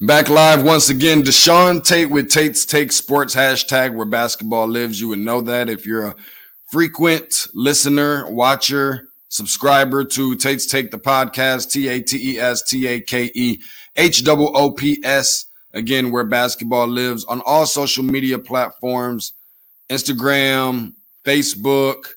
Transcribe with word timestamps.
Back 0.00 0.28
live 0.28 0.64
once 0.64 0.90
again. 0.90 1.22
Deshaun 1.22 1.82
Tate 1.82 2.10
with 2.10 2.28
Tate's 2.28 2.66
Take 2.66 2.90
Sports 2.90 3.32
hashtag 3.32 3.94
where 3.94 4.04
basketball 4.04 4.66
lives. 4.66 5.00
You 5.00 5.08
would 5.08 5.20
know 5.20 5.40
that 5.42 5.68
if 5.68 5.86
you're 5.86 6.08
a 6.08 6.16
frequent 6.66 7.32
listener, 7.54 8.28
watcher, 8.28 9.08
subscriber 9.28 10.04
to 10.04 10.34
Tate's 10.34 10.66
Take 10.66 10.90
the 10.90 10.98
podcast, 10.98 11.70
T 11.70 11.86
A 11.86 12.02
T 12.02 12.34
E 12.34 12.40
S 12.40 12.62
T 12.68 12.88
A 12.88 13.00
K 13.00 13.30
E 13.34 13.60
H 13.94 14.26
O 14.26 14.46
O 14.48 14.72
P 14.72 15.00
S. 15.04 15.46
Again, 15.72 16.10
where 16.10 16.24
basketball 16.24 16.88
lives 16.88 17.24
on 17.24 17.40
all 17.42 17.64
social 17.64 18.04
media 18.04 18.38
platforms 18.38 19.32
Instagram, 19.90 20.94
Facebook. 21.24 22.14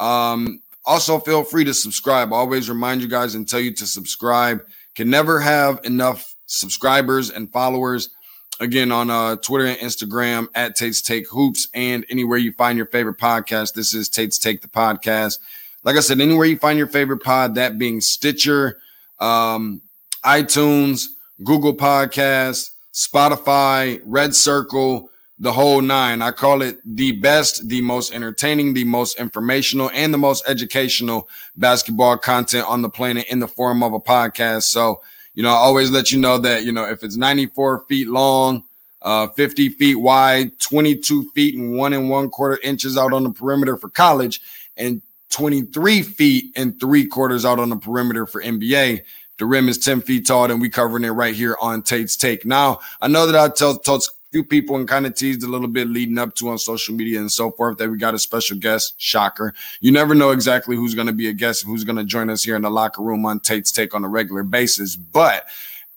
Um, 0.00 0.62
also, 0.84 1.20
feel 1.20 1.44
free 1.44 1.64
to 1.64 1.74
subscribe. 1.74 2.32
always 2.32 2.68
remind 2.68 3.02
you 3.02 3.08
guys 3.08 3.36
and 3.36 3.48
tell 3.48 3.60
you 3.60 3.72
to 3.74 3.86
subscribe. 3.86 4.62
Can 4.96 5.10
never 5.10 5.38
have 5.40 5.80
enough 5.84 6.34
subscribers 6.50 7.30
and 7.30 7.50
followers. 7.50 8.10
Again, 8.58 8.92
on 8.92 9.08
uh, 9.08 9.36
Twitter 9.36 9.66
and 9.66 9.78
Instagram 9.78 10.48
at 10.54 10.76
Tate's 10.76 11.00
Take 11.00 11.26
Hoops 11.30 11.68
and 11.72 12.04
anywhere 12.10 12.36
you 12.36 12.52
find 12.52 12.76
your 12.76 12.86
favorite 12.86 13.16
podcast. 13.16 13.72
This 13.72 13.94
is 13.94 14.10
Tate's 14.10 14.36
Take 14.36 14.60
the 14.60 14.68
Podcast. 14.68 15.38
Like 15.82 15.96
I 15.96 16.00
said, 16.00 16.20
anywhere 16.20 16.44
you 16.44 16.58
find 16.58 16.76
your 16.76 16.86
favorite 16.86 17.22
pod, 17.22 17.54
that 17.54 17.78
being 17.78 18.02
Stitcher, 18.02 18.78
um, 19.18 19.80
iTunes, 20.22 21.06
Google 21.42 21.74
Podcasts, 21.74 22.72
Spotify, 22.92 24.02
Red 24.04 24.34
Circle, 24.34 25.10
the 25.38 25.52
whole 25.52 25.80
nine. 25.80 26.20
I 26.20 26.32
call 26.32 26.60
it 26.60 26.76
the 26.84 27.12
best, 27.12 27.66
the 27.66 27.80
most 27.80 28.12
entertaining, 28.12 28.74
the 28.74 28.84
most 28.84 29.18
informational, 29.18 29.90
and 29.94 30.12
the 30.12 30.18
most 30.18 30.44
educational 30.46 31.30
basketball 31.56 32.18
content 32.18 32.68
on 32.68 32.82
the 32.82 32.90
planet 32.90 33.26
in 33.30 33.38
the 33.38 33.48
form 33.48 33.82
of 33.82 33.94
a 33.94 34.00
podcast. 34.00 34.64
So, 34.64 35.00
you 35.40 35.44
know, 35.44 35.52
I 35.52 35.56
always 35.56 35.90
let 35.90 36.12
you 36.12 36.20
know 36.20 36.36
that, 36.36 36.64
you 36.64 36.72
know, 36.72 36.84
if 36.84 37.02
it's 37.02 37.16
94 37.16 37.86
feet 37.88 38.08
long, 38.08 38.62
uh, 39.00 39.26
50 39.28 39.70
feet 39.70 39.94
wide, 39.94 40.58
22 40.58 41.30
feet 41.30 41.54
and 41.54 41.78
one 41.78 41.94
and 41.94 42.10
one 42.10 42.28
quarter 42.28 42.58
inches 42.62 42.98
out 42.98 43.14
on 43.14 43.24
the 43.24 43.30
perimeter 43.30 43.78
for 43.78 43.88
college, 43.88 44.42
and 44.76 45.00
23 45.30 46.02
feet 46.02 46.52
and 46.56 46.78
three 46.78 47.06
quarters 47.06 47.46
out 47.46 47.58
on 47.58 47.70
the 47.70 47.76
perimeter 47.76 48.26
for 48.26 48.42
NBA. 48.42 49.00
The 49.38 49.46
rim 49.46 49.70
is 49.70 49.78
10 49.78 50.02
feet 50.02 50.26
tall, 50.26 50.50
and 50.50 50.60
we 50.60 50.68
covering 50.68 51.04
it 51.04 51.12
right 51.12 51.34
here 51.34 51.56
on 51.58 51.80
Tate's 51.80 52.16
Take. 52.16 52.44
Now, 52.44 52.80
I 53.00 53.08
know 53.08 53.24
that 53.26 53.34
I 53.34 53.48
tell, 53.48 53.78
told 53.78 54.06
few 54.30 54.44
people 54.44 54.76
and 54.76 54.86
kind 54.86 55.06
of 55.06 55.14
teased 55.14 55.42
a 55.42 55.48
little 55.48 55.68
bit 55.68 55.88
leading 55.88 56.18
up 56.18 56.34
to 56.36 56.48
on 56.48 56.58
social 56.58 56.94
media 56.94 57.18
and 57.18 57.30
so 57.30 57.50
forth 57.50 57.78
that 57.78 57.90
we 57.90 57.98
got 57.98 58.14
a 58.14 58.18
special 58.18 58.56
guest. 58.56 58.94
Shocker. 58.98 59.54
You 59.80 59.90
never 59.90 60.14
know 60.14 60.30
exactly 60.30 60.76
who's 60.76 60.94
going 60.94 61.08
to 61.08 61.12
be 61.12 61.28
a 61.28 61.32
guest, 61.32 61.64
who's 61.64 61.84
going 61.84 61.96
to 61.96 62.04
join 62.04 62.30
us 62.30 62.42
here 62.42 62.56
in 62.56 62.62
the 62.62 62.70
locker 62.70 63.02
room 63.02 63.26
on 63.26 63.40
Tate's 63.40 63.72
Take 63.72 63.94
on 63.94 64.04
a 64.04 64.08
regular 64.08 64.44
basis. 64.44 64.94
But 64.94 65.46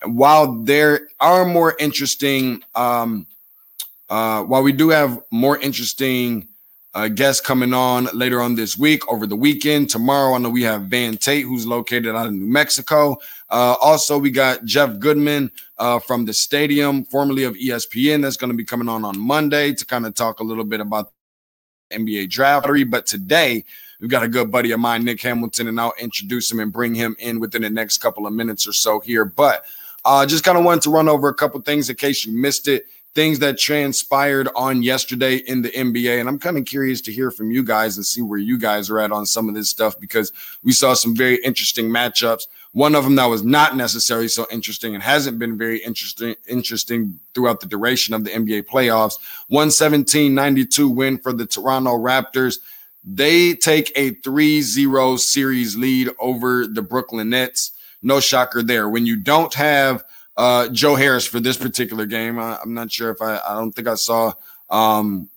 while 0.06 0.64
there 0.64 1.08
are 1.20 1.46
more 1.46 1.76
interesting, 1.80 2.64
um, 2.76 3.28
uh, 4.10 4.44
while 4.44 4.64
we 4.64 4.72
do 4.72 4.90
have 4.90 5.22
more 5.32 5.58
interesting 5.60 6.48
uh, 6.96 7.08
guests 7.08 7.42
coming 7.42 7.74
on 7.74 8.08
later 8.14 8.40
on 8.42 8.56
this 8.56 8.78
week, 8.78 9.12
over 9.12 9.26
the 9.26 9.36
weekend. 9.36 9.90
Tomorrow, 9.90 10.36
I 10.36 10.38
know 10.38 10.50
we 10.50 10.64
have 10.64 10.84
Van 10.84 11.18
Tate, 11.18 11.46
who's 11.46 11.66
located 11.66 12.16
out 12.16 12.28
of 12.28 12.34
New 12.34 12.46
Mexico. 12.46 13.18
Uh, 13.50 13.76
also, 13.82 14.18
we 14.18 14.30
got 14.30 14.64
Jeff 14.66 15.00
Goodman 15.00 15.52
uh, 15.80 16.00
from 16.00 16.26
the 16.26 16.34
stadium, 16.34 17.04
formerly 17.04 17.46
of 17.46 17.56
ESPN, 17.56 18.22
that's 18.22 18.38
going 18.38 18.52
to 18.52 18.58
be 18.58 18.64
coming 18.64 18.90
on 18.90 19.04
on 19.04 19.18
Monday 19.18 19.74
to 19.74 19.86
kind 19.86 20.06
of 20.06 20.14
talk 20.14 20.40
a 20.40 20.44
little 20.44 20.64
bit 20.64 20.80
about 20.80 21.12
NBA 21.92 22.30
draft. 22.30 22.68
But 22.90 23.08
today, 23.08 23.66
we've 24.00 24.10
got 24.10 24.24
a 24.24 24.28
good 24.28 24.52
buddy 24.52 24.72
of 24.72 24.80
mine, 24.80 25.04
Nick 25.04 25.22
Hamilton, 25.22 25.68
and 25.68 25.80
I'll 25.80 25.94
introduce 26.00 26.52
him 26.52 26.60
and 26.60 26.72
bring 26.72 26.94
him 26.94 27.16
in 27.20 27.40
within 27.40 27.64
the 27.64 27.70
next 27.72 28.00
couple 28.00 28.28
of 28.28 28.34
minutes 28.34 28.68
or 28.68 28.74
so 28.74 29.00
here. 29.00 29.26
But 29.26 29.66
uh, 30.06 30.26
just 30.26 30.44
kind 30.44 30.58
of 30.58 30.64
wanted 30.64 30.84
to 30.84 30.92
run 30.92 31.10
over 31.10 31.28
a 31.28 31.34
couple 31.34 31.60
things 31.62 31.90
in 31.90 31.96
case 31.96 32.26
you 32.26 32.34
missed 32.34 32.68
it 32.68 32.86
things 33.16 33.40
that 33.40 33.60
transpired 33.60 34.50
on 34.56 34.82
yesterday 34.82 35.36
in 35.36 35.62
the 35.62 35.70
NBA. 35.70 36.20
And 36.20 36.28
I'm 36.28 36.40
kind 36.40 36.58
of 36.58 36.66
curious 36.66 37.00
to 37.02 37.12
hear 37.12 37.30
from 37.30 37.52
you 37.52 37.64
guys 37.64 37.96
and 37.96 38.06
see 38.06 38.22
where 38.22 38.40
you 38.40 38.58
guys 38.58 38.90
are 38.90 39.00
at 39.00 39.12
on 39.12 39.26
some 39.26 39.48
of 39.48 39.56
this 39.56 39.70
stuff 39.70 40.00
because 40.00 40.32
we 40.64 40.72
saw 40.72 40.94
some 40.96 41.16
very 41.16 41.36
interesting 41.44 41.86
matchups. 41.86 42.48
One 42.72 42.96
of 42.96 43.04
them 43.04 43.16
that 43.16 43.26
was 43.26 43.44
not 43.44 43.76
necessarily 43.76 44.28
so 44.28 44.48
interesting 44.52 44.96
and 44.96 45.04
hasn't 45.04 45.38
been 45.38 45.60
very 45.60 45.78
interesting 45.78 46.36
interesting 46.48 47.20
throughout 47.36 47.60
the 47.60 47.68
duration 47.68 48.16
of 48.16 48.24
the 48.24 48.32
NBA 48.32 48.64
playoffs. 48.64 49.20
117-92 49.52 50.96
win 50.96 51.20
for 51.20 51.34
the 51.34 51.46
Toronto 51.46 51.92
Raptors. 51.92 52.58
They 53.04 53.54
take 53.54 53.92
a 53.96 54.12
3-0 54.12 55.20
series 55.20 55.76
lead 55.76 56.10
over 56.20 56.66
the 56.66 56.82
Brooklyn 56.82 57.30
Nets. 57.30 57.72
No 58.02 58.20
shocker 58.20 58.64
there. 58.64 58.90
When 58.90 59.06
you 59.06 59.18
don't 59.18 59.54
have 59.54 60.04
uh, 60.38 60.68
Joe 60.70 60.96
Harris 60.96 61.26
for 61.26 61.40
this 61.40 61.58
particular 61.58 62.06
game. 62.06 62.40
I, 62.40 62.60
am 62.62 62.74
not 62.74 62.92
sure 62.92 63.12
if 63.12 63.22
I, 63.22 63.40
I 63.48 63.56
don't 63.56 63.72
think 63.72 63.88
I 63.88 63.96
saw 63.96 64.34
um, 64.70 65.30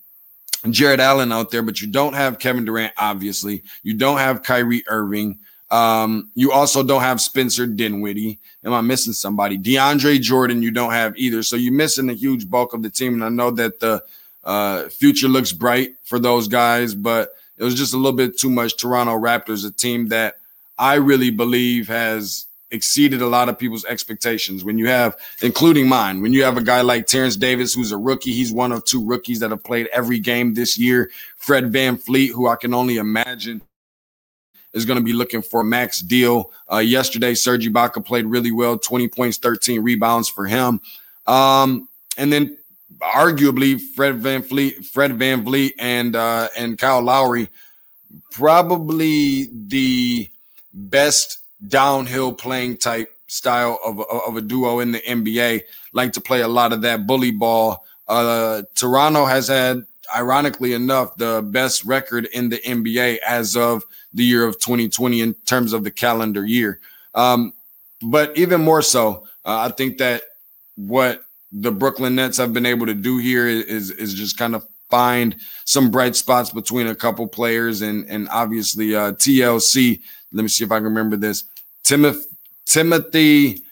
Jarrett 0.70 1.00
Allen 1.00 1.32
out 1.32 1.50
there, 1.50 1.62
but 1.62 1.80
you 1.80 1.88
don't 1.88 2.14
have 2.14 2.38
Kevin 2.38 2.64
Durant, 2.64 2.94
obviously. 2.96 3.62
You 3.82 3.94
don't 3.94 4.18
have 4.18 4.42
Kyrie 4.42 4.84
Irving. 4.88 5.38
Um, 5.70 6.30
you 6.34 6.52
also 6.52 6.82
don't 6.82 7.02
have 7.02 7.20
Spencer 7.20 7.66
Dinwiddie. 7.66 8.38
Am 8.64 8.72
I 8.72 8.80
missing 8.80 9.12
somebody? 9.12 9.58
DeAndre 9.58 10.20
Jordan, 10.20 10.62
you 10.62 10.70
don't 10.70 10.92
have 10.92 11.16
either. 11.16 11.42
So 11.42 11.56
you're 11.56 11.72
missing 11.72 12.08
a 12.08 12.14
huge 12.14 12.48
bulk 12.48 12.72
of 12.72 12.82
the 12.82 12.90
team. 12.90 13.14
And 13.14 13.24
I 13.24 13.28
know 13.28 13.50
that 13.52 13.80
the 13.80 14.02
uh, 14.44 14.88
future 14.88 15.28
looks 15.28 15.52
bright 15.52 15.94
for 16.04 16.18
those 16.18 16.46
guys, 16.46 16.94
but 16.94 17.34
it 17.58 17.64
was 17.64 17.74
just 17.74 17.94
a 17.94 17.96
little 17.96 18.16
bit 18.16 18.38
too 18.38 18.50
much. 18.50 18.76
Toronto 18.76 19.18
Raptors, 19.18 19.66
a 19.66 19.72
team 19.72 20.08
that 20.08 20.36
I 20.78 20.94
really 20.94 21.30
believe 21.30 21.88
has 21.88 22.45
exceeded 22.70 23.22
a 23.22 23.26
lot 23.26 23.48
of 23.48 23.58
people's 23.58 23.84
expectations. 23.84 24.64
When 24.64 24.78
you 24.78 24.88
have, 24.88 25.16
including 25.42 25.88
mine, 25.88 26.20
when 26.20 26.32
you 26.32 26.42
have 26.44 26.56
a 26.56 26.62
guy 26.62 26.80
like 26.80 27.06
Terrence 27.06 27.36
Davis, 27.36 27.74
who's 27.74 27.92
a 27.92 27.96
rookie, 27.96 28.32
he's 28.32 28.52
one 28.52 28.72
of 28.72 28.84
two 28.84 29.04
rookies 29.04 29.40
that 29.40 29.50
have 29.50 29.62
played 29.62 29.88
every 29.92 30.18
game 30.18 30.54
this 30.54 30.78
year. 30.78 31.10
Fred 31.36 31.72
van 31.72 31.96
VanVleet, 31.96 32.30
who 32.30 32.48
I 32.48 32.56
can 32.56 32.74
only 32.74 32.96
imagine 32.96 33.62
is 34.72 34.84
going 34.84 34.98
to 34.98 35.04
be 35.04 35.12
looking 35.12 35.42
for 35.42 35.60
a 35.60 35.64
max 35.64 36.00
deal. 36.00 36.52
Uh, 36.70 36.78
yesterday, 36.78 37.34
Serge 37.34 37.66
Ibaka 37.66 38.04
played 38.04 38.26
really 38.26 38.50
well, 38.50 38.78
20 38.78 39.08
points, 39.08 39.38
13 39.38 39.82
rebounds 39.82 40.28
for 40.28 40.44
him. 40.44 40.80
Um, 41.26 41.88
and 42.18 42.32
then 42.32 42.56
arguably 43.00 43.80
Fred 43.80 44.16
van 44.16 44.42
VanVleet, 44.42 44.86
Fred 44.86 45.12
VanVleet 45.12 45.72
and 45.78 46.14
uh, 46.14 46.48
and 46.56 46.78
Kyle 46.78 47.02
Lowry, 47.02 47.48
probably 48.30 49.48
the 49.52 50.28
best 50.72 51.38
downhill 51.66 52.32
playing 52.32 52.78
type 52.78 53.12
style 53.26 53.78
of, 53.84 54.00
of 54.00 54.36
a 54.36 54.40
duo 54.40 54.80
in 54.80 54.92
the 54.92 55.00
NBA. 55.00 55.62
Like 55.92 56.12
to 56.12 56.20
play 56.20 56.40
a 56.42 56.48
lot 56.48 56.72
of 56.72 56.82
that 56.82 57.06
bully 57.06 57.30
ball. 57.30 57.84
Uh, 58.08 58.62
Toronto 58.74 59.24
has 59.24 59.48
had, 59.48 59.84
ironically 60.14 60.72
enough, 60.72 61.16
the 61.16 61.42
best 61.42 61.84
record 61.84 62.26
in 62.26 62.48
the 62.48 62.58
NBA 62.58 63.18
as 63.18 63.56
of 63.56 63.84
the 64.12 64.24
year 64.24 64.46
of 64.46 64.58
2020 64.58 65.20
in 65.20 65.34
terms 65.46 65.72
of 65.72 65.84
the 65.84 65.90
calendar 65.90 66.44
year. 66.44 66.80
Um, 67.14 67.52
but 68.02 68.36
even 68.36 68.60
more 68.60 68.82
so, 68.82 69.26
uh, 69.44 69.68
I 69.68 69.68
think 69.70 69.98
that 69.98 70.22
what 70.76 71.24
the 71.52 71.72
Brooklyn 71.72 72.14
Nets 72.14 72.36
have 72.36 72.52
been 72.52 72.66
able 72.66 72.86
to 72.86 72.94
do 72.94 73.18
here 73.18 73.46
is 73.46 73.90
is 73.90 74.14
just 74.14 74.36
kind 74.36 74.54
of 74.54 74.66
find 74.90 75.36
some 75.64 75.90
bright 75.90 76.14
spots 76.14 76.50
between 76.50 76.86
a 76.86 76.94
couple 76.94 77.26
players 77.26 77.82
and 77.82 78.08
and 78.08 78.28
obviously 78.28 78.94
uh, 78.94 79.12
TLC 79.12 80.00
let 80.32 80.42
me 80.42 80.48
see 80.48 80.64
if 80.64 80.72
I 80.72 80.76
can 80.76 80.84
remember 80.84 81.16
this. 81.16 81.44
Timothy 81.82 82.26
Timothy 82.66 83.62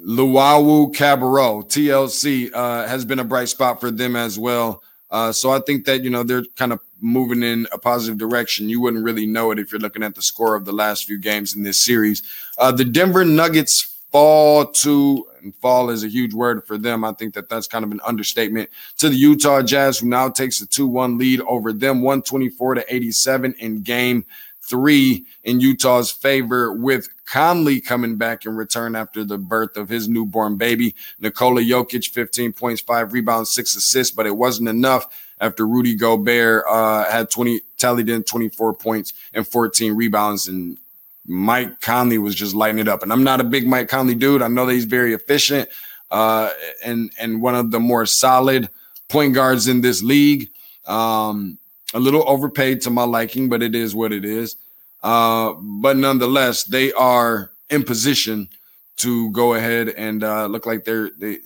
Luwawu-Cabarrot, 0.00 1.68
TLC, 1.68 2.50
uh, 2.54 2.86
has 2.86 3.04
been 3.04 3.18
a 3.18 3.24
bright 3.24 3.48
spot 3.48 3.80
for 3.80 3.90
them 3.90 4.14
as 4.14 4.38
well. 4.38 4.82
Uh, 5.10 5.32
so 5.32 5.50
I 5.50 5.58
think 5.60 5.84
that 5.86 6.04
you 6.04 6.10
know 6.10 6.22
they're 6.22 6.44
kind 6.56 6.72
of 6.72 6.80
moving 7.00 7.42
in 7.42 7.66
a 7.72 7.78
positive 7.78 8.18
direction. 8.18 8.68
You 8.68 8.80
wouldn't 8.80 9.04
really 9.04 9.26
know 9.26 9.50
it 9.50 9.58
if 9.58 9.72
you're 9.72 9.80
looking 9.80 10.02
at 10.02 10.14
the 10.14 10.22
score 10.22 10.54
of 10.54 10.64
the 10.64 10.72
last 10.72 11.04
few 11.04 11.18
games 11.18 11.54
in 11.54 11.62
this 11.62 11.82
series. 11.84 12.22
Uh, 12.58 12.72
the 12.72 12.84
Denver 12.84 13.24
Nuggets 13.24 13.96
fall 14.12 14.66
to 14.66 15.26
and 15.42 15.54
fall 15.56 15.90
is 15.90 16.04
a 16.04 16.08
huge 16.08 16.34
word 16.34 16.64
for 16.64 16.76
them. 16.76 17.04
I 17.04 17.12
think 17.12 17.34
that 17.34 17.48
that's 17.48 17.66
kind 17.66 17.84
of 17.84 17.92
an 17.92 18.00
understatement 18.04 18.70
to 18.98 19.08
the 19.08 19.16
Utah 19.16 19.62
Jazz, 19.62 19.98
who 19.98 20.08
now 20.08 20.28
takes 20.28 20.60
a 20.60 20.66
2 20.66 20.86
1 20.86 21.18
lead 21.18 21.40
over 21.42 21.72
them, 21.72 22.02
124 22.02 22.74
to 22.76 22.94
87 22.94 23.54
in 23.58 23.82
game 23.82 24.24
three 24.68 25.24
in 25.44 25.60
Utah's 25.60 26.10
favor 26.10 26.72
with 26.72 27.08
Conley 27.24 27.80
coming 27.80 28.16
back 28.16 28.44
in 28.44 28.54
return 28.54 28.94
after 28.94 29.24
the 29.24 29.38
birth 29.38 29.76
of 29.76 29.88
his 29.88 30.08
newborn 30.08 30.56
baby. 30.56 30.94
Nikola 31.20 31.62
Jokic, 31.62 32.08
15 32.08 32.52
points, 32.52 32.80
five 32.80 33.12
rebounds, 33.12 33.52
six 33.52 33.74
assists, 33.76 34.14
but 34.14 34.26
it 34.26 34.36
wasn't 34.36 34.68
enough 34.68 35.06
after 35.40 35.66
Rudy 35.66 35.94
Gobert 35.94 36.64
uh, 36.68 37.04
had 37.10 37.30
20 37.30 37.60
tallied 37.76 38.08
in 38.08 38.22
24 38.22 38.74
points 38.74 39.12
and 39.32 39.46
14 39.46 39.94
rebounds. 39.94 40.48
And 40.48 40.78
Mike 41.26 41.80
Conley 41.80 42.18
was 42.18 42.34
just 42.34 42.54
lighting 42.54 42.80
it 42.80 42.88
up. 42.88 43.02
And 43.02 43.12
I'm 43.12 43.24
not 43.24 43.40
a 43.40 43.44
big 43.44 43.66
Mike 43.66 43.88
Conley 43.88 44.14
dude. 44.14 44.42
I 44.42 44.48
know 44.48 44.66
that 44.66 44.72
he's 44.72 44.84
very 44.84 45.14
efficient 45.14 45.68
uh, 46.10 46.50
and 46.84 47.10
and 47.18 47.42
one 47.42 47.54
of 47.54 47.70
the 47.70 47.80
more 47.80 48.06
solid 48.06 48.68
point 49.08 49.34
guards 49.34 49.68
in 49.68 49.80
this 49.80 50.02
league. 50.02 50.50
Um, 50.86 51.58
a 51.94 52.00
little 52.00 52.24
overpaid 52.28 52.80
to 52.82 52.90
my 52.90 53.04
liking, 53.04 53.48
but 53.48 53.62
it 53.62 53.74
is 53.74 53.94
what 53.94 54.12
it 54.12 54.24
is. 54.24 54.56
Uh, 55.02 55.54
but 55.54 55.96
nonetheless, 55.96 56.64
they 56.64 56.92
are 56.92 57.52
in 57.70 57.84
position 57.84 58.48
to 58.96 59.30
go 59.30 59.54
ahead 59.54 59.88
and 59.90 60.24
uh, 60.24 60.46
look 60.46 60.66
like 60.66 60.84
they're 60.84 61.10
they 61.10 61.38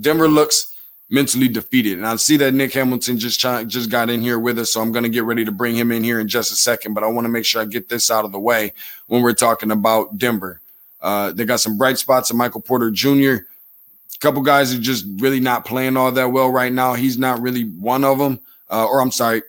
Denver 0.00 0.28
looks 0.28 0.74
mentally 1.10 1.48
defeated. 1.48 1.98
And 1.98 2.06
I 2.06 2.16
see 2.16 2.36
that 2.38 2.54
Nick 2.54 2.72
Hamilton 2.72 3.18
just 3.18 3.40
just 3.40 3.90
got 3.90 4.10
in 4.10 4.22
here 4.22 4.38
with 4.38 4.58
us, 4.58 4.72
so 4.72 4.80
I'm 4.80 4.92
going 4.92 5.04
to 5.04 5.08
get 5.08 5.24
ready 5.24 5.44
to 5.44 5.52
bring 5.52 5.74
him 5.74 5.92
in 5.92 6.02
here 6.02 6.20
in 6.20 6.28
just 6.28 6.52
a 6.52 6.56
second. 6.56 6.94
But 6.94 7.04
I 7.04 7.08
want 7.08 7.26
to 7.26 7.30
make 7.30 7.44
sure 7.44 7.62
I 7.62 7.66
get 7.66 7.88
this 7.88 8.10
out 8.10 8.24
of 8.24 8.32
the 8.32 8.38
way 8.38 8.72
when 9.06 9.22
we're 9.22 9.34
talking 9.34 9.70
about 9.70 10.18
Denver. 10.18 10.60
Uh, 11.00 11.32
they 11.32 11.44
got 11.44 11.60
some 11.60 11.78
bright 11.78 11.98
spots 11.98 12.30
in 12.30 12.36
Michael 12.36 12.60
Porter 12.60 12.90
Jr. 12.90 13.34
A 13.34 14.20
couple 14.20 14.42
guys 14.42 14.74
are 14.74 14.80
just 14.80 15.06
really 15.18 15.40
not 15.40 15.64
playing 15.64 15.96
all 15.96 16.10
that 16.10 16.32
well 16.32 16.50
right 16.50 16.72
now. 16.72 16.94
He's 16.94 17.18
not 17.18 17.40
really 17.40 17.64
one 17.64 18.02
of 18.02 18.18
them. 18.18 18.40
Uh, 18.70 18.84
or 18.86 19.00
I'm 19.00 19.12
sorry, 19.12 19.42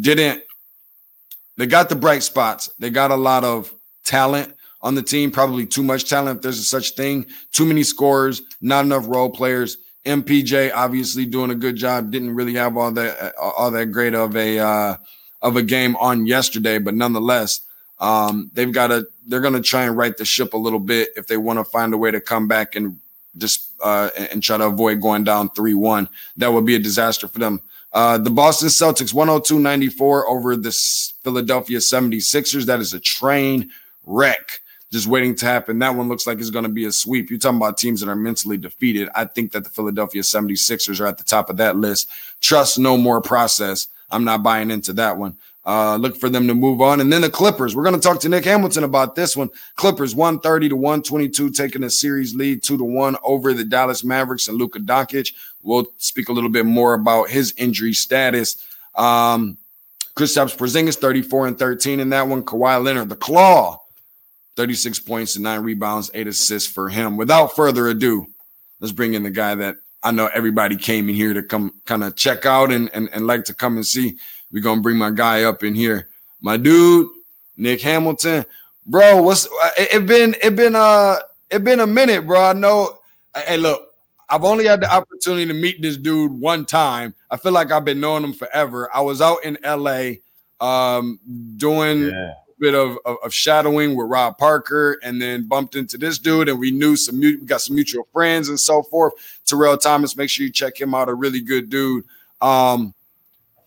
didn't. 0.00 0.42
They 1.56 1.66
got 1.66 1.88
the 1.88 1.96
bright 1.96 2.22
spots. 2.22 2.70
They 2.78 2.90
got 2.90 3.10
a 3.10 3.16
lot 3.16 3.44
of 3.44 3.72
talent 4.04 4.54
on 4.80 4.94
the 4.94 5.02
team, 5.02 5.30
probably 5.30 5.66
too 5.66 5.82
much 5.82 6.08
talent 6.08 6.38
if 6.38 6.42
there's 6.42 6.58
a 6.58 6.64
such 6.64 6.90
thing. 6.90 7.26
Too 7.52 7.66
many 7.66 7.82
scorers, 7.82 8.42
not 8.60 8.84
enough 8.84 9.04
role 9.06 9.30
players. 9.30 9.76
MPJ 10.04 10.72
obviously 10.74 11.24
doing 11.26 11.50
a 11.50 11.54
good 11.54 11.76
job. 11.76 12.10
Didn't 12.10 12.34
really 12.34 12.54
have 12.54 12.76
all 12.76 12.90
that 12.92 13.34
all 13.36 13.70
that 13.70 13.86
great 13.86 14.14
of 14.14 14.34
a 14.36 14.58
uh, 14.58 14.96
of 15.40 15.56
a 15.56 15.62
game 15.62 15.94
on 15.96 16.26
yesterday, 16.26 16.78
but 16.78 16.94
nonetheless, 16.94 17.60
um, 18.00 18.50
they've 18.54 18.72
got 18.72 18.88
to 18.88 19.06
they're 19.26 19.40
going 19.40 19.54
to 19.54 19.60
try 19.60 19.84
and 19.84 19.96
right 19.96 20.16
the 20.16 20.24
ship 20.24 20.54
a 20.54 20.58
little 20.58 20.80
bit 20.80 21.10
if 21.16 21.28
they 21.28 21.36
want 21.36 21.60
to 21.60 21.64
find 21.64 21.94
a 21.94 21.98
way 21.98 22.10
to 22.10 22.20
come 22.20 22.48
back 22.48 22.74
and 22.74 22.98
just 23.36 23.70
uh, 23.80 24.10
and 24.30 24.42
try 24.42 24.58
to 24.58 24.66
avoid 24.66 25.00
going 25.00 25.22
down 25.22 25.50
three 25.50 25.74
one. 25.74 26.08
That 26.36 26.52
would 26.52 26.66
be 26.66 26.74
a 26.74 26.80
disaster 26.80 27.28
for 27.28 27.38
them. 27.38 27.60
Uh, 27.92 28.18
the 28.18 28.30
Boston 28.30 28.68
Celtics 28.68 29.12
102-94 29.14 30.24
over 30.26 30.56
the 30.56 30.72
Philadelphia 31.22 31.78
76ers. 31.78 32.64
That 32.64 32.80
is 32.80 32.94
a 32.94 33.00
train 33.00 33.70
wreck 34.06 34.60
just 34.92 35.06
waiting 35.06 35.34
to 35.34 35.46
happen. 35.46 35.78
That 35.78 35.94
one 35.94 36.08
looks 36.08 36.26
like 36.26 36.38
it's 36.38 36.50
going 36.50 36.64
to 36.64 36.70
be 36.70 36.84
a 36.84 36.92
sweep. 36.92 37.30
You're 37.30 37.38
talking 37.38 37.56
about 37.56 37.78
teams 37.78 38.00
that 38.00 38.10
are 38.10 38.16
mentally 38.16 38.58
defeated. 38.58 39.08
I 39.14 39.24
think 39.24 39.52
that 39.52 39.64
the 39.64 39.70
Philadelphia 39.70 40.20
76ers 40.20 41.00
are 41.00 41.06
at 41.06 41.16
the 41.16 41.24
top 41.24 41.48
of 41.48 41.56
that 41.56 41.76
list. 41.76 42.10
Trust 42.40 42.78
no 42.78 42.98
more 42.98 43.22
process. 43.22 43.88
I'm 44.10 44.24
not 44.24 44.42
buying 44.42 44.70
into 44.70 44.92
that 44.94 45.16
one. 45.16 45.36
Uh, 45.64 45.96
look 45.96 46.16
for 46.16 46.28
them 46.28 46.46
to 46.48 46.54
move 46.54 46.82
on. 46.82 47.00
And 47.00 47.10
then 47.10 47.22
the 47.22 47.30
Clippers. 47.30 47.74
We're 47.74 47.84
going 47.84 47.94
to 47.94 48.00
talk 48.00 48.20
to 48.20 48.28
Nick 48.28 48.44
Hamilton 48.44 48.84
about 48.84 49.14
this 49.14 49.36
one. 49.36 49.48
Clippers 49.76 50.14
130 50.14 50.70
to 50.70 50.76
122, 50.76 51.50
taking 51.50 51.84
a 51.84 51.90
series 51.90 52.34
lead 52.34 52.62
two 52.62 52.76
to 52.76 52.84
one 52.84 53.16
over 53.22 53.54
the 53.54 53.64
Dallas 53.64 54.04
Mavericks 54.04 54.48
and 54.48 54.58
Luka 54.58 54.80
Doncic. 54.80 55.32
We'll 55.62 55.86
speak 55.98 56.28
a 56.28 56.32
little 56.32 56.50
bit 56.50 56.66
more 56.66 56.94
about 56.94 57.30
his 57.30 57.54
injury 57.56 57.92
status. 57.92 58.64
Um, 58.94 59.58
Kristaps 60.14 60.56
Porzingis 60.56 60.98
34 60.98 61.46
and 61.48 61.58
13 61.58 62.00
in 62.00 62.10
that 62.10 62.28
one. 62.28 62.42
Kawhi 62.42 62.82
Leonard, 62.82 63.08
the 63.08 63.16
claw, 63.16 63.80
36 64.56 64.98
points 65.00 65.36
and 65.36 65.44
nine 65.44 65.60
rebounds, 65.60 66.10
eight 66.14 66.26
assists 66.26 66.70
for 66.70 66.88
him. 66.88 67.16
Without 67.16 67.56
further 67.56 67.88
ado, 67.88 68.26
let's 68.80 68.92
bring 68.92 69.14
in 69.14 69.22
the 69.22 69.30
guy 69.30 69.54
that 69.54 69.76
I 70.02 70.10
know 70.10 70.28
everybody 70.34 70.76
came 70.76 71.08
in 71.08 71.14
here 71.14 71.32
to 71.32 71.42
come 71.42 71.72
kind 71.86 72.02
of 72.02 72.16
check 72.16 72.44
out 72.44 72.72
and, 72.72 72.90
and, 72.92 73.08
and 73.12 73.26
like 73.26 73.44
to 73.44 73.54
come 73.54 73.76
and 73.76 73.86
see. 73.86 74.18
We're 74.50 74.62
gonna 74.62 74.82
bring 74.82 74.98
my 74.98 75.10
guy 75.10 75.44
up 75.44 75.62
in 75.62 75.74
here. 75.74 76.08
My 76.40 76.56
dude, 76.56 77.08
Nick 77.56 77.80
Hamilton. 77.80 78.44
Bro, 78.84 79.22
what's 79.22 79.46
it, 79.78 79.94
it 79.94 80.06
been 80.06 80.34
it 80.42 80.56
been 80.56 80.74
uh 80.74 81.16
it 81.50 81.62
been 81.62 81.80
a 81.80 81.86
minute, 81.86 82.26
bro. 82.26 82.42
I 82.42 82.52
know 82.52 82.98
hey 83.34 83.56
look, 83.56 83.91
I've 84.32 84.44
only 84.44 84.64
had 84.64 84.80
the 84.80 84.92
opportunity 84.92 85.46
to 85.46 85.54
meet 85.54 85.82
this 85.82 85.96
dude 85.96 86.32
one 86.32 86.64
time. 86.64 87.14
I 87.30 87.36
feel 87.36 87.52
like 87.52 87.70
I've 87.70 87.84
been 87.84 88.00
knowing 88.00 88.24
him 88.24 88.32
forever. 88.32 88.88
I 88.92 89.02
was 89.02 89.20
out 89.20 89.44
in 89.44 89.58
LA 89.64 90.14
um 90.60 91.18
doing 91.56 92.08
yeah 92.10 92.34
bit 92.62 92.74
of, 92.76 92.96
of, 93.04 93.16
of, 93.24 93.34
shadowing 93.34 93.96
with 93.96 94.06
Rob 94.08 94.38
Parker 94.38 94.96
and 95.02 95.20
then 95.20 95.48
bumped 95.48 95.74
into 95.74 95.98
this 95.98 96.16
dude 96.20 96.48
and 96.48 96.60
we 96.60 96.70
knew 96.70 96.94
some 96.94 97.18
we 97.18 97.36
got 97.38 97.60
some 97.60 97.74
mutual 97.74 98.06
friends 98.12 98.48
and 98.48 98.58
so 98.58 98.84
forth. 98.84 99.12
Terrell 99.44 99.76
Thomas, 99.76 100.16
make 100.16 100.30
sure 100.30 100.46
you 100.46 100.52
check 100.52 100.80
him 100.80 100.94
out, 100.94 101.08
a 101.08 101.14
really 101.14 101.40
good 101.40 101.68
dude. 101.68 102.04
Um, 102.40 102.94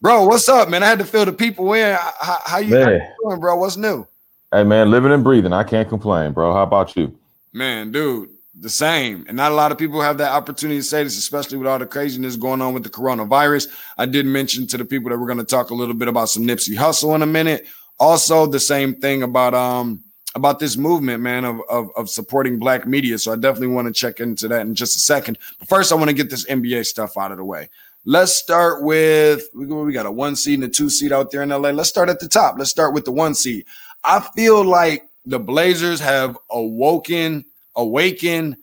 bro, 0.02 0.26
what's 0.26 0.48
up, 0.48 0.70
man? 0.70 0.82
I 0.82 0.88
had 0.88 1.00
to 1.00 1.06
fill 1.06 1.26
the 1.26 1.34
people 1.34 1.74
in. 1.74 1.94
How, 1.94 2.40
how, 2.46 2.58
you, 2.60 2.82
how 2.82 2.90
you 2.90 3.02
doing, 3.22 3.40
bro? 3.42 3.58
What's 3.58 3.76
new? 3.76 4.08
Hey 4.54 4.64
man, 4.64 4.90
living 4.90 5.12
and 5.12 5.26
breathing. 5.26 5.52
I 5.52 5.64
can't 5.64 5.90
complain, 5.90 6.32
bro. 6.32 6.54
How 6.54 6.64
about 6.64 6.96
you? 6.96 7.14
Man, 7.52 7.92
dude, 7.92 8.30
the 8.60 8.70
same. 8.70 9.26
And 9.28 9.38
not 9.38 9.52
a 9.52 9.56
lot 9.56 9.72
of 9.72 9.78
people 9.78 10.02
have 10.02 10.18
that 10.20 10.32
opportunity 10.32 10.80
to 10.80 10.84
say 10.84 11.04
this, 11.04 11.18
especially 11.18 11.58
with 11.58 11.68
all 11.68 11.80
the 11.80 11.86
craziness 11.86 12.36
going 12.36 12.62
on 12.62 12.74
with 12.74 12.84
the 12.84 12.90
coronavirus. 12.90 13.68
I 13.98 14.06
did 14.06 14.26
mention 14.26 14.68
to 14.68 14.78
the 14.78 14.86
people 14.86 15.10
that 15.10 15.18
we're 15.18 15.28
going 15.28 15.40
to 15.40 15.44
talk 15.44 15.70
a 15.70 15.76
little 15.76 15.94
bit 15.94 16.08
about 16.08 16.30
some 16.30 16.44
Nipsey 16.44 16.76
Hussle 16.76 17.16
in 17.16 17.22
a 17.22 17.28
minute. 17.28 17.68
Also, 18.00 18.46
the 18.46 18.60
same 18.60 18.96
thing 18.96 19.24
about 19.24 19.54
um 19.54 20.04
about 20.36 20.60
this 20.60 20.76
movement, 20.76 21.24
man, 21.24 21.46
of, 21.46 21.62
of, 21.70 21.90
of 21.96 22.10
supporting 22.10 22.60
black 22.60 22.86
media. 22.86 23.18
So 23.18 23.32
I 23.32 23.38
definitely 23.38 23.74
want 23.74 23.88
to 23.88 23.94
check 23.94 24.20
into 24.20 24.50
that 24.50 24.62
in 24.62 24.76
just 24.76 24.98
a 24.98 25.00
second. 25.00 25.38
But 25.60 25.70
first, 25.70 25.94
I 25.94 25.96
want 25.96 26.10
to 26.10 26.14
get 26.14 26.30
this 26.30 26.46
NBA 26.46 26.86
stuff 26.86 27.18
out 27.18 27.32
of 27.32 27.38
the 27.38 27.46
way. 27.46 27.70
Let's 28.04 28.34
start 28.34 28.84
with 28.84 29.48
we 29.54 29.94
got 29.94 30.06
a 30.06 30.12
one 30.12 30.36
seed 30.36 30.60
and 30.60 30.66
a 30.66 30.68
two 30.68 30.90
seed 30.90 31.12
out 31.12 31.32
there 31.32 31.42
in 31.42 31.50
LA. 31.50 31.72
Let's 31.72 31.90
start 31.90 32.10
at 32.10 32.20
the 32.20 32.28
top. 32.28 32.56
Let's 32.58 32.70
start 32.70 32.94
with 32.94 33.06
the 33.06 33.12
one 33.12 33.34
seed. 33.34 33.66
I 34.04 34.20
feel 34.36 34.64
like 34.64 35.10
the 35.26 35.40
Blazers 35.40 36.00
have 36.02 36.38
awoken, 36.52 37.46
awakened 37.76 38.58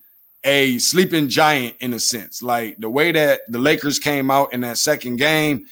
a 0.44 0.79
sleeping 0.79 1.29
giant 1.29 1.76
in 1.81 1.94
a 1.94 2.00
sense. 2.00 2.43
Like 2.43 2.76
the 2.79 2.91
way 2.91 3.12
that 3.12 3.41
the 3.49 3.59
Lakers 3.59 3.99
came 3.99 4.31
out 4.31 4.53
in 4.53 4.61
that 4.62 4.79
second 4.79 5.17
game, 5.17 5.67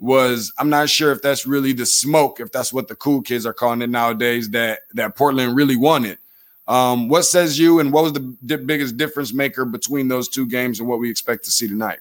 was 0.00 0.50
I'm 0.58 0.70
not 0.70 0.88
sure 0.88 1.12
if 1.12 1.20
that's 1.20 1.46
really 1.46 1.72
the 1.72 1.86
smoke, 1.86 2.40
if 2.40 2.50
that's 2.50 2.72
what 2.72 2.88
the 2.88 2.96
cool 2.96 3.20
kids 3.20 3.44
are 3.44 3.52
calling 3.52 3.82
it 3.82 3.90
nowadays, 3.90 4.50
that 4.50 4.80
that 4.94 5.14
Portland 5.14 5.54
really 5.54 5.76
wanted. 5.76 6.18
Um, 6.66 7.08
what 7.08 7.24
says 7.24 7.58
you, 7.58 7.80
and 7.80 7.92
what 7.92 8.04
was 8.04 8.12
the 8.14 8.34
di- 8.44 8.56
biggest 8.56 8.96
difference 8.96 9.32
maker 9.34 9.64
between 9.64 10.08
those 10.08 10.28
two 10.28 10.46
games 10.46 10.80
and 10.80 10.88
what 10.88 11.00
we 11.00 11.10
expect 11.10 11.44
to 11.44 11.50
see 11.50 11.68
tonight? 11.68 11.98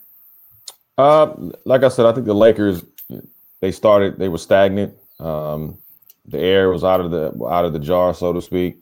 Uh, 0.97 1.33
like 1.65 1.83
I 1.83 1.89
said, 1.89 2.05
I 2.05 2.13
think 2.13 2.25
the 2.25 2.33
Lakers 2.33 2.83
they 3.59 3.71
started 3.71 4.17
they 4.17 4.29
were 4.29 4.37
stagnant. 4.37 4.93
Um, 5.19 5.77
the 6.25 6.39
air 6.39 6.69
was 6.69 6.83
out 6.83 7.01
of 7.01 7.11
the 7.11 7.45
out 7.45 7.65
of 7.65 7.73
the 7.73 7.79
jar, 7.79 8.13
so 8.13 8.31
to 8.31 8.41
speak 8.41 8.77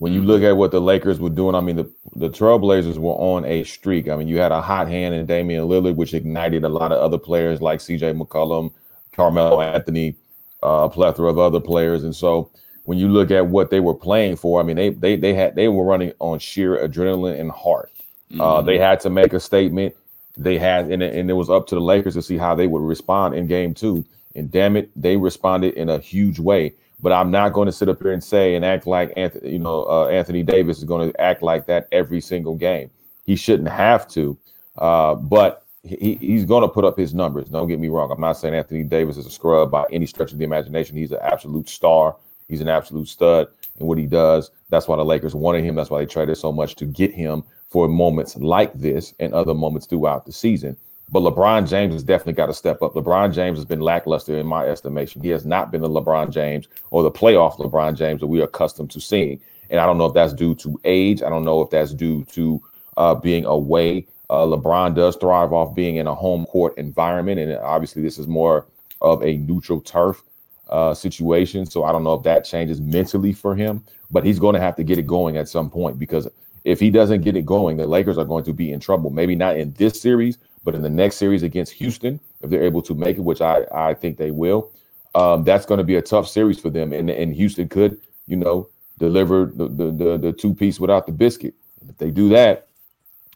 when 0.00 0.14
you 0.14 0.22
look 0.22 0.42
at 0.42 0.56
what 0.56 0.70
the 0.70 0.80
Lakers 0.80 1.20
were 1.20 1.28
doing, 1.28 1.54
I 1.54 1.60
mean, 1.60 1.76
the, 1.76 1.90
the 2.16 2.30
Trailblazers 2.30 2.96
were 2.96 3.12
on 3.12 3.44
a 3.44 3.64
streak. 3.64 4.08
I 4.08 4.16
mean, 4.16 4.28
you 4.28 4.38
had 4.38 4.50
a 4.50 4.62
hot 4.62 4.88
hand 4.88 5.14
in 5.14 5.26
Damian 5.26 5.68
Lillard, 5.68 5.94
which 5.94 6.14
ignited 6.14 6.64
a 6.64 6.70
lot 6.70 6.90
of 6.90 6.98
other 6.98 7.18
players 7.18 7.60
like 7.60 7.80
CJ 7.80 8.18
McCollum, 8.18 8.72
Carmelo 9.12 9.60
Anthony, 9.60 10.16
uh, 10.62 10.84
a 10.84 10.88
plethora 10.88 11.28
of 11.28 11.38
other 11.38 11.60
players. 11.60 12.02
And 12.02 12.16
so 12.16 12.50
when 12.84 12.96
you 12.96 13.08
look 13.08 13.30
at 13.30 13.48
what 13.48 13.70
they 13.70 13.80
were 13.80 13.94
playing 13.94 14.36
for, 14.36 14.58
I 14.58 14.64
mean, 14.64 14.76
they 14.76 14.88
they 14.88 15.16
they 15.16 15.34
had 15.34 15.54
they 15.54 15.68
were 15.68 15.84
running 15.84 16.14
on 16.18 16.38
sheer 16.38 16.78
adrenaline 16.78 17.38
and 17.38 17.50
heart. 17.50 17.92
Uh, 17.94 18.32
mm-hmm. 18.32 18.40
Uh, 18.40 18.62
they 18.62 18.78
had 18.78 19.00
to 19.00 19.10
make 19.10 19.34
a 19.34 19.40
statement. 19.40 19.94
They 20.38 20.56
had, 20.56 20.90
and, 20.90 21.02
and 21.02 21.28
it 21.28 21.34
was 21.34 21.50
up 21.50 21.66
to 21.66 21.74
the 21.74 21.80
Lakers 21.82 22.14
to 22.14 22.22
see 22.22 22.38
how 22.38 22.54
they 22.54 22.66
would 22.66 22.80
respond 22.80 23.34
in 23.34 23.46
game 23.48 23.74
two. 23.74 24.06
And 24.34 24.50
damn 24.50 24.76
it, 24.76 24.90
they 24.96 25.18
responded 25.18 25.74
in 25.74 25.90
a 25.90 25.98
huge 25.98 26.38
way. 26.38 26.72
But 27.02 27.12
I'm 27.12 27.30
not 27.30 27.52
going 27.52 27.66
to 27.66 27.72
sit 27.72 27.88
up 27.88 28.02
here 28.02 28.12
and 28.12 28.22
say 28.22 28.54
and 28.54 28.64
act 28.64 28.86
like 28.86 29.12
Anthony, 29.16 29.52
you 29.52 29.58
know, 29.58 29.84
uh, 29.84 30.08
Anthony 30.08 30.42
Davis 30.42 30.78
is 30.78 30.84
going 30.84 31.10
to 31.10 31.20
act 31.20 31.42
like 31.42 31.66
that 31.66 31.88
every 31.92 32.20
single 32.20 32.54
game. 32.54 32.90
He 33.24 33.36
shouldn't 33.36 33.68
have 33.68 34.06
to, 34.08 34.36
uh, 34.76 35.14
but 35.14 35.64
he, 35.82 36.16
he's 36.20 36.44
going 36.44 36.62
to 36.62 36.68
put 36.68 36.84
up 36.84 36.98
his 36.98 37.14
numbers. 37.14 37.48
Don't 37.48 37.68
get 37.68 37.80
me 37.80 37.88
wrong. 37.88 38.10
I'm 38.10 38.20
not 38.20 38.34
saying 38.34 38.54
Anthony 38.54 38.82
Davis 38.82 39.16
is 39.16 39.26
a 39.26 39.30
scrub 39.30 39.70
by 39.70 39.84
any 39.90 40.06
stretch 40.06 40.32
of 40.32 40.38
the 40.38 40.44
imagination. 40.44 40.96
He's 40.96 41.12
an 41.12 41.20
absolute 41.22 41.68
star. 41.68 42.16
He's 42.48 42.60
an 42.60 42.68
absolute 42.68 43.08
stud 43.08 43.48
in 43.78 43.86
what 43.86 43.96
he 43.96 44.06
does. 44.06 44.50
That's 44.68 44.88
why 44.88 44.96
the 44.96 45.04
Lakers 45.04 45.34
wanted 45.34 45.64
him. 45.64 45.76
That's 45.76 45.90
why 45.90 46.00
they 46.00 46.06
traded 46.06 46.36
so 46.36 46.52
much 46.52 46.74
to 46.76 46.84
get 46.84 47.14
him 47.14 47.44
for 47.68 47.88
moments 47.88 48.36
like 48.36 48.74
this 48.74 49.14
and 49.20 49.32
other 49.32 49.54
moments 49.54 49.86
throughout 49.86 50.26
the 50.26 50.32
season. 50.32 50.76
But 51.12 51.20
LeBron 51.20 51.68
James 51.68 51.92
has 51.94 52.04
definitely 52.04 52.34
got 52.34 52.46
to 52.46 52.54
step 52.54 52.82
up. 52.82 52.94
LeBron 52.94 53.34
James 53.34 53.58
has 53.58 53.64
been 53.64 53.80
lackluster 53.80 54.38
in 54.38 54.46
my 54.46 54.66
estimation. 54.66 55.22
He 55.22 55.28
has 55.30 55.44
not 55.44 55.72
been 55.72 55.80
the 55.80 55.88
LeBron 55.88 56.30
James 56.30 56.68
or 56.90 57.02
the 57.02 57.10
playoff 57.10 57.58
LeBron 57.58 57.96
James 57.96 58.20
that 58.20 58.28
we 58.28 58.40
are 58.40 58.44
accustomed 58.44 58.90
to 58.92 59.00
seeing. 59.00 59.40
And 59.70 59.80
I 59.80 59.86
don't 59.86 59.98
know 59.98 60.06
if 60.06 60.14
that's 60.14 60.32
due 60.32 60.54
to 60.56 60.80
age. 60.84 61.22
I 61.22 61.28
don't 61.28 61.44
know 61.44 61.62
if 61.62 61.70
that's 61.70 61.92
due 61.92 62.24
to 62.26 62.62
uh, 62.96 63.14
being 63.16 63.44
away. 63.44 64.06
Uh, 64.28 64.46
LeBron 64.46 64.94
does 64.94 65.16
thrive 65.16 65.52
off 65.52 65.74
being 65.74 65.96
in 65.96 66.06
a 66.06 66.14
home 66.14 66.46
court 66.46 66.78
environment. 66.78 67.40
And 67.40 67.56
obviously, 67.58 68.02
this 68.02 68.18
is 68.18 68.28
more 68.28 68.66
of 69.00 69.22
a 69.22 69.36
neutral 69.38 69.80
turf 69.80 70.22
uh, 70.68 70.94
situation. 70.94 71.66
So 71.66 71.84
I 71.84 71.92
don't 71.92 72.04
know 72.04 72.14
if 72.14 72.22
that 72.22 72.44
changes 72.44 72.80
mentally 72.80 73.32
for 73.32 73.56
him, 73.56 73.82
but 74.10 74.24
he's 74.24 74.38
going 74.38 74.54
to 74.54 74.60
have 74.60 74.76
to 74.76 74.84
get 74.84 74.98
it 74.98 75.06
going 75.06 75.36
at 75.36 75.48
some 75.48 75.68
point 75.68 75.98
because 75.98 76.28
if 76.64 76.78
he 76.78 76.90
doesn't 76.90 77.22
get 77.22 77.36
it 77.36 77.46
going, 77.46 77.76
the 77.76 77.86
Lakers 77.86 78.18
are 78.18 78.24
going 78.24 78.44
to 78.44 78.52
be 78.52 78.72
in 78.72 78.80
trouble. 78.80 79.10
Maybe 79.10 79.34
not 79.34 79.56
in 79.56 79.72
this 79.72 80.00
series, 80.00 80.38
but 80.64 80.74
in 80.74 80.82
the 80.82 80.90
next 80.90 81.16
series 81.16 81.42
against 81.42 81.72
Houston, 81.72 82.20
if 82.42 82.50
they're 82.50 82.64
able 82.64 82.82
to 82.82 82.94
make 82.94 83.16
it, 83.16 83.22
which 83.22 83.40
I, 83.40 83.64
I 83.72 83.94
think 83.94 84.16
they 84.16 84.30
will, 84.30 84.70
um, 85.14 85.44
that's 85.44 85.66
going 85.66 85.78
to 85.78 85.84
be 85.84 85.96
a 85.96 86.02
tough 86.02 86.28
series 86.28 86.60
for 86.60 86.70
them. 86.70 86.92
And, 86.92 87.10
and 87.10 87.34
Houston 87.34 87.68
could, 87.68 87.98
you 88.26 88.36
know, 88.36 88.68
deliver 88.98 89.46
the, 89.46 89.68
the, 89.68 89.90
the, 89.90 90.18
the 90.18 90.32
two 90.32 90.54
piece 90.54 90.78
without 90.78 91.06
the 91.06 91.12
biscuit. 91.12 91.54
If 91.88 91.96
they 91.98 92.10
do 92.10 92.28
that, 92.28 92.68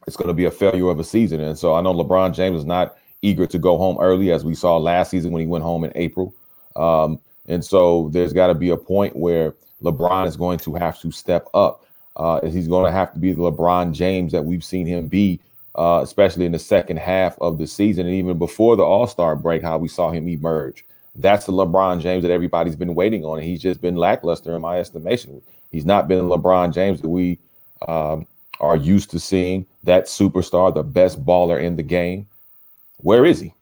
it's 0.07 0.16
going 0.16 0.28
to 0.28 0.35
be 0.35 0.45
a 0.45 0.50
failure 0.50 0.90
of 0.90 1.00
a 1.00 1.04
season. 1.04 1.40
And 1.40 1.59
so 1.59 1.75
I 1.75 1.81
know 1.81 1.95
LeBron 1.95 2.35
James 2.35 2.59
is 2.59 2.66
not 2.66 2.97
eager 3.23 3.47
to 3.47 3.59
go 3.59 3.78
home 3.78 3.97
early, 3.99 4.31
as 4.31 4.45
we 4.45 4.54
saw 4.54 4.76
last 4.76 5.11
season 5.11 5.33
when 5.33 5.40
he 5.40 5.47
went 5.47 5.64
home 5.64 5.83
in 5.85 5.93
April. 5.95 6.35
Um, 6.76 7.19
and 7.47 7.64
so 7.64 8.11
there's 8.12 8.35
got 8.35 8.49
to 8.49 8.54
be 8.54 8.69
a 8.69 8.76
point 8.76 9.16
where 9.16 9.54
LeBron 9.83 10.26
is 10.26 10.37
going 10.37 10.59
to 10.59 10.75
have 10.75 11.00
to 11.00 11.11
step 11.11 11.47
up. 11.54 11.87
uh, 12.16 12.47
he's 12.47 12.69
going 12.69 12.85
to 12.85 12.93
have 12.93 13.12
to 13.12 13.19
be 13.19 13.33
the 13.33 13.40
LeBron 13.40 13.93
James 13.93 14.33
that 14.33 14.45
we've 14.45 14.64
seen 14.64 14.87
him 14.87 15.09
be, 15.09 15.40
uh, 15.75 16.00
especially 16.02 16.47
in 16.47 16.52
the 16.52 16.59
second 16.59 16.99
half 16.99 17.38
of 17.40 17.59
the 17.59 17.66
season 17.66 18.07
and 18.07 18.14
even 18.14 18.38
before 18.38 18.76
the 18.76 18.83
All 18.83 19.07
Star 19.07 19.37
break, 19.37 19.62
how 19.62 19.78
we 19.78 19.88
saw 19.88 20.11
him 20.11 20.28
emerge. 20.28 20.85
That's 21.16 21.47
the 21.47 21.52
LeBron 21.52 22.00
James 22.00 22.23
that 22.23 22.31
everybody's 22.31 22.76
been 22.76 22.95
waiting 22.95 23.25
on, 23.25 23.38
and 23.38 23.47
he's 23.47 23.62
just 23.62 23.81
been 23.81 23.97
lackluster 23.97 24.54
in 24.54 24.62
my 24.62 24.78
estimation. 24.78 25.40
He's 25.71 25.85
not 25.85 26.09
been 26.09 26.25
LeBron 26.25 26.73
James 26.73 27.00
that 27.00 27.09
we 27.09 27.38
um, 27.87 28.26
are 28.61 28.76
used 28.76 29.11
to 29.11 29.21
seeing. 29.21 29.66
That 29.85 30.07
superstar, 30.07 30.75
the 30.75 30.83
best 30.83 31.25
baller 31.25 31.62
in 31.62 31.76
the 31.76 31.83
game. 31.83 32.26
Where 32.99 33.25
is 33.25 33.40
he? 33.40 33.54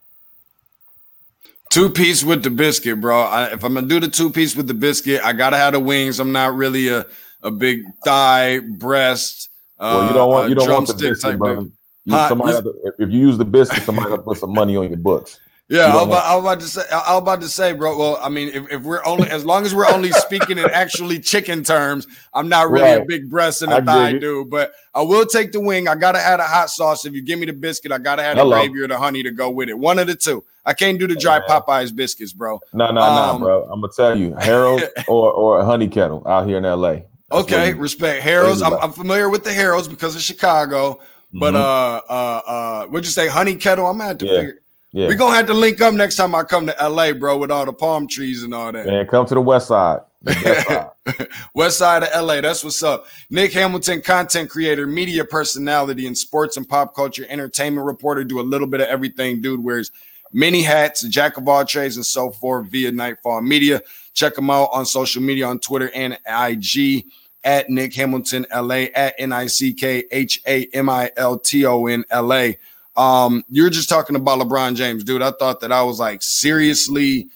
Two 1.71 1.88
piece 1.88 2.23
with 2.23 2.42
the 2.42 2.50
biscuit, 2.50 3.00
bro. 3.00 3.23
I, 3.23 3.52
if 3.52 3.64
I'm 3.64 3.75
gonna 3.75 3.87
do 3.87 3.99
the 3.99 4.09
two 4.09 4.31
piece 4.31 4.54
with 4.54 4.66
the 4.66 4.75
biscuit, 4.75 5.23
I 5.25 5.33
gotta 5.33 5.57
have 5.57 5.73
the 5.73 5.81
wings. 5.81 6.21
I'm 6.21 6.33
not 6.33 6.54
really 6.54 6.88
a 6.88 7.07
a 7.42 7.50
big 7.50 7.85
thigh, 8.04 8.61
breast. 8.61 9.49
Uh, 9.78 9.97
well, 9.97 10.09
you 10.09 10.14
don't 10.14 10.31
want 10.31 10.49
you 10.50 10.54
don't 10.54 10.71
want 10.71 10.87
the 10.87 10.95
biscuit, 10.95 11.38
brother. 11.38 11.66
You, 12.04 12.14
somebody 12.28 12.61
to, 12.62 12.92
if 12.99 13.11
you 13.11 13.18
use 13.21 13.38
the 13.38 13.44
biscuit, 13.44 13.82
somebody 13.85 14.16
put 14.23 14.38
some 14.38 14.52
money 14.52 14.76
on 14.76 14.88
your 14.88 14.99
books. 14.99 15.38
Yeah, 15.68 15.87
I 15.87 15.94
was, 15.94 16.06
about, 16.06 16.25
I 16.25 16.35
was, 16.35 16.42
about, 16.44 16.61
to 16.61 16.66
say. 16.68 16.82
I 16.92 17.12
was 17.14 17.23
about 17.23 17.40
to 17.40 17.49
say, 17.49 17.73
bro. 17.73 17.97
Well, 17.97 18.18
I 18.21 18.28
mean, 18.28 18.49
if, 18.49 18.71
if 18.71 18.82
we're 18.82 19.02
only 19.06 19.30
as 19.30 19.47
long 19.47 19.64
as 19.64 19.75
we're 19.75 19.87
only 19.87 20.11
speaking 20.12 20.59
in 20.59 20.68
actually 20.68 21.18
chicken 21.18 21.64
terms, 21.64 22.06
I'm 22.35 22.49
not 22.49 22.71
really 22.71 22.85
right. 22.85 23.00
a 23.00 23.04
big 23.06 23.30
breast 23.30 23.62
and 23.62 23.73
a 23.73 23.76
I 23.76 23.80
thigh 23.80 24.18
dude. 24.18 24.50
But 24.50 24.73
I 24.94 25.00
will 25.00 25.25
take 25.25 25.52
the 25.52 25.61
wing. 25.61 25.88
I 25.88 25.94
gotta 25.94 26.18
add 26.18 26.40
a 26.40 26.44
hot 26.44 26.68
sauce. 26.68 27.06
If 27.06 27.14
you 27.14 27.23
give 27.23 27.38
me 27.38 27.47
the 27.47 27.54
biscuit, 27.54 27.90
I 27.90 27.99
gotta 27.99 28.23
add 28.23 28.37
the 28.37 28.44
gravy 28.44 28.80
or 28.80 28.88
the 28.88 28.99
honey 28.99 29.23
to 29.23 29.30
go 29.30 29.49
with 29.49 29.71
it. 29.71 29.78
One 29.78 29.99
of 29.99 30.09
the 30.09 30.14
two. 30.14 30.44
I 30.66 30.75
can't 30.75 30.99
do 30.99 31.06
the 31.06 31.16
dry 31.16 31.40
Popeyes 31.40 31.94
biscuits, 31.94 32.35
bro. 32.35 32.61
No, 32.75 32.90
no, 32.90 33.00
no, 33.32 33.38
bro. 33.38 33.62
I'm 33.64 33.80
gonna 33.80 33.92
tell 33.97 34.18
you, 34.18 34.35
Harold 34.35 34.82
or 35.09 35.32
or 35.32 35.64
Honey 35.64 35.88
Kettle 35.88 36.23
out 36.26 36.47
here 36.47 36.59
in 36.59 36.66
L.A. 36.66 37.04
That's 37.30 37.44
okay, 37.44 37.73
respect 37.73 38.23
Harold's. 38.23 38.61
I'm, 38.61 38.75
I'm, 38.75 38.92
familiar 38.92 39.30
with 39.30 39.42
the 39.42 39.54
Harold's 39.54 39.88
because 39.88 40.14
of 40.14 40.21
Chicago. 40.21 41.00
But 41.32 41.54
mm-hmm. 41.54 41.62
uh, 41.62 42.12
uh, 42.12 42.40
uh, 42.46 42.86
what'd 42.86 43.06
you 43.06 43.10
say, 43.10 43.28
Honey 43.28 43.56
Kettle? 43.56 43.86
I'm 43.86 43.98
gonna 43.98 44.08
have 44.08 44.18
to 44.18 44.26
yeah. 44.26 44.36
figure. 44.36 44.58
Yeah. 44.92 45.06
We're 45.06 45.16
gonna 45.16 45.36
have 45.36 45.46
to 45.46 45.54
link 45.54 45.80
up 45.80 45.94
next 45.94 46.16
time 46.16 46.34
I 46.34 46.42
come 46.42 46.66
to 46.66 46.76
LA, 46.88 47.12
bro, 47.14 47.38
with 47.38 47.50
all 47.50 47.64
the 47.64 47.72
palm 47.72 48.06
trees 48.06 48.42
and 48.42 48.52
all 48.54 48.70
that. 48.72 48.86
Man, 48.86 49.06
come 49.06 49.24
to 49.26 49.34
the 49.34 49.40
west 49.40 49.68
side. 49.68 50.00
West 50.22 50.68
side. 50.68 51.28
west 51.54 51.78
side 51.78 52.02
of 52.02 52.24
LA. 52.26 52.42
That's 52.42 52.62
what's 52.62 52.82
up. 52.82 53.06
Nick 53.30 53.54
Hamilton, 53.54 54.02
content 54.02 54.50
creator, 54.50 54.86
media 54.86 55.24
personality, 55.24 56.06
and 56.06 56.16
sports 56.16 56.58
and 56.58 56.68
pop 56.68 56.94
culture 56.94 57.24
entertainment 57.30 57.86
reporter. 57.86 58.22
Do 58.22 58.40
a 58.40 58.42
little 58.42 58.66
bit 58.66 58.82
of 58.82 58.88
everything. 58.88 59.40
Dude 59.40 59.64
wears 59.64 59.90
many 60.34 60.60
hats, 60.60 61.02
jack 61.04 61.38
of 61.38 61.48
all 61.48 61.64
trades, 61.64 61.96
and 61.96 62.04
so 62.04 62.30
forth 62.30 62.66
via 62.66 62.92
Nightfall 62.92 63.40
Media. 63.40 63.80
Check 64.12 64.36
him 64.36 64.50
out 64.50 64.68
on 64.72 64.84
social 64.84 65.22
media 65.22 65.46
on 65.46 65.58
Twitter 65.58 65.90
and 65.94 66.18
IG 66.26 67.06
at 67.44 67.70
Nick 67.70 67.94
Hamilton 67.94 68.46
LA 68.54 68.87
at 68.94 69.14
N 69.18 69.32
I 69.32 69.46
C 69.46 69.72
K 69.72 70.04
H 70.11 70.40
A 70.46 70.66
M 70.66 70.88
I 70.88 71.11
L 71.16 71.38
T 71.38 71.64
O 71.66 71.87
N 71.87 72.04
L 72.11 72.32
A. 72.32 72.58
Um, 72.96 73.44
you're 73.49 73.70
just 73.70 73.88
talking 73.88 74.16
about 74.16 74.38
LeBron 74.38 74.76
James, 74.76 75.04
dude. 75.04 75.22
I 75.22 75.32
thought 75.32 75.61
that 75.61 75.72
I 75.72 75.82
was 75.82 75.99
like 75.99 76.22
seriously 76.22 77.28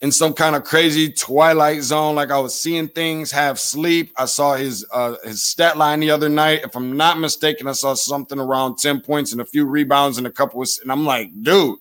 in 0.00 0.12
some 0.12 0.34
kind 0.34 0.54
of 0.54 0.64
crazy 0.64 1.10
twilight 1.10 1.82
zone. 1.82 2.14
Like 2.14 2.30
I 2.30 2.38
was 2.38 2.60
seeing 2.60 2.88
things, 2.88 3.30
have 3.30 3.58
sleep. 3.58 4.12
I 4.16 4.26
saw 4.26 4.54
his 4.54 4.84
uh 4.92 5.16
his 5.24 5.42
stat 5.42 5.76
line 5.76 6.00
the 6.00 6.10
other 6.10 6.28
night. 6.28 6.62
If 6.64 6.76
I'm 6.76 6.96
not 6.96 7.18
mistaken, 7.18 7.68
I 7.68 7.72
saw 7.72 7.94
something 7.94 8.38
around 8.38 8.78
10 8.78 9.00
points 9.00 9.32
and 9.32 9.40
a 9.40 9.44
few 9.46 9.64
rebounds 9.64 10.18
and 10.18 10.26
a 10.26 10.30
couple 10.30 10.60
of, 10.60 10.68
and 10.82 10.92
I'm 10.92 11.04
like, 11.04 11.30
dude, 11.42 11.78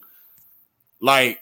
like 1.01 1.39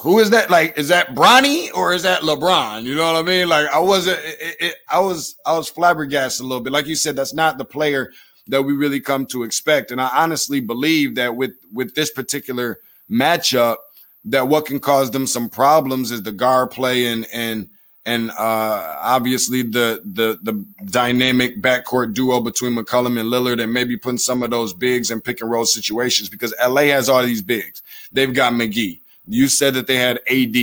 who 0.00 0.18
is 0.18 0.30
that? 0.30 0.50
Like, 0.50 0.78
is 0.78 0.88
that 0.88 1.14
Bronny 1.14 1.68
or 1.74 1.92
is 1.92 2.04
that 2.04 2.22
LeBron? 2.22 2.84
You 2.84 2.94
know 2.94 3.12
what 3.12 3.16
I 3.16 3.22
mean? 3.22 3.48
Like, 3.48 3.68
I 3.68 3.78
wasn't. 3.78 4.18
It, 4.24 4.56
it, 4.58 4.74
I 4.88 4.98
was. 4.98 5.36
I 5.44 5.56
was 5.56 5.68
flabbergasted 5.68 6.42
a 6.42 6.48
little 6.48 6.62
bit. 6.62 6.72
Like 6.72 6.86
you 6.86 6.94
said, 6.94 7.16
that's 7.16 7.34
not 7.34 7.58
the 7.58 7.66
player 7.66 8.10
that 8.46 8.62
we 8.62 8.72
really 8.72 9.00
come 9.00 9.26
to 9.26 9.42
expect. 9.42 9.90
And 9.90 10.00
I 10.00 10.08
honestly 10.14 10.60
believe 10.60 11.16
that 11.16 11.36
with 11.36 11.52
with 11.72 11.94
this 11.94 12.10
particular 12.10 12.78
matchup, 13.10 13.76
that 14.24 14.48
what 14.48 14.64
can 14.64 14.80
cause 14.80 15.10
them 15.10 15.26
some 15.26 15.50
problems 15.50 16.10
is 16.10 16.22
the 16.22 16.32
guard 16.32 16.70
play 16.70 17.06
and 17.06 17.26
and 17.30 17.68
and 18.06 18.30
uh, 18.30 18.96
obviously 19.00 19.60
the 19.60 20.00
the 20.04 20.38
the 20.42 20.64
dynamic 20.86 21.60
backcourt 21.60 22.14
duo 22.14 22.40
between 22.40 22.74
McCollum 22.74 23.20
and 23.20 23.30
Lillard, 23.30 23.62
and 23.62 23.74
maybe 23.74 23.98
putting 23.98 24.16
some 24.16 24.42
of 24.42 24.48
those 24.48 24.72
bigs 24.72 25.10
in 25.10 25.20
pick 25.20 25.42
and 25.42 25.50
roll 25.50 25.66
situations 25.66 26.30
because 26.30 26.54
LA 26.66 26.84
has 26.84 27.10
all 27.10 27.22
these 27.22 27.42
bigs. 27.42 27.82
They've 28.12 28.32
got 28.32 28.54
McGee. 28.54 29.00
You 29.30 29.48
said 29.48 29.74
that 29.74 29.86
they 29.86 29.96
had 29.96 30.20
AD. 30.28 30.56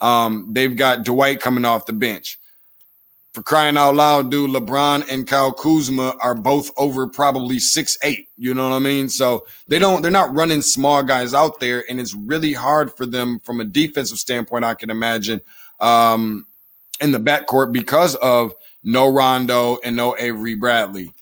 Um, 0.00 0.48
they've 0.52 0.76
got 0.76 1.04
Dwight 1.04 1.40
coming 1.40 1.64
off 1.64 1.86
the 1.86 1.92
bench 1.92 2.38
for 3.32 3.42
crying 3.42 3.78
out 3.78 3.94
loud, 3.94 4.30
dude, 4.30 4.50
LeBron 4.50 5.10
and 5.10 5.26
Kyle 5.26 5.52
Kuzma 5.52 6.14
are 6.20 6.34
both 6.34 6.70
over 6.76 7.06
probably 7.06 7.58
six 7.58 7.96
eight. 8.02 8.28
You 8.36 8.52
know 8.52 8.68
what 8.68 8.76
I 8.76 8.78
mean? 8.78 9.08
So 9.08 9.46
they 9.68 9.78
don't, 9.78 10.02
they're 10.02 10.10
not 10.10 10.34
running 10.34 10.60
small 10.60 11.02
guys 11.02 11.32
out 11.32 11.58
there, 11.58 11.84
and 11.88 11.98
it's 11.98 12.14
really 12.14 12.52
hard 12.52 12.92
for 12.94 13.06
them 13.06 13.40
from 13.40 13.60
a 13.60 13.64
defensive 13.64 14.18
standpoint. 14.18 14.64
I 14.64 14.74
can 14.74 14.90
imagine 14.90 15.40
um, 15.80 16.46
in 17.00 17.10
the 17.10 17.18
backcourt 17.18 17.72
because 17.72 18.16
of 18.16 18.54
no 18.84 19.10
Rondo 19.10 19.78
and 19.82 19.96
no 19.96 20.14
Avery 20.18 20.54
Bradley. 20.54 21.12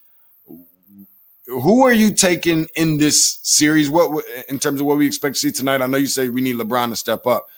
Who 1.50 1.84
are 1.84 1.92
you 1.92 2.14
taking 2.14 2.68
in 2.76 2.98
this 2.98 3.40
series? 3.42 3.90
What 3.90 4.24
in 4.48 4.60
terms 4.60 4.80
of 4.80 4.86
what 4.86 4.98
we 4.98 5.06
expect 5.06 5.34
to 5.34 5.40
see 5.40 5.50
tonight? 5.50 5.82
I 5.82 5.86
know 5.86 5.98
you 5.98 6.06
say 6.06 6.28
we 6.28 6.40
need 6.40 6.56
LeBron 6.56 6.90
to 6.90 6.96
step 6.96 7.26
up. 7.26 7.48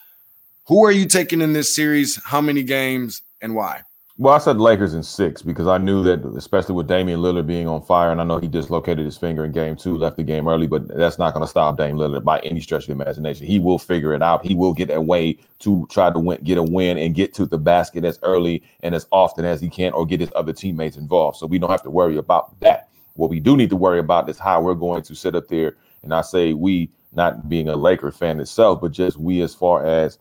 Who 0.67 0.87
are 0.87 0.93
you 0.93 1.05
taking 1.05 1.43
in 1.43 1.53
this 1.53 1.75
series? 1.75 2.19
How 2.25 2.41
many 2.41 2.63
games 2.63 3.21
and 3.43 3.55
why? 3.55 3.83
Well, 4.17 4.33
I 4.33 4.39
said 4.39 4.59
Lakers 4.59 4.95
in 4.95 5.03
six 5.03 5.43
because 5.43 5.67
I 5.67 5.77
knew 5.77 6.03
that, 6.05 6.25
especially 6.37 6.75
with 6.75 6.87
Damian 6.87 7.21
Lillard 7.21 7.47
being 7.47 7.67
on 7.67 7.83
fire, 7.83 8.11
and 8.13 8.21
I 8.21 8.25
know 8.25 8.39
he 8.39 8.49
dislocated 8.49 9.05
his 9.05 9.19
finger 9.19 9.45
in 9.45 9.53
game 9.53 9.77
two, 9.77 9.99
left 9.99 10.17
the 10.17 10.23
game 10.23 10.49
early, 10.49 10.67
but 10.67 10.89
that's 10.89 11.19
not 11.19 11.35
going 11.35 11.45
to 11.45 11.49
stop 11.49 11.77
Dame 11.77 11.97
Lillard 11.97 12.25
by 12.25 12.39
any 12.41 12.61
stretch 12.61 12.85
of 12.85 12.87
the 12.97 13.03
imagination. 13.03 13.47
He 13.47 13.59
will 13.59 13.79
figure 13.79 14.15
it 14.15 14.23
out. 14.23 14.47
He 14.47 14.55
will 14.55 14.73
get 14.73 14.91
a 14.91 15.01
way 15.01 15.39
to 15.61 15.87
try 15.91 16.11
to 16.11 16.19
win, 16.19 16.41
get 16.45 16.57
a 16.57 16.63
win 16.63 16.97
and 16.97 17.15
get 17.15 17.35
to 17.35 17.47
the 17.47 17.59
basket 17.59 18.05
as 18.05 18.19
early 18.23 18.63
and 18.83 18.95
as 18.95 19.07
often 19.11 19.45
as 19.45 19.61
he 19.61 19.69
can, 19.69 19.93
or 19.93 20.07
get 20.07 20.21
his 20.21 20.31
other 20.35 20.53
teammates 20.53 20.97
involved. 20.97 21.37
So 21.37 21.47
we 21.47 21.59
don't 21.59 21.71
have 21.71 21.83
to 21.83 21.91
worry 21.91 22.17
about 22.17 22.59
that. 22.61 22.89
What 23.14 23.31
we 23.31 23.40
do 23.40 23.57
need 23.57 23.71
to 23.71 23.76
worry 23.76 23.99
about 23.99 24.28
is 24.28 24.38
how 24.38 24.61
we're 24.62 24.75
going 24.75 25.02
to 25.02 25.14
sit 25.14 25.35
up 25.35 25.49
there, 25.49 25.76
and 26.02 26.14
I 26.14 26.23
say 26.23 26.52
we, 26.52 26.90
not 27.12 27.49
being 27.49 27.69
a 27.69 27.76
Laker 27.76 28.11
fan 28.11 28.40
itself, 28.40 28.81
but 28.81 28.92
just 28.92 29.19
we 29.19 29.42
as 29.42 29.54
far 29.54 29.85
as 29.85 30.19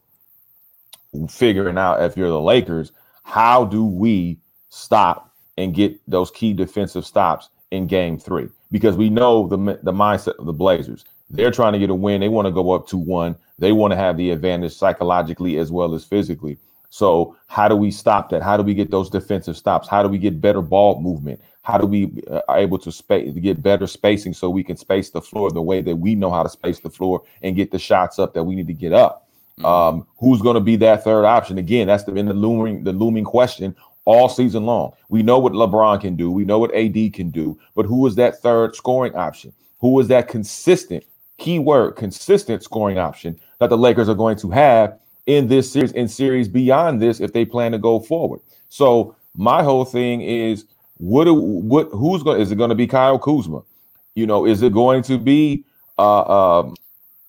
figuring 1.29 1.77
out 1.77 2.01
if 2.01 2.15
you're 2.15 2.29
the 2.29 2.39
Lakers 2.39 2.91
how 3.23 3.65
do 3.65 3.85
we 3.85 4.37
stop 4.69 5.33
and 5.57 5.73
get 5.73 5.99
those 6.09 6.31
key 6.31 6.53
defensive 6.53 7.05
stops 7.05 7.49
in 7.71 7.87
game 7.87 8.17
three? 8.17 8.49
Because 8.71 8.95
we 8.95 9.09
know 9.09 9.47
the, 9.47 9.57
the 9.83 9.91
mindset 9.91 10.37
of 10.39 10.45
the 10.45 10.53
Blazers. 10.53 11.05
They're 11.29 11.51
trying 11.51 11.73
to 11.73 11.79
get 11.79 11.89
a 11.89 11.95
win. 11.95 12.21
They 12.21 12.29
want 12.29 12.47
to 12.47 12.51
go 12.51 12.71
up 12.71 12.87
to 12.87 12.97
one. 12.97 13.37
They 13.59 13.71
want 13.71 13.91
to 13.91 13.97
have 13.97 14.17
the 14.17 14.31
advantage 14.31 14.73
psychologically 14.73 15.57
as 15.57 15.71
well 15.71 15.93
as 15.93 16.03
physically. 16.03 16.57
So, 16.91 17.37
how 17.47 17.69
do 17.69 17.75
we 17.77 17.89
stop 17.89 18.29
that? 18.29 18.43
How 18.43 18.57
do 18.57 18.63
we 18.63 18.73
get 18.73 18.91
those 18.91 19.09
defensive 19.09 19.55
stops? 19.55 19.87
How 19.87 20.03
do 20.03 20.09
we 20.09 20.17
get 20.17 20.41
better 20.41 20.61
ball 20.61 20.99
movement? 20.99 21.39
How 21.61 21.77
do 21.77 21.87
we 21.87 22.21
uh, 22.29 22.41
are 22.49 22.59
able 22.59 22.77
to 22.79 22.91
space 22.91 23.33
to 23.33 23.39
get 23.39 23.63
better 23.63 23.87
spacing 23.87 24.33
so 24.33 24.49
we 24.49 24.61
can 24.61 24.75
space 24.75 25.09
the 25.09 25.21
floor 25.21 25.51
the 25.51 25.61
way 25.61 25.81
that 25.81 25.95
we 25.95 26.15
know 26.15 26.29
how 26.29 26.43
to 26.43 26.49
space 26.49 26.81
the 26.81 26.89
floor 26.89 27.23
and 27.43 27.55
get 27.55 27.71
the 27.71 27.79
shots 27.79 28.19
up 28.19 28.33
that 28.33 28.43
we 28.43 28.55
need 28.55 28.67
to 28.67 28.73
get 28.73 28.91
up? 28.91 29.29
Mm-hmm. 29.57 29.65
Um, 29.65 30.07
who's 30.19 30.41
going 30.41 30.55
to 30.55 30.59
be 30.59 30.75
that 30.77 31.05
third 31.05 31.23
option? 31.23 31.57
Again, 31.57 31.87
that's 31.87 32.03
the, 32.03 32.11
been 32.11 32.25
the 32.25 32.33
looming 32.33 32.83
the 32.83 32.91
looming 32.91 33.23
question 33.23 33.73
all 34.03 34.27
season 34.27 34.65
long. 34.65 34.91
We 35.07 35.23
know 35.23 35.39
what 35.39 35.53
LeBron 35.53 36.01
can 36.01 36.17
do. 36.17 36.29
We 36.29 36.43
know 36.43 36.59
what 36.59 36.75
AD 36.75 37.13
can 37.13 37.29
do. 37.29 37.57
But 37.73 37.85
who 37.85 38.05
is 38.05 38.15
that 38.15 38.41
third 38.41 38.75
scoring 38.75 39.15
option? 39.15 39.53
Who 39.79 39.97
is 40.01 40.09
that 40.09 40.27
consistent 40.27 41.05
keyword 41.37 41.95
consistent 41.95 42.63
scoring 42.63 42.99
option 42.99 43.39
that 43.59 43.69
the 43.69 43.77
Lakers 43.77 44.09
are 44.09 44.15
going 44.15 44.37
to 44.37 44.51
have 44.51 44.99
in 45.25 45.47
this 45.47 45.71
series 45.71 45.91
in 45.93 46.07
series 46.07 46.47
beyond 46.47 47.01
this 47.01 47.19
if 47.19 47.33
they 47.33 47.45
plan 47.45 47.71
to 47.71 47.77
go 47.77 47.99
forward? 47.99 48.41
So 48.69 49.15
my 49.35 49.63
whole 49.63 49.85
thing 49.85 50.21
is 50.21 50.65
what 50.97 51.25
what 51.25 51.89
who's 51.91 52.23
going 52.23 52.41
is 52.41 52.51
it 52.51 52.57
going 52.57 52.69
to 52.69 52.75
be 52.75 52.87
Kyle 52.87 53.19
Kuzma? 53.19 53.61
You 54.15 54.25
know, 54.27 54.45
is 54.45 54.61
it 54.61 54.73
going 54.73 55.03
to 55.03 55.17
be 55.17 55.63
uh, 55.97 56.59
um, 56.59 56.75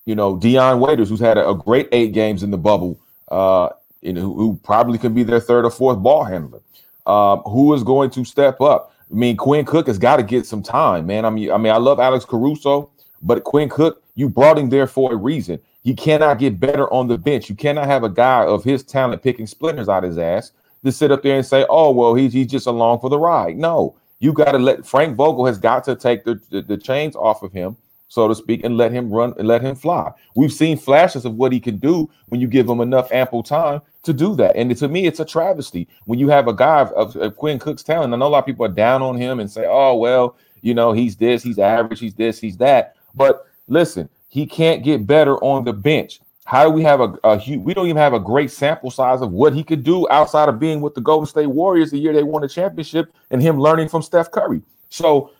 you 0.05 0.15
know, 0.15 0.37
Dion 0.37 0.79
Waiters, 0.79 1.09
who's 1.09 1.19
had 1.19 1.37
a, 1.37 1.49
a 1.49 1.55
great 1.55 1.87
eight 1.91 2.13
games 2.13 2.43
in 2.43 2.51
the 2.51 2.57
bubble, 2.57 2.99
uh, 3.29 3.69
and 4.03 4.17
who, 4.17 4.33
who, 4.35 4.59
probably 4.63 4.97
can 4.97 5.13
be 5.13 5.23
their 5.23 5.39
third 5.39 5.65
or 5.65 5.71
fourth 5.71 5.99
ball 5.99 6.23
handler. 6.23 6.61
Um, 7.05 7.39
who 7.39 7.73
is 7.73 7.83
going 7.83 8.09
to 8.11 8.25
step 8.25 8.61
up? 8.61 8.93
I 9.11 9.15
mean, 9.15 9.37
Quinn 9.37 9.65
Cook 9.65 9.87
has 9.87 9.97
got 9.97 10.17
to 10.17 10.23
get 10.23 10.45
some 10.45 10.63
time, 10.63 11.05
man. 11.05 11.25
I 11.25 11.29
mean, 11.29 11.51
I 11.51 11.57
mean, 11.57 11.71
I 11.71 11.77
love 11.77 11.99
Alex 11.99 12.25
Caruso, 12.25 12.89
but 13.21 13.43
Quinn 13.43 13.69
Cook, 13.69 14.03
you 14.15 14.29
brought 14.29 14.57
him 14.57 14.69
there 14.69 14.87
for 14.87 15.13
a 15.13 15.15
reason. 15.15 15.59
He 15.83 15.93
cannot 15.93 16.39
get 16.39 16.59
better 16.59 16.91
on 16.93 17.07
the 17.07 17.17
bench. 17.17 17.49
You 17.49 17.55
cannot 17.55 17.87
have 17.87 18.03
a 18.03 18.09
guy 18.09 18.45
of 18.45 18.63
his 18.63 18.83
talent 18.83 19.21
picking 19.21 19.47
splinters 19.47 19.89
out 19.89 20.03
of 20.03 20.09
his 20.09 20.17
ass 20.17 20.51
to 20.83 20.91
sit 20.91 21.11
up 21.11 21.23
there 21.23 21.35
and 21.35 21.45
say, 21.45 21.65
"Oh, 21.69 21.91
well, 21.91 22.15
he's 22.15 22.33
he's 22.33 22.47
just 22.47 22.67
along 22.67 22.99
for 22.99 23.09
the 23.09 23.19
ride." 23.19 23.57
No, 23.57 23.95
you 24.19 24.33
got 24.33 24.51
to 24.53 24.59
let 24.59 24.85
Frank 24.85 25.15
Vogel 25.15 25.45
has 25.45 25.57
got 25.57 25.83
to 25.85 25.95
take 25.95 26.23
the, 26.23 26.39
the, 26.49 26.61
the 26.61 26.77
chains 26.77 27.15
off 27.15 27.43
of 27.43 27.51
him 27.51 27.77
so 28.13 28.27
to 28.27 28.35
speak, 28.35 28.63
and 28.63 28.77
let 28.77 28.91
him 28.91 29.09
run 29.09 29.33
and 29.39 29.47
let 29.47 29.63
him 29.63 29.75
fly. 29.75 30.11
We've 30.35 30.53
seen 30.53 30.77
flashes 30.77 31.25
of 31.25 31.33
what 31.33 31.51
he 31.51 31.59
can 31.59 31.77
do 31.77 32.07
when 32.27 32.39
you 32.39 32.47
give 32.47 32.69
him 32.69 32.79
enough 32.79 33.11
ample 33.11 33.41
time 33.41 33.81
to 34.03 34.13
do 34.13 34.35
that. 34.35 34.55
And 34.55 34.77
to 34.77 34.87
me, 34.87 35.07
it's 35.07 35.19
a 35.19 35.25
travesty 35.25 35.87
when 36.05 36.19
you 36.19 36.29
have 36.29 36.47
a 36.47 36.53
guy 36.53 36.81
of, 36.81 37.15
of 37.15 37.35
Quinn 37.37 37.57
Cook's 37.57 37.81
talent. 37.81 38.13
I 38.13 38.17
know 38.17 38.27
a 38.27 38.29
lot 38.29 38.37
of 38.37 38.45
people 38.45 38.67
are 38.67 38.69
down 38.69 39.01
on 39.01 39.17
him 39.17 39.39
and 39.39 39.49
say, 39.49 39.65
"Oh 39.67 39.95
well, 39.95 40.35
you 40.61 40.75
know, 40.75 40.91
he's 40.91 41.15
this, 41.15 41.41
he's 41.41 41.57
average, 41.57 41.99
he's 41.99 42.13
this, 42.13 42.39
he's 42.39 42.57
that." 42.57 42.95
But 43.15 43.47
listen, 43.67 44.07
he 44.33 44.47
can't 44.47 44.83
get 44.83 45.05
better 45.05 45.37
on 45.43 45.63
the 45.63 45.71
bench. 45.71 46.19
How 46.45 46.63
do 46.63 46.71
we 46.71 46.81
have 46.81 47.01
a, 47.01 47.13
a 47.23 47.37
huge, 47.37 47.61
we 47.61 47.75
don't 47.75 47.85
even 47.85 47.97
have 47.97 48.13
a 48.13 48.19
great 48.19 48.49
sample 48.49 48.89
size 48.89 49.21
of 49.21 49.31
what 49.31 49.53
he 49.53 49.63
could 49.63 49.83
do 49.83 50.09
outside 50.09 50.49
of 50.49 50.59
being 50.59 50.81
with 50.81 50.95
the 50.95 51.01
Golden 51.01 51.27
State 51.27 51.45
Warriors 51.45 51.91
the 51.91 51.99
year 51.99 52.13
they 52.13 52.23
won 52.23 52.41
the 52.41 52.49
championship 52.49 53.13
and 53.29 53.43
him 53.43 53.59
learning 53.59 53.89
from 53.89 54.01
Steph 54.01 54.31
Curry. 54.31 54.63
So 54.89 55.33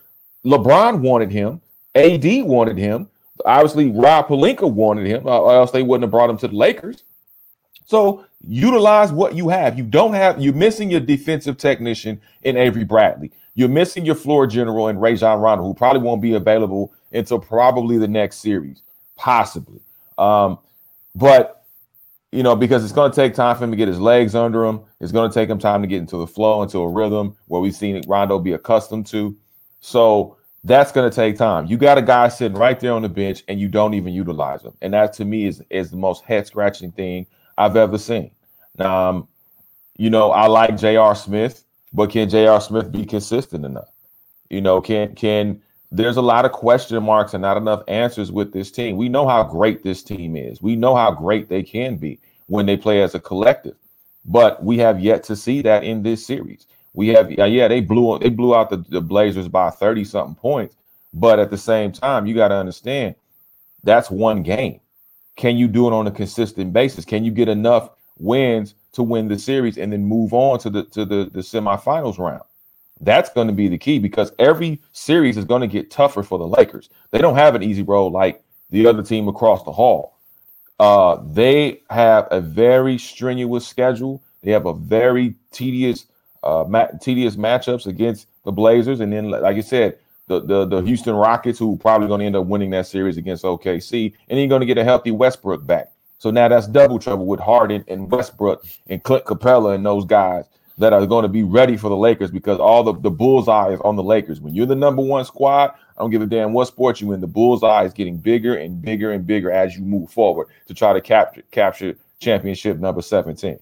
LeBron 0.45 0.99
wanted 0.99 1.31
him, 1.31 1.59
AD 1.95 2.23
wanted 2.43 2.77
him, 2.77 3.09
obviously 3.43 3.89
Rob 3.89 4.27
Pelinka 4.27 4.71
wanted 4.71 5.07
him, 5.07 5.25
or 5.25 5.51
else 5.51 5.71
they 5.71 5.81
wouldn't 5.81 6.03
have 6.03 6.11
brought 6.11 6.29
him 6.29 6.37
to 6.37 6.47
the 6.47 6.55
Lakers. 6.55 7.03
So 7.85 8.25
utilize 8.47 9.11
what 9.11 9.33
you 9.33 9.49
have. 9.49 9.75
You 9.75 9.85
don't 9.85 10.13
have, 10.13 10.39
you're 10.39 10.53
missing 10.53 10.91
your 10.91 10.99
defensive 10.99 11.57
technician 11.57 12.21
in 12.43 12.57
Avery 12.57 12.83
Bradley. 12.83 13.31
You're 13.55 13.69
missing 13.69 14.05
your 14.05 14.15
floor 14.15 14.45
general 14.45 14.87
in 14.87 14.99
Rajon 14.99 15.39
Rondo, 15.39 15.63
who 15.63 15.73
probably 15.73 16.03
won't 16.03 16.21
be 16.21 16.35
available 16.35 16.93
until 17.13 17.39
probably 17.39 17.97
the 17.97 18.07
next 18.07 18.37
series, 18.37 18.81
possibly. 19.15 19.81
Um, 20.17 20.59
but 21.15 21.63
you 22.33 22.41
know, 22.41 22.55
because 22.55 22.83
it's 22.83 22.93
going 22.93 23.11
to 23.11 23.15
take 23.15 23.35
time 23.35 23.55
for 23.55 23.63
him 23.63 23.71
to 23.71 23.77
get 23.77 23.87
his 23.87 23.99
legs 23.99 24.33
under 24.33 24.65
him. 24.65 24.81
It's 24.99 25.11
going 25.11 25.29
to 25.29 25.33
take 25.33 25.49
him 25.49 25.59
time 25.59 25.83
to 25.83 25.87
get 25.87 25.99
into 25.99 26.17
the 26.17 26.25
flow, 26.25 26.63
into 26.63 26.79
a 26.79 26.89
rhythm 26.89 27.37
where 27.47 27.61
we've 27.61 27.75
seen 27.75 28.01
Rondo 28.07 28.39
be 28.39 28.53
accustomed 28.53 29.05
to. 29.07 29.37
So 29.81 30.37
that's 30.63 30.91
going 30.91 31.09
to 31.09 31.15
take 31.15 31.37
time. 31.37 31.67
You 31.67 31.77
got 31.77 31.97
a 31.97 32.01
guy 32.01 32.29
sitting 32.29 32.57
right 32.57 32.79
there 32.79 32.93
on 32.93 33.03
the 33.03 33.09
bench, 33.09 33.43
and 33.47 33.59
you 33.59 33.67
don't 33.67 33.93
even 33.93 34.13
utilize 34.13 34.63
him, 34.63 34.73
and 34.81 34.93
that 34.93 35.13
to 35.13 35.25
me 35.25 35.45
is 35.45 35.61
is 35.69 35.91
the 35.91 35.97
most 35.97 36.23
head 36.23 36.47
scratching 36.47 36.91
thing 36.91 37.27
I've 37.57 37.75
ever 37.75 37.97
seen. 37.97 38.31
Um, 38.79 39.27
you 39.97 40.09
know, 40.09 40.31
I 40.31 40.47
like 40.47 40.77
J.R. 40.77 41.15
Smith, 41.15 41.63
but 41.93 42.09
can 42.09 42.29
J.R. 42.29 42.61
Smith 42.61 42.91
be 42.91 43.05
consistent 43.05 43.65
enough? 43.65 43.89
You 44.49 44.61
know, 44.61 44.81
can 44.81 45.15
can 45.15 45.61
there's 45.93 46.17
a 46.17 46.21
lot 46.21 46.43
of 46.43 46.51
question 46.51 47.01
marks 47.03 47.35
and 47.35 47.43
not 47.43 47.55
enough 47.55 47.83
answers 47.87 48.31
with 48.31 48.51
this 48.51 48.71
team. 48.71 48.97
We 48.97 49.09
know 49.09 49.27
how 49.27 49.43
great 49.43 49.83
this 49.83 50.01
team 50.01 50.35
is. 50.35 50.59
We 50.59 50.75
know 50.75 50.95
how 50.95 51.11
great 51.11 51.49
they 51.49 51.61
can 51.61 51.97
be 51.97 52.19
when 52.47 52.65
they 52.65 52.75
play 52.75 53.03
as 53.03 53.13
a 53.13 53.19
collective. 53.19 53.75
But 54.25 54.63
we 54.63 54.79
have 54.79 54.99
yet 54.99 55.23
to 55.25 55.35
see 55.35 55.61
that 55.61 55.83
in 55.83 56.01
this 56.01 56.25
series. 56.25 56.65
We 56.93 57.09
have 57.09 57.31
yeah, 57.31 57.67
they 57.67 57.81
blew 57.81 58.17
they 58.17 58.29
blew 58.29 58.55
out 58.55 58.71
the, 58.71 58.77
the 58.89 59.01
Blazers 59.01 59.47
by 59.47 59.69
30 59.69 60.03
something 60.03 60.35
points. 60.35 60.75
But 61.13 61.37
at 61.39 61.51
the 61.51 61.57
same 61.57 61.91
time, 61.91 62.25
you 62.25 62.33
got 62.33 62.47
to 62.47 62.55
understand 62.55 63.13
that's 63.83 64.09
one 64.09 64.41
game. 64.41 64.79
Can 65.35 65.57
you 65.57 65.67
do 65.67 65.87
it 65.87 65.93
on 65.93 66.07
a 66.07 66.11
consistent 66.11 66.73
basis? 66.73 67.05
Can 67.05 67.23
you 67.23 67.31
get 67.31 67.49
enough 67.49 67.89
wins 68.17 68.73
to 68.93 69.03
win 69.03 69.27
the 69.27 69.37
series 69.37 69.77
and 69.77 69.93
then 69.93 70.05
move 70.05 70.33
on 70.33 70.57
to 70.59 70.71
the 70.71 70.85
to 70.85 71.05
the, 71.05 71.29
the 71.31 71.41
semifinals 71.41 72.17
round? 72.17 72.43
That's 73.01 73.29
going 73.29 73.47
to 73.47 73.53
be 73.53 73.67
the 73.67 73.77
key 73.77 73.99
because 73.99 74.31
every 74.39 74.81
series 74.93 75.37
is 75.37 75.45
going 75.45 75.61
to 75.61 75.67
get 75.67 75.91
tougher 75.91 76.23
for 76.23 76.37
the 76.37 76.47
Lakers. 76.47 76.89
They 77.11 77.19
don't 77.19 77.35
have 77.35 77.55
an 77.55 77.63
easy 77.63 77.83
road 77.83 78.13
like 78.13 78.41
the 78.69 78.87
other 78.87 79.03
team 79.03 79.27
across 79.27 79.63
the 79.63 79.71
hall. 79.71 80.17
Uh, 80.79 81.21
they 81.31 81.81
have 81.89 82.27
a 82.31 82.41
very 82.41 82.97
strenuous 82.97 83.67
schedule. 83.67 84.23
They 84.41 84.51
have 84.51 84.65
a 84.65 84.73
very 84.73 85.35
tedious, 85.51 86.07
uh, 86.43 86.65
tedious 87.01 87.35
matchups 87.35 87.87
against 87.87 88.27
the 88.43 88.51
Blazers, 88.51 88.99
and 88.99 89.13
then, 89.13 89.29
like 89.29 89.55
you 89.55 89.61
said, 89.61 89.97
the 90.27 90.41
the, 90.41 90.65
the 90.65 90.81
Houston 90.81 91.15
Rockets, 91.15 91.59
who 91.59 91.77
probably 91.77 92.07
going 92.07 92.19
to 92.19 92.25
end 92.25 92.35
up 92.35 92.45
winning 92.47 92.71
that 92.71 92.87
series 92.87 93.17
against 93.17 93.43
OKC, 93.43 94.13
and 94.27 94.39
you're 94.39 94.49
going 94.49 94.61
to 94.61 94.65
get 94.65 94.77
a 94.77 94.83
healthy 94.83 95.11
Westbrook 95.11 95.65
back. 95.65 95.91
So 96.19 96.31
now 96.31 96.47
that's 96.47 96.67
double 96.67 96.99
trouble 96.99 97.25
with 97.25 97.39
Harden 97.39 97.83
and 97.87 98.09
Westbrook 98.09 98.65
and 98.87 99.03
Clint 99.03 99.25
Capela 99.25 99.75
and 99.75 99.85
those 99.85 100.05
guys 100.05 100.45
that 100.77 100.93
are 100.93 101.05
going 101.05 101.23
to 101.23 101.29
be 101.29 101.43
ready 101.43 101.77
for 101.77 101.89
the 101.89 101.97
Lakers 101.97 102.31
because 102.31 102.59
all 102.59 102.83
the, 102.83 102.93
the 102.99 103.11
bullseye 103.11 103.73
is 103.73 103.79
on 103.81 103.95
the 103.95 104.03
Lakers. 104.03 104.41
When 104.41 104.55
you're 104.55 104.65
the 104.65 104.75
number 104.75 105.01
one 105.01 105.25
squad, 105.25 105.71
I 105.71 106.01
don't 106.01 106.09
give 106.09 106.21
a 106.21 106.25
damn 106.25 106.53
what 106.53 106.67
sport 106.67 107.01
you 107.01 107.11
in. 107.11 107.21
The 107.21 107.27
bullseye 107.27 107.83
is 107.83 107.93
getting 107.93 108.17
bigger 108.17 108.55
and 108.55 108.81
bigger 108.81 109.11
and 109.11 109.25
bigger 109.25 109.51
as 109.51 109.75
you 109.75 109.83
move 109.83 110.09
forward 110.09 110.47
to 110.67 110.73
try 110.73 110.93
to 110.93 111.01
capture 111.01 111.43
capture 111.51 111.95
championship 112.19 112.79
number 112.79 113.01
17. 113.01 113.59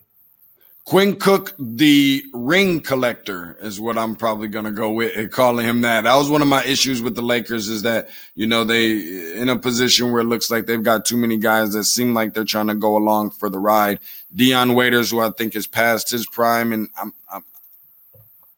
Quinn 0.85 1.15
Cook, 1.15 1.53
the 1.59 2.23
ring 2.33 2.81
collector, 2.81 3.55
is 3.61 3.79
what 3.79 3.97
I'm 3.97 4.15
probably 4.15 4.47
going 4.47 4.65
to 4.65 4.71
go 4.71 4.91
with 4.91 5.15
and 5.15 5.31
calling 5.31 5.65
him 5.65 5.81
that. 5.81 6.05
That 6.05 6.15
was 6.15 6.29
one 6.29 6.41
of 6.41 6.47
my 6.47 6.63
issues 6.65 7.01
with 7.01 7.15
the 7.15 7.21
Lakers 7.21 7.69
is 7.69 7.83
that, 7.83 8.09
you 8.33 8.47
know, 8.47 8.63
they 8.63 8.93
in 9.35 9.47
a 9.47 9.57
position 9.57 10.11
where 10.11 10.21
it 10.21 10.25
looks 10.25 10.49
like 10.49 10.65
they've 10.65 10.81
got 10.81 11.05
too 11.05 11.17
many 11.17 11.37
guys 11.37 11.73
that 11.73 11.83
seem 11.83 12.13
like 12.13 12.33
they're 12.33 12.43
trying 12.43 12.67
to 12.67 12.75
go 12.75 12.97
along 12.97 13.29
for 13.29 13.49
the 13.49 13.59
ride. 13.59 13.99
Dion 14.35 14.73
Waiters, 14.73 15.11
who 15.11 15.19
I 15.19 15.29
think 15.29 15.55
is 15.55 15.67
past 15.67 16.09
his 16.09 16.25
prime, 16.25 16.73
and 16.73 16.89
I'm, 16.99 17.13
I'm 17.31 17.43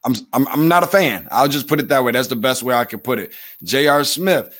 I'm, 0.06 0.16
I'm 0.34 0.48
I'm 0.48 0.68
not 0.68 0.84
a 0.84 0.88
fan. 0.88 1.28
I'll 1.32 1.48
just 1.48 1.68
put 1.68 1.80
it 1.80 1.88
that 1.90 2.04
way. 2.04 2.12
That's 2.12 2.28
the 2.28 2.36
best 2.36 2.64
way 2.64 2.76
I 2.76 2.86
could 2.86 3.04
put 3.04 3.20
it. 3.20 3.32
J.R. 3.64 4.04
Smith, 4.04 4.58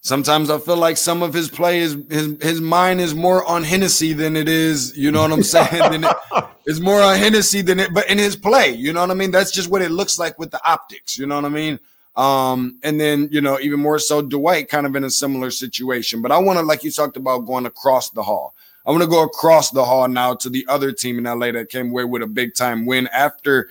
Sometimes 0.00 0.48
I 0.48 0.58
feel 0.58 0.76
like 0.76 0.96
some 0.96 1.22
of 1.22 1.34
his 1.34 1.48
play 1.48 1.80
is 1.80 1.96
his 2.08 2.40
his 2.40 2.60
mind 2.60 3.00
is 3.00 3.14
more 3.14 3.44
on 3.44 3.64
Hennessy 3.64 4.12
than 4.12 4.36
it 4.36 4.48
is, 4.48 4.96
you 4.96 5.10
know 5.10 5.22
what 5.22 5.32
I'm 5.32 5.42
saying? 5.42 5.90
than 5.90 6.04
it, 6.04 6.16
it's 6.66 6.80
more 6.80 7.00
on 7.00 7.18
Hennessy 7.18 7.62
than 7.62 7.80
it, 7.80 7.92
but 7.92 8.08
in 8.08 8.16
his 8.16 8.36
play, 8.36 8.70
you 8.70 8.92
know 8.92 9.00
what 9.00 9.10
I 9.10 9.14
mean? 9.14 9.32
That's 9.32 9.50
just 9.50 9.70
what 9.70 9.82
it 9.82 9.90
looks 9.90 10.18
like 10.18 10.38
with 10.38 10.50
the 10.50 10.60
optics, 10.66 11.18
you 11.18 11.26
know 11.26 11.34
what 11.34 11.44
I 11.44 11.48
mean? 11.48 11.80
Um, 12.16 12.78
and 12.82 13.00
then 13.00 13.28
you 13.32 13.40
know, 13.40 13.58
even 13.60 13.80
more 13.80 13.98
so, 13.98 14.22
Dwight 14.22 14.68
kind 14.68 14.86
of 14.86 14.94
in 14.96 15.04
a 15.04 15.10
similar 15.10 15.50
situation. 15.50 16.22
But 16.22 16.32
I 16.32 16.38
want 16.38 16.58
to, 16.58 16.64
like 16.64 16.84
you 16.84 16.90
talked 16.90 17.16
about, 17.16 17.40
going 17.40 17.66
across 17.66 18.10
the 18.10 18.22
hall. 18.22 18.54
I 18.86 18.90
want 18.90 19.02
to 19.02 19.08
go 19.08 19.22
across 19.22 19.70
the 19.70 19.84
hall 19.84 20.08
now 20.08 20.34
to 20.36 20.48
the 20.48 20.64
other 20.68 20.92
team 20.92 21.18
in 21.18 21.24
LA 21.24 21.52
that 21.52 21.68
came 21.68 21.90
away 21.90 22.04
with 22.04 22.22
a 22.22 22.26
big 22.26 22.54
time 22.54 22.86
win 22.86 23.06
after 23.08 23.68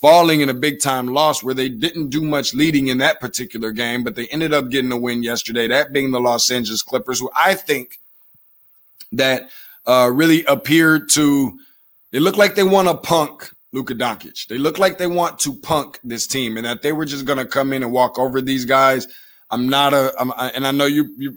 falling 0.00 0.40
in 0.40 0.48
a 0.48 0.54
big 0.54 0.80
time 0.80 1.08
loss 1.08 1.42
where 1.42 1.54
they 1.54 1.68
didn't 1.68 2.08
do 2.08 2.22
much 2.22 2.54
leading 2.54 2.88
in 2.88 2.98
that 2.98 3.20
particular 3.20 3.70
game, 3.70 4.02
but 4.02 4.14
they 4.14 4.26
ended 4.28 4.52
up 4.54 4.70
getting 4.70 4.92
a 4.92 4.96
win 4.96 5.22
yesterday, 5.22 5.68
that 5.68 5.92
being 5.92 6.10
the 6.10 6.20
Los 6.20 6.50
Angeles 6.50 6.82
Clippers, 6.82 7.20
who 7.20 7.30
I 7.34 7.54
think 7.54 8.00
that 9.12 9.50
uh, 9.86 10.10
really 10.12 10.44
appeared 10.44 11.10
to, 11.10 11.58
they 12.12 12.20
look 12.20 12.36
like 12.36 12.54
they 12.54 12.62
want 12.62 12.88
to 12.88 12.96
punk 12.96 13.50
Luka 13.72 13.94
Doncic. 13.94 14.46
They 14.46 14.58
look 14.58 14.78
like 14.78 14.98
they 14.98 15.06
want 15.06 15.38
to 15.40 15.54
punk 15.54 16.00
this 16.02 16.26
team 16.26 16.56
and 16.56 16.64
that 16.64 16.82
they 16.82 16.92
were 16.92 17.04
just 17.04 17.26
going 17.26 17.38
to 17.38 17.44
come 17.44 17.72
in 17.72 17.82
and 17.82 17.92
walk 17.92 18.18
over 18.18 18.40
these 18.40 18.64
guys. 18.64 19.06
I'm 19.50 19.68
not 19.68 19.92
a, 19.92 20.14
I'm, 20.18 20.32
I, 20.32 20.48
and 20.54 20.66
I 20.66 20.70
know 20.70 20.86
you, 20.86 21.14
you, 21.18 21.36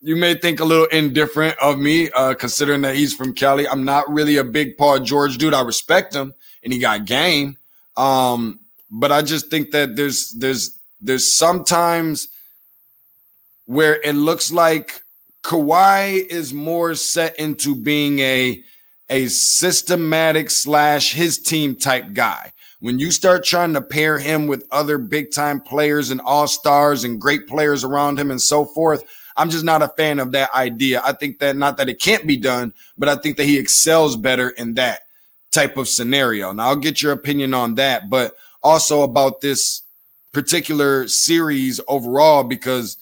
you 0.00 0.16
may 0.16 0.34
think 0.34 0.60
a 0.60 0.64
little 0.64 0.86
indifferent 0.86 1.58
of 1.58 1.78
me, 1.78 2.10
uh, 2.12 2.34
considering 2.34 2.80
that 2.82 2.96
he's 2.96 3.12
from 3.12 3.34
Cali. 3.34 3.68
I'm 3.68 3.84
not 3.84 4.08
really 4.08 4.36
a 4.36 4.44
big 4.44 4.78
Paul 4.78 5.00
George 5.00 5.36
dude. 5.36 5.54
I 5.54 5.62
respect 5.62 6.14
him 6.14 6.32
and 6.66 6.72
he 6.72 6.80
got 6.80 7.04
game. 7.04 7.56
Um, 7.96 8.58
but 8.90 9.12
I 9.12 9.22
just 9.22 9.50
think 9.50 9.70
that 9.70 9.94
there's 9.94 10.32
there's 10.32 10.76
there's 11.00 11.36
sometimes 11.36 12.26
where 13.66 14.00
it 14.02 14.14
looks 14.14 14.50
like 14.50 15.00
Kawhi 15.44 16.26
is 16.26 16.52
more 16.52 16.96
set 16.96 17.38
into 17.38 17.76
being 17.76 18.18
a 18.18 18.62
a 19.08 19.28
systematic 19.28 20.50
slash 20.50 21.12
his 21.12 21.38
team 21.38 21.76
type 21.76 22.12
guy. 22.12 22.52
When 22.80 22.98
you 22.98 23.12
start 23.12 23.44
trying 23.44 23.72
to 23.74 23.80
pair 23.80 24.18
him 24.18 24.48
with 24.48 24.66
other 24.72 24.98
big 24.98 25.30
time 25.30 25.60
players 25.60 26.10
and 26.10 26.20
all 26.20 26.48
stars 26.48 27.04
and 27.04 27.20
great 27.20 27.46
players 27.46 27.84
around 27.84 28.18
him 28.18 28.32
and 28.32 28.42
so 28.42 28.64
forth, 28.64 29.04
I'm 29.36 29.50
just 29.50 29.64
not 29.64 29.82
a 29.82 29.88
fan 29.96 30.18
of 30.18 30.32
that 30.32 30.52
idea. 30.52 31.00
I 31.04 31.12
think 31.12 31.38
that 31.38 31.56
not 31.56 31.76
that 31.76 31.88
it 31.88 32.00
can't 32.00 32.26
be 32.26 32.36
done, 32.36 32.74
but 32.98 33.08
I 33.08 33.14
think 33.14 33.36
that 33.36 33.44
he 33.44 33.56
excels 33.56 34.16
better 34.16 34.50
in 34.50 34.74
that 34.74 35.05
type 35.52 35.76
of 35.76 35.88
scenario. 35.88 36.52
Now, 36.52 36.68
I'll 36.68 36.76
get 36.76 37.02
your 37.02 37.12
opinion 37.12 37.54
on 37.54 37.76
that, 37.76 38.10
but 38.10 38.36
also 38.62 39.02
about 39.02 39.40
this 39.40 39.82
particular 40.32 41.08
series 41.08 41.80
overall 41.88 42.44
because 42.44 42.98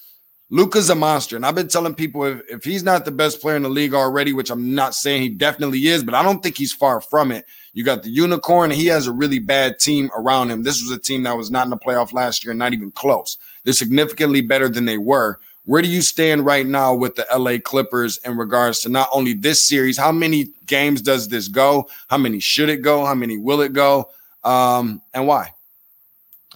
Luka's 0.50 0.90
a 0.90 0.94
monster. 0.94 1.35
And 1.35 1.44
I've 1.44 1.54
been 1.54 1.68
telling 1.68 1.94
people 1.94 2.24
if, 2.24 2.40
if 2.48 2.64
he's 2.64 2.85
not 2.85 3.04
the 3.04 3.11
best 3.11 3.40
player 3.40 3.57
in 3.57 3.62
the 3.62 3.68
league 3.68 3.94
already, 3.94 4.33
which 4.33 4.50
I'm 4.50 4.74
not 4.74 4.94
saying 4.94 5.22
he 5.22 5.28
definitely 5.28 5.87
is, 5.88 6.04
but 6.04 6.14
I 6.14 6.22
don't 6.22 6.42
think 6.42 6.57
he's 6.57 6.72
far 6.72 7.00
from 7.00 7.33
it. 7.33 7.46
You 7.72 7.83
got 7.83 8.04
the 8.04 8.11
unicorn, 8.11 8.70
he 8.70 8.87
has 8.87 9.09
a 9.09 9.12
really 9.12 9.40
bad 9.40 9.80
team 9.80 10.11
around 10.16 10.50
him. 10.50 10.62
This 10.62 10.80
was 10.80 10.92
a 10.92 11.00
team 11.00 11.24
that 11.24 11.37
was 11.37 11.50
not 11.50 11.66
in 11.66 11.70
the 11.70 11.76
playoff 11.76 12.12
last 12.12 12.44
year, 12.44 12.54
not 12.54 12.72
even 12.72 12.92
close. 12.92 13.37
They're 13.64 13.72
significantly 13.72 14.42
better 14.42 14.68
than 14.68 14.85
they 14.85 14.98
were. 14.98 15.40
Where 15.66 15.81
do 15.81 15.88
you 15.88 16.03
stand 16.03 16.44
right 16.44 16.66
now 16.66 16.94
with 16.94 17.14
the 17.14 17.27
LA 17.35 17.59
Clippers 17.59 18.18
in 18.18 18.37
regards 18.37 18.81
to 18.81 18.90
not 18.90 19.09
only 19.12 19.33
this 19.33 19.64
series? 19.64 19.96
How 19.96 20.12
many 20.12 20.48
games 20.66 21.00
does 21.00 21.29
this 21.29 21.48
go? 21.48 21.88
How 22.09 22.18
many 22.18 22.38
should 22.38 22.68
it 22.68 22.83
go? 22.83 23.05
How 23.07 23.14
many 23.14 23.38
will 23.38 23.62
it 23.62 23.72
go? 23.72 24.11
Um, 24.44 25.00
and 25.14 25.27
why? 25.27 25.55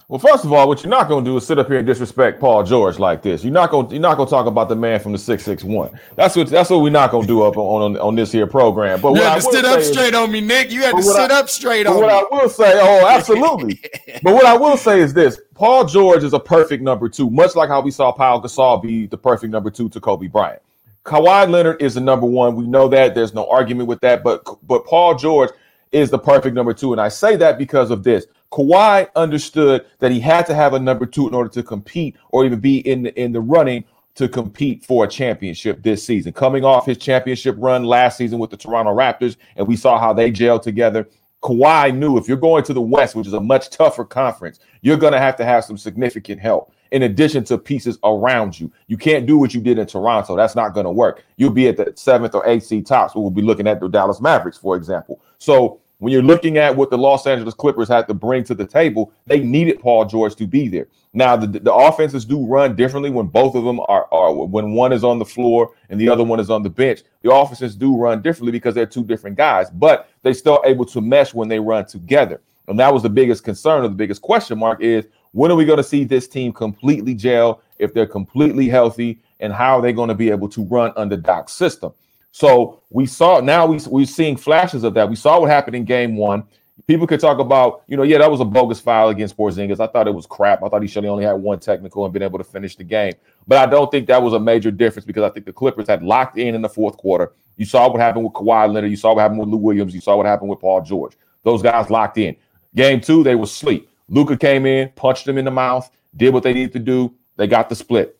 Well, 0.09 0.17
first 0.17 0.43
of 0.43 0.51
all, 0.51 0.67
what 0.67 0.81
you're 0.81 0.89
not 0.89 1.07
going 1.07 1.23
to 1.23 1.29
do 1.29 1.37
is 1.37 1.45
sit 1.45 1.59
up 1.59 1.67
here 1.67 1.77
and 1.77 1.85
disrespect 1.85 2.39
Paul 2.39 2.63
George 2.63 2.97
like 2.97 3.21
this. 3.21 3.43
You're 3.43 3.53
not 3.53 3.69
going. 3.69 3.91
You're 3.91 4.01
not 4.01 4.17
going 4.17 4.25
to 4.25 4.31
talk 4.31 4.47
about 4.47 4.67
the 4.67 4.75
man 4.75 4.99
from 4.99 5.11
the 5.11 5.19
six 5.19 5.43
six 5.43 5.63
one. 5.63 5.99
That's 6.15 6.35
what. 6.35 6.47
That's 6.47 6.71
what 6.71 6.81
we're 6.81 6.89
not 6.89 7.11
going 7.11 7.21
to 7.21 7.27
do 7.27 7.43
up 7.43 7.57
on, 7.57 7.95
on, 7.95 7.97
on 8.01 8.15
this 8.15 8.31
here 8.31 8.47
program. 8.47 9.01
But 9.01 9.13
you 9.13 9.21
had 9.21 9.35
to 9.35 9.41
sit 9.41 9.65
up 9.65 9.83
straight 9.83 10.15
on 10.15 10.31
me, 10.31 10.41
Nick. 10.41 10.71
You 10.71 10.81
had 10.81 10.95
to 10.95 11.03
sit 11.03 11.29
I, 11.29 11.39
up 11.39 11.47
straight 11.47 11.85
on 11.85 11.93
what 11.93 12.01
me. 12.01 12.07
What 12.07 12.33
I 12.33 12.35
will 12.35 12.49
say, 12.49 12.71
oh, 12.81 13.07
absolutely. 13.11 13.79
but 14.23 14.33
what 14.33 14.47
I 14.47 14.57
will 14.57 14.77
say 14.77 14.99
is 14.99 15.13
this: 15.13 15.39
Paul 15.53 15.85
George 15.85 16.23
is 16.23 16.33
a 16.33 16.39
perfect 16.39 16.81
number 16.81 17.07
two, 17.07 17.29
much 17.29 17.55
like 17.55 17.69
how 17.69 17.79
we 17.79 17.91
saw 17.91 18.11
Paul 18.11 18.41
Gasol 18.41 18.81
be 18.81 19.05
the 19.05 19.17
perfect 19.17 19.51
number 19.51 19.69
two 19.69 19.89
to 19.89 20.01
Kobe 20.01 20.25
Bryant. 20.25 20.63
Kawhi 21.05 21.47
Leonard 21.47 21.83
is 21.83 21.93
the 21.93 22.01
number 22.01 22.25
one. 22.25 22.55
We 22.55 22.65
know 22.65 22.87
that. 22.87 23.13
There's 23.13 23.35
no 23.35 23.47
argument 23.47 23.87
with 23.87 23.99
that. 24.01 24.23
But 24.23 24.43
but 24.65 24.87
Paul 24.87 25.13
George 25.13 25.51
is 25.91 26.09
the 26.09 26.17
perfect 26.17 26.55
number 26.55 26.73
two, 26.73 26.93
and 26.93 26.99
I 26.99 27.09
say 27.09 27.35
that 27.35 27.59
because 27.59 27.91
of 27.91 28.03
this. 28.03 28.25
Kawhi 28.51 29.07
understood 29.15 29.85
that 29.99 30.11
he 30.11 30.19
had 30.19 30.45
to 30.47 30.55
have 30.55 30.73
a 30.73 30.79
number 30.79 31.05
two 31.05 31.27
in 31.27 31.33
order 31.33 31.49
to 31.49 31.63
compete 31.63 32.15
or 32.29 32.45
even 32.45 32.59
be 32.59 32.79
in 32.79 33.03
the, 33.03 33.21
in 33.21 33.31
the 33.31 33.41
running 33.41 33.83
to 34.15 34.27
compete 34.27 34.83
for 34.83 35.05
a 35.05 35.07
championship 35.07 35.81
this 35.83 36.03
season. 36.03 36.33
Coming 36.33 36.65
off 36.65 36.85
his 36.85 36.97
championship 36.97 37.55
run 37.57 37.83
last 37.83 38.17
season 38.17 38.39
with 38.39 38.49
the 38.49 38.57
Toronto 38.57 38.93
Raptors, 38.93 39.37
and 39.55 39.67
we 39.67 39.75
saw 39.75 39.99
how 39.99 40.13
they 40.13 40.31
gelled 40.31 40.61
together. 40.61 41.07
Kawhi 41.41 41.95
knew 41.95 42.17
if 42.17 42.27
you're 42.27 42.37
going 42.37 42.63
to 42.65 42.73
the 42.73 42.81
West, 42.81 43.15
which 43.15 43.27
is 43.27 43.33
a 43.33 43.39
much 43.39 43.69
tougher 43.69 44.03
conference, 44.03 44.59
you're 44.81 44.97
going 44.97 45.13
to 45.13 45.19
have 45.19 45.37
to 45.37 45.45
have 45.45 45.63
some 45.63 45.77
significant 45.77 46.41
help 46.41 46.73
in 46.91 47.03
addition 47.03 47.43
to 47.45 47.57
pieces 47.57 47.97
around 48.03 48.59
you. 48.59 48.71
You 48.87 48.97
can't 48.97 49.25
do 49.25 49.37
what 49.37 49.53
you 49.53 49.61
did 49.61 49.77
in 49.77 49.85
Toronto. 49.85 50.35
That's 50.35 50.55
not 50.55 50.73
going 50.73 50.85
to 50.85 50.91
work. 50.91 51.23
You'll 51.37 51.51
be 51.51 51.67
at 51.67 51.77
the 51.77 51.93
seventh 51.95 52.35
or 52.35 52.45
eighth 52.47 52.65
seed 52.65 52.87
tops. 52.87 53.15
We'll 53.15 53.29
be 53.29 53.41
looking 53.41 53.67
at 53.67 53.79
the 53.79 53.87
Dallas 53.87 54.19
Mavericks, 54.19 54.57
for 54.57 54.75
example. 54.75 55.21
So 55.37 55.79
when 55.99 56.13
you're 56.13 56.23
looking 56.23 56.57
at 56.57 56.75
what 56.75 56.89
the 56.89 56.97
Los 56.97 57.27
Angeles 57.27 57.53
Clippers 57.53 57.89
had 57.89 58.07
to 58.07 58.13
bring 58.13 58.43
to 58.45 58.55
the 58.55 58.65
table, 58.65 59.11
they 59.25 59.39
needed 59.39 59.79
Paul 59.79 60.05
George 60.05 60.35
to 60.37 60.47
be 60.47 60.69
there. 60.69 60.87
Now, 61.13 61.35
the, 61.35 61.47
the 61.47 61.73
offenses 61.73 62.23
do 62.23 62.45
run 62.45 62.75
differently 62.75 63.09
when 63.09 63.27
both 63.27 63.53
of 63.55 63.65
them 63.65 63.81
are, 63.81 64.07
are 64.11 64.33
when 64.33 64.71
one 64.71 64.93
is 64.93 65.03
on 65.03 65.19
the 65.19 65.25
floor 65.25 65.71
and 65.89 65.99
the 65.99 66.07
other 66.07 66.23
one 66.23 66.39
is 66.39 66.49
on 66.49 66.63
the 66.63 66.69
bench. 66.69 67.01
The 67.21 67.33
offenses 67.33 67.75
do 67.75 67.97
run 67.97 68.21
differently 68.21 68.53
because 68.53 68.75
they're 68.75 68.85
two 68.85 69.03
different 69.03 69.35
guys, 69.35 69.69
but 69.69 70.09
they 70.23 70.33
still 70.33 70.61
able 70.65 70.85
to 70.85 71.01
mesh 71.01 71.33
when 71.33 71.49
they 71.49 71.59
run 71.59 71.85
together. 71.85 72.41
And 72.67 72.79
that 72.79 72.93
was 72.93 73.03
the 73.03 73.09
biggest 73.09 73.43
concern 73.43 73.83
or 73.83 73.89
the 73.89 73.95
biggest 73.95 74.21
question 74.21 74.57
mark 74.57 74.81
is 74.81 75.05
when 75.31 75.51
are 75.51 75.55
we 75.55 75.65
going 75.65 75.77
to 75.77 75.83
see 75.83 76.05
this 76.05 76.27
team 76.27 76.53
completely 76.53 77.13
gel 77.13 77.61
if 77.77 77.93
they're 77.93 78.05
completely 78.05 78.69
healthy 78.69 79.19
and 79.41 79.51
how 79.51 79.79
are 79.79 79.81
they 79.81 79.93
going 79.93 80.09
to 80.09 80.15
be 80.15 80.29
able 80.29 80.47
to 80.49 80.63
run 80.65 80.93
under 80.95 81.17
Doc's 81.17 81.53
system? 81.53 81.91
So 82.31 82.81
we 82.89 83.05
saw 83.05 83.39
now 83.39 83.65
we 83.65 83.79
we're 83.87 84.05
seeing 84.05 84.37
flashes 84.37 84.83
of 84.83 84.93
that. 84.93 85.09
We 85.09 85.15
saw 85.15 85.39
what 85.39 85.49
happened 85.49 85.75
in 85.75 85.85
game 85.85 86.15
one. 86.15 86.43
People 86.87 87.05
could 87.05 87.19
talk 87.19 87.39
about, 87.39 87.83
you 87.87 87.97
know, 87.97 88.03
yeah, 88.03 88.17
that 88.17 88.31
was 88.31 88.39
a 88.39 88.45
bogus 88.45 88.79
foul 88.79 89.09
against 89.09 89.37
Porzingis. 89.37 89.79
I 89.79 89.87
thought 89.87 90.07
it 90.07 90.13
was 90.13 90.25
crap. 90.25 90.63
I 90.63 90.69
thought 90.69 90.81
he 90.81 90.87
should 90.87 91.03
have 91.03 91.11
only 91.11 91.25
had 91.25 91.33
one 91.33 91.59
technical 91.59 92.05
and 92.05 92.13
been 92.13 92.23
able 92.23 92.37
to 92.37 92.43
finish 92.43 92.75
the 92.75 92.83
game. 92.83 93.13
But 93.47 93.57
I 93.57 93.69
don't 93.69 93.91
think 93.91 94.07
that 94.07 94.21
was 94.21 94.33
a 94.33 94.39
major 94.39 94.71
difference 94.71 95.05
because 95.05 95.23
I 95.23 95.29
think 95.29 95.45
the 95.45 95.53
Clippers 95.53 95.87
had 95.87 96.01
locked 96.01 96.37
in 96.37 96.55
in 96.55 96.61
the 96.61 96.69
fourth 96.69 96.97
quarter. 96.97 97.33
You 97.57 97.65
saw 97.65 97.89
what 97.91 97.99
happened 97.99 98.23
with 98.23 98.33
Kawhi 98.33 98.73
Leonard. 98.73 98.89
You 98.89 98.95
saw 98.95 99.13
what 99.13 99.21
happened 99.21 99.41
with 99.41 99.49
Lou 99.49 99.57
Williams. 99.57 99.93
You 99.93 100.01
saw 100.01 100.15
what 100.15 100.25
happened 100.25 100.49
with 100.49 100.61
Paul 100.61 100.81
George. 100.81 101.17
Those 101.43 101.61
guys 101.61 101.89
locked 101.89 102.17
in. 102.17 102.35
Game 102.73 103.01
two, 103.01 103.23
they 103.23 103.35
were 103.35 103.43
asleep. 103.43 103.89
Luka 104.07 104.37
came 104.37 104.65
in, 104.65 104.89
punched 104.95 105.25
them 105.25 105.37
in 105.37 105.45
the 105.45 105.51
mouth, 105.51 105.89
did 106.15 106.33
what 106.33 106.43
they 106.43 106.53
needed 106.53 106.73
to 106.73 106.79
do. 106.79 107.13
They 107.35 107.47
got 107.47 107.69
the 107.69 107.75
split. 107.75 108.17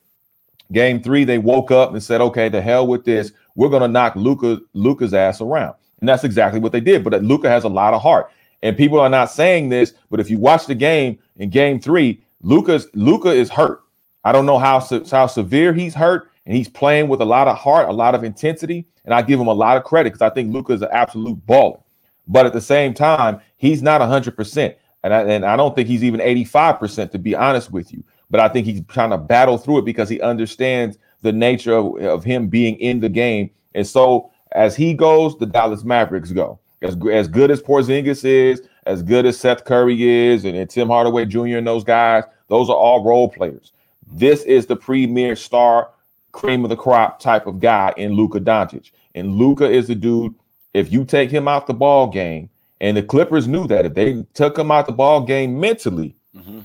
Game 0.72 1.02
three, 1.02 1.24
they 1.24 1.38
woke 1.38 1.72
up 1.72 1.94
and 1.94 2.04
said, 2.04 2.22
"Okay, 2.22 2.50
the 2.50 2.62
hell 2.62 2.86
with 2.86 3.06
this 3.06 3.32
we're 3.60 3.68
going 3.68 3.82
to 3.82 3.90
knock 3.90 4.16
Luka 4.16 4.62
Luka's 4.72 5.14
ass 5.14 5.42
around. 5.42 5.76
And 6.00 6.08
that's 6.08 6.24
exactly 6.24 6.62
what 6.62 6.72
they 6.72 6.80
did. 6.80 7.04
But 7.04 7.22
Luka 7.22 7.50
has 7.50 7.66
a 7.66 7.70
lot 7.70 7.94
of 7.94 8.02
heart. 8.02 8.32
And 8.64 8.78
people 8.78 9.02
are 9.02 9.10
not 9.10 9.30
saying 9.32 9.68
this, 9.68 9.94
but 10.10 10.22
if 10.22 10.30
you 10.30 10.40
watch 10.40 10.66
the 10.66 10.76
game 10.76 11.20
in 11.36 11.50
game 11.50 11.78
three, 11.78 12.24
Luka's 12.42 12.88
Luka 12.94 13.32
is 13.32 13.50
hurt. 13.50 13.82
I 14.24 14.32
don't 14.32 14.46
know 14.46 14.60
how 14.60 14.80
how 15.12 15.28
severe 15.28 15.74
he's 15.74 15.94
hurt, 15.94 16.32
and 16.46 16.56
he's 16.56 16.70
playing 16.70 17.10
with 17.10 17.20
a 17.20 17.26
lot 17.26 17.50
of 17.50 17.58
heart, 17.58 17.90
a 17.90 17.92
lot 17.92 18.16
of 18.16 18.24
intensity, 18.24 18.88
and 19.04 19.14
I 19.14 19.22
give 19.22 19.42
him 19.42 19.48
a 19.48 19.54
lot 19.54 19.76
of 19.76 19.84
credit 19.84 20.14
because 20.14 20.22
I 20.22 20.34
think 20.34 20.54
Luka 20.54 20.72
is 20.72 20.82
an 20.82 20.90
absolute 20.94 21.46
baller. 21.46 21.82
But 22.30 22.46
at 22.46 22.54
the 22.54 22.62
same 22.62 22.94
time, 22.94 23.42
he's 23.58 23.82
not 23.82 24.00
hundred 24.00 24.38
percent, 24.38 24.78
and 25.04 25.14
I, 25.14 25.24
and 25.24 25.46
I 25.46 25.58
don't 25.58 25.76
think 25.76 25.90
he's 25.90 26.04
even 26.06 26.22
eighty 26.22 26.46
five 26.46 26.80
percent 26.80 27.12
to 27.12 27.20
be 27.20 27.36
honest 27.36 27.74
with 27.74 27.92
you. 27.92 28.06
But 28.30 28.40
I 28.40 28.48
think 28.48 28.68
he's 28.68 28.82
trying 28.88 29.10
to 29.10 29.18
battle 29.18 29.58
through 29.58 29.80
it 29.80 29.86
because 29.86 30.08
he 30.08 30.22
understands 30.22 30.98
the 31.22 31.32
nature 31.32 31.74
of, 31.74 31.98
of 32.02 32.24
him 32.24 32.48
being 32.48 32.76
in 32.78 33.00
the 33.00 33.10
game. 33.10 33.50
And 33.76 33.86
so 33.86 34.32
as 34.52 34.76
he 34.76 34.94
goes, 34.94 35.38
the 35.38 35.46
Dallas 35.46 35.84
Mavericks 35.84 36.32
go. 36.32 36.60
As, 36.82 36.96
as 37.12 37.28
good 37.28 37.52
as 37.52 37.62
Porzingis 37.62 38.24
is, 38.24 38.62
as 38.86 39.04
good 39.04 39.26
as 39.26 39.38
Seth 39.38 39.66
Curry 39.66 40.02
is, 40.28 40.46
and, 40.46 40.56
and 40.56 40.70
Tim 40.70 40.88
Hardaway 40.88 41.26
Jr. 41.26 41.58
and 41.58 41.68
those 41.68 41.84
guys, 41.84 42.24
those 42.48 42.70
are 42.70 42.76
all 42.76 43.04
role 43.04 43.30
players. 43.30 43.74
This 44.08 44.44
is 44.44 44.66
the 44.66 44.76
premier 44.76 45.36
star, 45.36 45.92
cream 46.32 46.64
of 46.64 46.70
the 46.70 46.76
crop 46.76 47.20
type 47.20 47.48
of 47.48 47.60
guy 47.60 47.94
in 47.98 48.14
Luka 48.14 48.40
Doncic. 48.40 48.92
And 49.14 49.36
Luka 49.36 49.70
is 49.70 49.88
the 49.88 49.96
dude. 49.96 50.34
If 50.74 50.92
you 50.92 51.04
take 51.04 51.30
him 51.30 51.48
out 51.48 51.68
the 51.68 51.74
ball 51.74 52.08
game, 52.08 52.50
and 52.82 52.96
the 52.96 53.04
Clippers 53.04 53.48
knew 53.48 53.68
that 53.68 53.86
if 53.86 53.94
they 53.94 54.26
took 54.34 54.58
him 54.58 54.72
out 54.72 54.86
the 54.86 54.94
ball 54.94 55.22
game 55.22 55.60
mentally, 55.60 56.16
mm-hmm. 56.36 56.62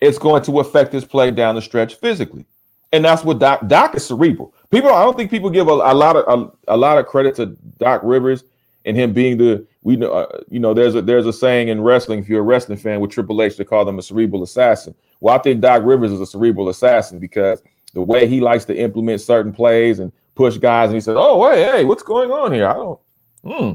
it's 0.00 0.18
going 0.18 0.42
to 0.44 0.60
affect 0.60 0.92
his 0.92 1.04
play 1.04 1.30
down 1.30 1.56
the 1.56 1.62
stretch 1.62 1.96
physically 1.96 2.46
and 2.92 3.04
that's 3.04 3.24
what 3.24 3.38
Doc 3.38 3.66
Doc 3.66 3.94
is 3.94 4.06
cerebral. 4.06 4.54
People, 4.70 4.90
I 4.90 5.02
don't 5.02 5.16
think 5.16 5.30
people 5.30 5.50
give 5.50 5.68
a, 5.68 5.72
a 5.72 5.94
lot 5.94 6.16
of 6.16 6.24
a, 6.68 6.74
a, 6.74 6.76
lot 6.76 6.98
of 6.98 7.06
credit 7.06 7.34
to 7.36 7.46
Doc 7.78 8.00
Rivers 8.04 8.44
and 8.84 8.96
him 8.96 9.12
being 9.12 9.38
the 9.38 9.66
we 9.82 9.96
know 9.96 10.12
uh, 10.12 10.40
you 10.48 10.60
know 10.60 10.74
there's 10.74 10.94
a 10.94 11.02
there's 11.02 11.26
a 11.26 11.32
saying 11.32 11.68
in 11.68 11.80
wrestling 11.80 12.18
if 12.18 12.28
you're 12.28 12.40
a 12.40 12.44
wrestling 12.44 12.78
fan 12.78 13.00
with 13.00 13.10
Triple 13.10 13.42
H 13.42 13.56
they 13.56 13.64
call 13.64 13.84
them 13.84 13.98
a 13.98 14.02
cerebral 14.02 14.42
assassin. 14.42 14.94
Well, 15.20 15.34
I 15.34 15.38
think 15.38 15.60
Doc 15.60 15.82
Rivers 15.84 16.12
is 16.12 16.20
a 16.20 16.26
cerebral 16.26 16.68
assassin 16.68 17.18
because 17.18 17.62
the 17.94 18.02
way 18.02 18.26
he 18.26 18.40
likes 18.40 18.64
to 18.66 18.76
implement 18.76 19.20
certain 19.20 19.52
plays 19.52 19.98
and 19.98 20.12
push 20.34 20.56
guys, 20.56 20.86
and 20.86 20.94
he 20.94 21.00
says, 21.00 21.16
"Oh, 21.18 21.50
hey, 21.50 21.64
hey, 21.64 21.84
what's 21.84 22.02
going 22.02 22.30
on 22.30 22.52
here?" 22.52 22.68
I 22.68 22.74
don't. 22.74 23.00
Hmm. 23.44 23.72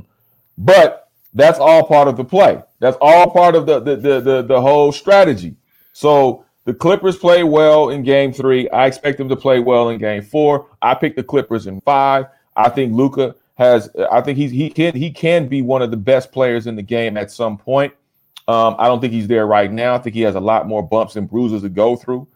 But 0.57 1.09
that's 1.33 1.59
all 1.59 1.85
part 1.85 2.07
of 2.07 2.15
the 2.15 2.23
play. 2.23 2.61
That's 2.79 2.97
all 3.01 3.29
part 3.29 3.55
of 3.55 3.65
the 3.65 3.79
the 3.79 3.95
the 3.95 4.21
the, 4.21 4.41
the 4.43 4.61
whole 4.61 4.91
strategy. 4.91 5.55
So 5.93 6.45
the 6.65 6.73
Clippers 6.73 7.17
play 7.17 7.43
well 7.43 7.89
in 7.89 8.03
game 8.03 8.31
three. 8.31 8.69
I 8.69 8.85
expect 8.87 9.17
them 9.17 9.29
to 9.29 9.35
play 9.35 9.59
well 9.59 9.89
in 9.89 9.99
game 9.99 10.21
four. 10.21 10.67
I 10.81 10.95
picked 10.95 11.17
the 11.17 11.23
Clippers 11.23 11.67
in 11.67 11.81
five. 11.81 12.25
I 12.55 12.69
think 12.69 12.93
Luka 12.93 13.35
has 13.55 13.89
I 14.11 14.21
think 14.21 14.37
he's 14.37 14.51
he 14.51 14.69
can 14.69 14.95
he 14.95 15.11
can 15.11 15.47
be 15.47 15.61
one 15.61 15.81
of 15.81 15.91
the 15.91 15.97
best 15.97 16.31
players 16.31 16.67
in 16.67 16.75
the 16.75 16.81
game 16.81 17.17
at 17.17 17.31
some 17.31 17.57
point. 17.57 17.93
Um, 18.47 18.75
I 18.77 18.87
don't 18.87 18.99
think 18.99 19.13
he's 19.13 19.27
there 19.27 19.45
right 19.45 19.71
now. 19.71 19.95
I 19.95 19.99
think 19.99 20.15
he 20.15 20.21
has 20.21 20.35
a 20.35 20.39
lot 20.39 20.67
more 20.67 20.83
bumps 20.83 21.15
and 21.15 21.29
bruises 21.29 21.61
to 21.61 21.69
go 21.69 21.95
through. 21.95 22.27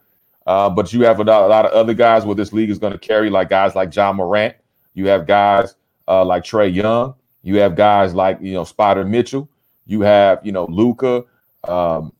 Uh, 0.46 0.70
but 0.70 0.90
you 0.94 1.02
have 1.02 1.20
a 1.20 1.24
lot, 1.24 1.42
a 1.42 1.46
lot, 1.46 1.66
of 1.66 1.72
other 1.72 1.92
guys 1.92 2.24
where 2.24 2.34
this 2.34 2.54
league 2.54 2.70
is 2.70 2.78
going 2.78 2.94
to 2.94 2.98
carry, 2.98 3.28
like 3.28 3.50
guys 3.50 3.74
like 3.74 3.90
John 3.90 4.16
Morant. 4.16 4.56
You 4.94 5.06
have 5.08 5.26
guys 5.26 5.74
uh, 6.06 6.24
like 6.24 6.44
Trae 6.44 6.74
Young. 6.74 7.14
You 7.42 7.56
have 7.56 7.76
guys 7.76 8.14
like 8.14 8.38
you 8.40 8.54
know 8.54 8.64
Spider 8.64 9.04
Mitchell. 9.04 9.48
You 9.86 10.00
have 10.02 10.44
you 10.44 10.52
know 10.52 10.64
Luka. 10.66 11.24
Um, 11.64 12.12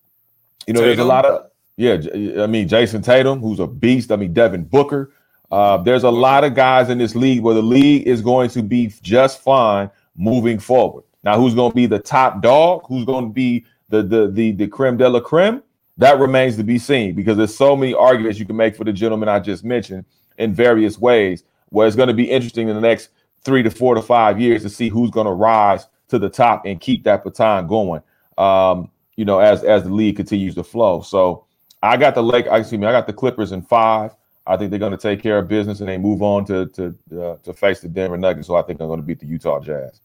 you 0.67 0.75
know, 0.75 0.81
Tatum. 0.81 0.85
there's 0.85 0.99
a 0.99 1.05
lot 1.05 1.25
of 1.25 1.48
yeah, 1.79 1.95
I 2.43 2.49
mean 2.49 2.69
Jayson 2.69 3.03
Tatum, 3.03 3.41
who's 3.41 3.61
a 3.61 3.67
beast. 3.67 4.11
I 4.11 4.17
mean 4.17 4.33
Devin 4.33 4.65
Booker. 4.65 5.13
Uh, 5.51 5.79
there's 5.79 6.03
a 6.03 6.11
lot 6.11 6.43
of 6.43 6.55
guys 6.55 6.91
in 6.91 6.99
this 6.99 7.15
league 7.15 7.41
where 7.41 7.55
the 7.55 7.63
league 7.63 8.07
is 8.07 8.21
going 8.21 8.51
to 8.51 8.63
be 8.63 8.93
just 9.01 9.41
fine 9.41 9.89
moving 10.17 10.59
forward. 10.59 11.05
Now, 11.23 11.39
who's 11.39 11.55
going 11.55 11.71
to 11.71 11.77
be 11.77 11.87
the 11.87 12.01
top 12.01 12.43
dog? 12.43 12.83
Who's 12.89 13.05
going 13.05 13.29
to 13.29 13.33
be 13.33 13.65
the 13.89 14.03
the 14.03 14.29
the 14.29 14.53
the 14.53 14.67
creme 14.67 14.97
de 14.97 15.09
la 15.09 15.21
creme? 15.21 15.63
That 15.97 16.19
remains 16.19 16.57
to 16.57 16.65
be 16.65 16.79
seen 16.79 17.15
because 17.15 17.37
there's 17.37 17.57
so 17.57 17.77
many 17.77 17.95
arguments 17.95 18.41
you 18.41 18.47
can 18.47 18.57
make 18.57 18.77
for 18.77 18.85
the 18.85 18.93
gentleman 18.93 19.29
I 19.29 19.39
just 19.39 19.65
mentioned 19.65 20.05
in 20.37 20.53
various 20.53 20.99
ways. 20.99 21.45
Where 21.71 21.87
it's 21.87 21.97
going 21.97 22.09
to 22.09 22.15
be 22.15 22.29
interesting 22.29 22.69
in 22.69 22.75
the 22.75 22.81
next 22.81 23.11
three 23.45 23.63
to 23.63 23.71
four 23.71 23.95
to 23.95 24.03
five 24.03 24.41
years 24.41 24.63
to 24.63 24.69
see 24.69 24.89
who's 24.89 25.11
going 25.11 25.27
to 25.27 25.33
rise 25.33 25.87
to 26.09 26.19
the 26.19 26.29
top 26.29 26.65
and 26.67 26.81
keep 26.81 27.05
that 27.05 27.23
baton 27.23 27.69
going. 27.69 28.03
Um, 28.37 28.91
you 29.17 29.25
know, 29.25 29.39
as 29.39 29.63
as 29.65 29.85
the 29.85 29.93
league 29.93 30.17
continues 30.17 30.55
to 30.57 30.65
flow. 30.65 31.03
So 31.03 31.45
I 31.83 31.97
got 31.97 32.15
the 32.15 32.23
Lake. 32.23 32.47
I 32.49 32.59
Excuse 32.59 32.81
me. 32.81 32.87
I 32.87 32.93
got 32.93 33.07
the 33.07 33.13
Clippers 33.13 33.53
in 33.53 33.63
five. 33.63 34.13
I 34.47 34.57
think 34.57 34.71
they're 34.71 34.79
going 34.79 34.93
to 34.93 34.99
take 34.99 35.23
care 35.23 35.39
of 35.39 35.47
business 35.47 35.81
and 35.81 35.89
they 35.89 35.99
move 35.99 36.23
on 36.23 36.45
to 36.47 36.67
to 36.67 36.95
uh, 37.21 37.37
to 37.45 37.53
face 37.53 37.81
the 37.81 37.89
Denver 37.89 38.17
Nuggets. 38.17 38.49
So 38.49 38.57
I 38.57 38.63
think 38.63 38.79
they're 38.79 38.89
going 38.89 39.01
to 39.01 39.07
beat 39.07 39.21
the 39.21 39.27
Utah 39.27 39.61
Jazz. 39.61 40.01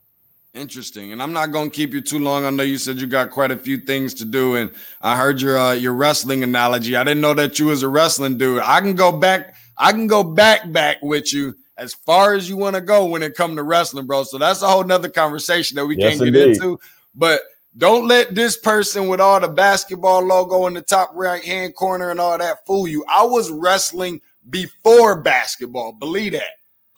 Interesting, 0.53 1.11
and 1.11 1.23
I'm 1.23 1.33
not 1.33 1.47
going 1.51 1.71
to 1.71 1.75
keep 1.75 1.93
you 1.93 2.01
too 2.01 2.19
long. 2.19 2.45
I 2.45 2.51
know 2.51 2.61
you 2.61 2.77
said 2.77 2.97
you 2.97 3.07
got 3.07 3.31
quite 3.31 3.49
a 3.49 3.57
few 3.57 3.77
things 3.77 4.13
to 4.15 4.25
do, 4.25 4.55
and 4.55 4.69
I 5.01 5.17
heard 5.17 5.41
your 5.41 5.57
uh, 5.57 5.73
your 5.73 5.93
wrestling 5.93 6.43
analogy. 6.43 6.95
I 6.95 7.03
didn't 7.03 7.21
know 7.21 7.33
that 7.33 7.57
you 7.57 7.67
was 7.67 7.81
a 7.81 7.89
wrestling 7.89 8.37
dude. 8.37 8.61
I 8.61 8.79
can 8.79 8.93
go 8.93 9.11
back. 9.11 9.55
I 9.77 9.91
can 9.91 10.05
go 10.05 10.23
back 10.23 10.71
back 10.71 10.97
with 11.01 11.33
you 11.33 11.55
as 11.77 11.93
far 11.93 12.35
as 12.35 12.47
you 12.47 12.57
want 12.57 12.75
to 12.75 12.81
go 12.81 13.05
when 13.05 13.23
it 13.23 13.33
come 13.33 13.55
to 13.55 13.63
wrestling, 13.63 14.05
bro. 14.05 14.23
So 14.23 14.37
that's 14.37 14.61
a 14.61 14.67
whole 14.67 14.83
nother 14.83 15.09
conversation 15.09 15.75
that 15.77 15.85
we 15.87 15.97
yes, 15.97 16.19
can't 16.19 16.31
get 16.31 16.49
into. 16.49 16.79
But 17.15 17.41
don't 17.77 18.07
let 18.07 18.35
this 18.35 18.57
person 18.57 19.07
with 19.07 19.19
all 19.19 19.39
the 19.39 19.47
basketball 19.47 20.21
logo 20.21 20.67
in 20.67 20.73
the 20.73 20.81
top 20.81 21.11
right 21.13 21.43
hand 21.43 21.75
corner 21.75 22.11
and 22.11 22.19
all 22.19 22.37
that 22.37 22.65
fool 22.65 22.87
you. 22.87 23.03
I 23.09 23.23
was 23.23 23.49
wrestling 23.51 24.21
before 24.49 25.21
basketball. 25.21 25.93
Believe 25.93 26.33
that. 26.33 26.43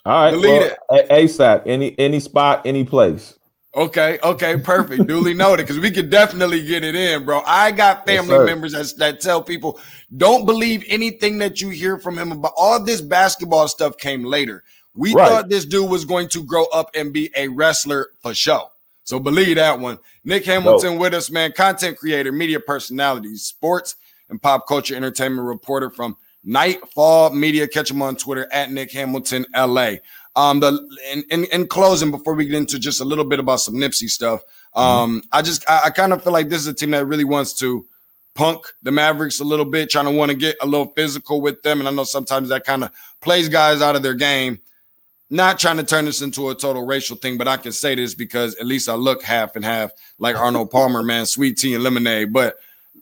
All 0.06 0.26
right. 0.26 0.32
Believe 0.32 0.62
well, 0.62 1.00
it. 1.00 1.10
ASAP. 1.10 1.64
Any 1.66 1.98
any 1.98 2.20
spot, 2.20 2.62
any 2.66 2.84
place. 2.84 3.38
Okay, 3.76 4.18
okay, 4.24 4.58
perfect. 4.58 5.06
Duly 5.08 5.34
noted 5.34 5.64
because 5.64 5.80
we 5.80 5.92
could 5.92 6.10
definitely 6.10 6.66
get 6.66 6.86
it 6.86 6.96
in, 6.96 7.26
bro. 7.26 7.42
I 7.46 7.72
got 7.72 8.06
family 8.06 8.36
yes, 8.36 8.46
members 8.46 8.72
that, 8.72 8.94
that 9.00 9.22
tell 9.22 9.44
people 9.44 9.80
don't 10.16 10.46
believe 10.46 10.86
anything 10.88 11.40
that 11.40 11.60
you 11.60 11.70
hear 11.70 12.00
from 12.00 12.18
him 12.18 12.32
about 12.32 12.54
all 12.56 12.82
this 12.82 13.02
basketball 13.02 13.68
stuff 13.68 13.98
came 13.98 14.24
later. 14.24 14.64
We 14.94 15.14
right. 15.14 15.28
thought 15.28 15.50
this 15.50 15.66
dude 15.66 15.90
was 15.90 16.06
going 16.06 16.30
to 16.30 16.44
grow 16.44 16.66
up 16.74 16.92
and 16.96 17.12
be 17.12 17.30
a 17.36 17.50
wrestler 17.50 18.12
for 18.22 18.34
show. 18.34 18.70
So 19.06 19.20
believe 19.20 19.56
that 19.56 19.80
one. 19.80 20.00
Nick 20.24 20.46
Hamilton 20.46 20.96
no. 20.96 21.00
with 21.00 21.14
us, 21.14 21.32
man, 21.32 21.52
content 21.54 21.98
creator, 21.98 22.32
media 22.32 22.60
personality, 22.60 23.36
sports 23.36 23.96
and 24.30 24.42
pop 24.42 24.68
culture 24.68 24.96
entertainment 24.96 25.48
reporter 25.48 25.90
from 25.90 26.18
Nightfall 26.44 27.30
Media. 27.30 27.68
Catch 27.68 27.92
him 27.92 28.02
on 28.02 28.16
Twitter 28.16 28.48
at 28.52 28.72
Nick 28.72 28.92
Hamilton 28.92 29.46
LA. 29.56 29.94
Um, 30.36 30.60
the 30.60 30.80
in, 31.12 31.24
in, 31.30 31.46
in 31.46 31.68
closing, 31.68 32.12
before 32.12 32.34
we 32.34 32.46
get 32.46 32.56
into 32.56 32.78
just 32.80 33.00
a 33.00 33.06
little 33.06 33.24
bit 33.24 33.40
about 33.40 33.62
some 33.62 33.76
Nipsey 33.76 34.10
stuff, 34.10 34.42
mm-hmm. 34.76 34.80
um, 34.80 35.18
mm-hmm. 35.20 35.28
I 35.32 35.42
just 35.42 35.70
I, 35.70 35.84
I 35.86 35.90
kind 35.92 36.12
of 36.12 36.24
feel 36.24 36.34
like 36.34 36.50
this 36.50 36.62
is 36.62 36.68
a 36.68 36.74
team 36.74 36.92
that 36.92 37.06
really 37.06 37.24
wants 37.24 37.54
to 37.60 37.86
punk 38.34 38.66
the 38.84 38.92
Mavericks 38.92 39.40
a 39.40 39.46
little 39.46 39.66
bit, 39.66 39.90
trying 39.90 40.06
to 40.06 40.12
want 40.12 40.32
to 40.32 40.38
get 40.38 40.58
a 40.62 40.66
little 40.66 40.88
physical 40.88 41.42
with 41.42 41.62
them. 41.62 41.80
And 41.80 41.88
I 41.88 41.92
know 41.92 42.04
sometimes 42.04 42.50
that 42.50 42.66
kind 42.66 42.84
of 42.84 42.92
plays 43.22 43.50
guys 43.50 43.82
out 43.82 43.96
of 43.96 44.04
their 44.04 44.14
game. 44.14 44.60
Not 45.30 45.58
trying 45.58 45.78
to 45.78 45.84
turn 45.84 46.06
this 46.06 46.22
into 46.22 46.50
a 46.50 46.56
total 46.56 46.86
racial 46.86 47.16
thing, 47.16 47.38
but 47.38 47.48
I 47.48 47.58
can 47.58 47.72
say 47.72 47.96
this 47.96 48.14
because 48.14 48.56
at 48.56 48.68
least 48.68 48.88
I 48.88 48.94
look 48.94 49.24
half 49.24 49.56
and 49.56 49.66
half 49.66 49.92
like 50.20 50.36
Arnold 50.36 50.70
Palmer, 50.70 51.02
man, 51.02 51.26
sweet 51.26 51.58
tea 51.58 51.74
and 51.74 51.84
lemonade. 51.84 52.32
But 52.32 52.58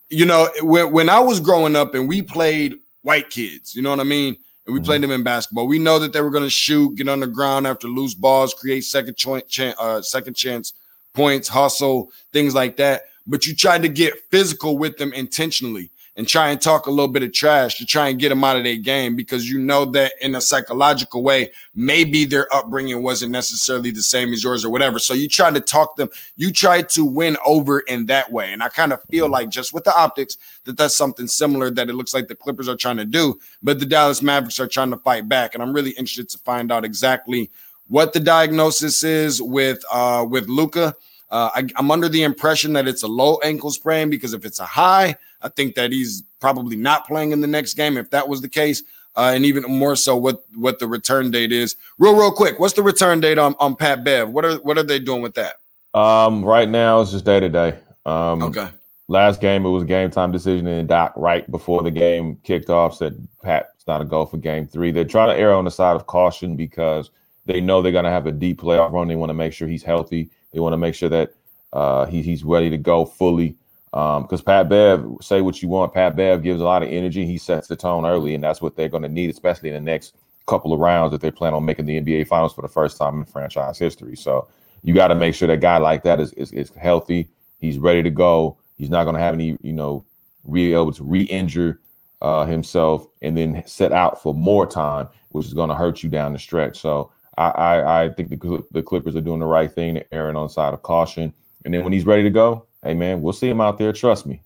you 0.09 0.25
know, 0.25 0.49
when, 0.61 0.91
when 0.91 1.09
I 1.09 1.19
was 1.19 1.39
growing 1.39 1.75
up 1.75 1.95
and 1.95 2.07
we 2.07 2.21
played 2.21 2.75
white 3.01 3.29
kids, 3.29 3.75
you 3.75 3.81
know 3.81 3.89
what 3.89 3.99
I 3.99 4.03
mean? 4.03 4.37
And 4.65 4.73
we 4.73 4.79
mm-hmm. 4.79 4.85
played 4.85 5.01
them 5.01 5.11
in 5.11 5.23
basketball. 5.23 5.67
We 5.67 5.79
know 5.79 5.99
that 5.99 6.13
they 6.13 6.21
were 6.21 6.29
going 6.29 6.45
to 6.45 6.49
shoot, 6.49 6.95
get 6.95 7.09
on 7.09 7.19
the 7.19 7.27
ground 7.27 7.67
after 7.67 7.87
loose 7.87 8.13
balls, 8.13 8.53
create 8.53 8.85
second 8.85 9.17
chance, 9.17 9.75
uh, 9.77 10.01
second 10.01 10.35
chance 10.35 10.73
points, 11.13 11.47
hustle, 11.47 12.11
things 12.31 12.55
like 12.55 12.77
that. 12.77 13.03
But 13.27 13.45
you 13.45 13.55
tried 13.55 13.83
to 13.83 13.89
get 13.89 14.13
physical 14.31 14.77
with 14.77 14.97
them 14.97 15.13
intentionally 15.13 15.91
and 16.15 16.27
try 16.27 16.49
and 16.49 16.61
talk 16.61 16.85
a 16.85 16.91
little 16.91 17.07
bit 17.07 17.23
of 17.23 17.33
trash 17.33 17.77
to 17.77 17.85
try 17.85 18.07
and 18.09 18.19
get 18.19 18.29
them 18.29 18.43
out 18.43 18.55
of 18.55 18.63
their 18.63 18.75
game 18.75 19.15
because 19.15 19.49
you 19.49 19.57
know 19.57 19.85
that 19.85 20.13
in 20.21 20.35
a 20.35 20.41
psychological 20.41 21.23
way, 21.23 21.51
maybe 21.73 22.23
their 22.23 22.53
upbringing 22.53 23.01
wasn't 23.01 23.31
necessarily 23.31 23.89
the 23.89 24.03
same 24.03 24.31
as 24.31 24.43
yours 24.43 24.63
or 24.63 24.69
whatever. 24.69 24.99
So 24.99 25.15
you 25.15 25.27
try 25.27 25.49
to 25.49 25.59
talk 25.59 25.95
them, 25.95 26.09
you 26.35 26.51
try 26.51 26.83
to 26.83 27.03
win 27.03 27.35
over 27.45 27.79
in 27.79 28.05
that 28.07 28.31
way. 28.31 28.53
And 28.53 28.61
I 28.61 28.69
kind 28.69 28.93
of 28.93 29.01
feel 29.09 29.27
like 29.27 29.49
just 29.49 29.73
with 29.73 29.85
the 29.85 29.95
optics 29.95 30.37
that 30.65 30.77
that's 30.77 30.95
something 30.95 31.27
similar 31.27 31.71
that 31.71 31.89
it 31.89 31.93
looks 31.93 32.13
like 32.13 32.27
the 32.27 32.35
Clippers 32.35 32.69
are 32.69 32.75
trying 32.75 32.97
to 32.97 33.05
do, 33.05 33.39
but 33.63 33.79
the 33.79 33.85
Dallas 33.85 34.21
Mavericks 34.21 34.59
are 34.59 34.67
trying 34.67 34.91
to 34.91 34.97
fight 34.97 35.27
back. 35.27 35.55
And 35.55 35.63
I'm 35.63 35.73
really 35.73 35.91
interested 35.91 36.29
to 36.29 36.37
find 36.39 36.71
out 36.71 36.85
exactly 36.85 37.49
what 37.87 38.13
the 38.13 38.19
diagnosis 38.19 39.03
is 39.03 39.41
with 39.41 39.83
uh 39.91 40.25
with 40.29 40.47
Luka. 40.47 40.95
Uh, 41.29 41.49
I, 41.55 41.67
I'm 41.75 41.89
under 41.91 42.09
the 42.09 42.23
impression 42.23 42.73
that 42.73 42.87
it's 42.87 43.03
a 43.03 43.07
low 43.07 43.37
ankle 43.43 43.71
sprain 43.71 44.09
because 44.09 44.33
if 44.33 44.45
it's 44.45 44.59
a 44.59 44.65
high, 44.65 45.15
I 45.41 45.49
think 45.49 45.75
that 45.75 45.91
he's 45.91 46.23
probably 46.39 46.75
not 46.75 47.07
playing 47.07 47.31
in 47.31 47.41
the 47.41 47.47
next 47.47 47.73
game 47.73 47.97
if 47.97 48.09
that 48.11 48.27
was 48.27 48.41
the 48.41 48.49
case. 48.49 48.83
Uh, 49.15 49.31
and 49.35 49.45
even 49.45 49.61
more 49.63 49.95
so 49.95 50.17
what 50.17 50.43
what 50.55 50.79
the 50.79 50.87
return 50.87 51.29
date 51.29 51.51
is. 51.51 51.75
Real, 51.99 52.15
real 52.15 52.31
quick, 52.31 52.59
what's 52.59 52.73
the 52.73 52.81
return 52.81 53.19
date 53.19 53.37
on, 53.37 53.53
on 53.59 53.75
Pat 53.75 54.03
Bev? 54.03 54.31
What 54.31 54.43
are 54.43 54.55
what 54.55 54.77
are 54.79 54.83
they 54.83 54.97
doing 54.97 55.21
with 55.21 55.35
that? 55.35 55.57
Um, 55.93 56.43
right 56.43 56.67
now 56.67 56.99
it's 56.99 57.11
just 57.11 57.23
day 57.23 57.39
to 57.39 57.49
day. 57.49 57.77
Um, 58.07 58.41
okay. 58.41 58.69
Last 59.07 59.41
game 59.41 59.65
it 59.65 59.69
was 59.69 59.83
a 59.83 59.85
game 59.85 60.09
time 60.09 60.31
decision, 60.31 60.65
and 60.65 60.87
Doc 60.87 61.13
right 61.15 61.49
before 61.51 61.83
the 61.83 61.91
game 61.91 62.39
kicked 62.43 62.71
off 62.71 62.95
said 62.95 63.27
Pat's 63.43 63.85
not 63.85 64.01
a 64.01 64.05
go 64.05 64.25
for 64.25 64.37
game 64.37 64.65
three. 64.65 64.91
They're 64.91 65.05
trying 65.05 65.29
to 65.29 65.39
err 65.39 65.53
on 65.53 65.65
the 65.65 65.71
side 65.71 65.95
of 65.95 66.07
caution 66.07 66.55
because 66.55 67.11
they 67.45 67.61
know 67.61 67.81
they're 67.81 67.91
going 67.91 68.05
to 68.05 68.09
have 68.09 68.27
a 68.27 68.31
deep 68.31 68.61
playoff 68.61 68.91
run. 68.91 69.07
They 69.07 69.15
want 69.15 69.29
to 69.29 69.35
make 69.35 69.53
sure 69.53 69.67
he's 69.67 69.83
healthy. 69.83 70.29
They 70.53 70.59
want 70.59 70.73
to 70.73 70.77
make 70.77 70.95
sure 70.95 71.09
that 71.09 71.33
uh, 71.73 72.05
he, 72.05 72.21
he's 72.21 72.43
ready 72.43 72.69
to 72.69 72.77
go 72.77 73.05
fully. 73.05 73.57
Because 73.91 74.39
um, 74.39 74.45
Pat 74.45 74.69
Bev, 74.69 75.05
say 75.21 75.41
what 75.41 75.61
you 75.61 75.67
want, 75.67 75.93
Pat 75.93 76.15
Bev 76.15 76.41
gives 76.41 76.61
a 76.61 76.63
lot 76.63 76.81
of 76.81 76.89
energy. 76.89 77.25
He 77.25 77.37
sets 77.37 77.67
the 77.67 77.75
tone 77.75 78.05
early, 78.05 78.33
and 78.33 78.43
that's 78.43 78.61
what 78.61 78.75
they're 78.75 78.89
going 78.89 79.03
to 79.03 79.09
need, 79.09 79.29
especially 79.29 79.69
in 79.69 79.75
the 79.75 79.91
next 79.91 80.15
couple 80.47 80.73
of 80.73 80.79
rounds 80.79 81.11
that 81.11 81.21
they 81.21 81.31
plan 81.31 81.53
on 81.53 81.63
making 81.65 81.85
the 81.85 82.01
NBA 82.01 82.27
Finals 82.27 82.53
for 82.53 82.61
the 82.61 82.67
first 82.67 82.97
time 82.97 83.19
in 83.19 83.25
franchise 83.25 83.77
history. 83.77 84.15
So 84.15 84.47
you 84.83 84.93
got 84.93 85.07
to 85.09 85.15
make 85.15 85.35
sure 85.35 85.47
that 85.47 85.61
guy 85.61 85.77
like 85.77 86.03
that 86.03 86.19
is, 86.19 86.33
is, 86.33 86.51
is 86.51 86.71
healthy. 86.75 87.29
He's 87.59 87.77
ready 87.77 88.03
to 88.03 88.09
go. 88.09 88.57
He's 88.77 88.89
not 88.89 89.03
going 89.03 89.15
to 89.15 89.21
have 89.21 89.33
any, 89.33 89.57
you 89.61 89.73
know, 89.73 90.03
be 90.51 90.73
able 90.73 90.91
to 90.91 91.03
re-injure 91.03 91.79
uh, 92.21 92.45
himself 92.45 93.07
and 93.21 93.37
then 93.37 93.63
set 93.65 93.91
out 93.91 94.21
for 94.21 94.33
more 94.33 94.65
time, 94.65 95.07
which 95.29 95.45
is 95.45 95.53
going 95.53 95.69
to 95.69 95.75
hurt 95.75 96.03
you 96.03 96.09
down 96.09 96.33
the 96.33 96.39
stretch. 96.39 96.79
So 96.79 97.11
I, 97.37 97.49
I, 97.49 98.03
I 98.03 98.09
think 98.09 98.29
the, 98.29 98.63
the 98.71 98.83
Clippers 98.83 99.15
are 99.15 99.21
doing 99.21 99.39
the 99.39 99.45
right 99.45 99.71
thing, 99.71 100.01
erring 100.11 100.35
on 100.35 100.47
the 100.47 100.53
side 100.53 100.73
of 100.73 100.81
caution. 100.81 101.33
And 101.65 101.73
then 101.73 101.83
when 101.83 101.93
he's 101.93 102.05
ready 102.05 102.23
to 102.23 102.29
go, 102.29 102.65
hey 102.83 102.93
man, 102.93 103.21
we'll 103.21 103.33
see 103.33 103.49
him 103.49 103.61
out 103.61 103.77
there. 103.77 103.93
Trust 103.93 104.25
me. 104.25 104.41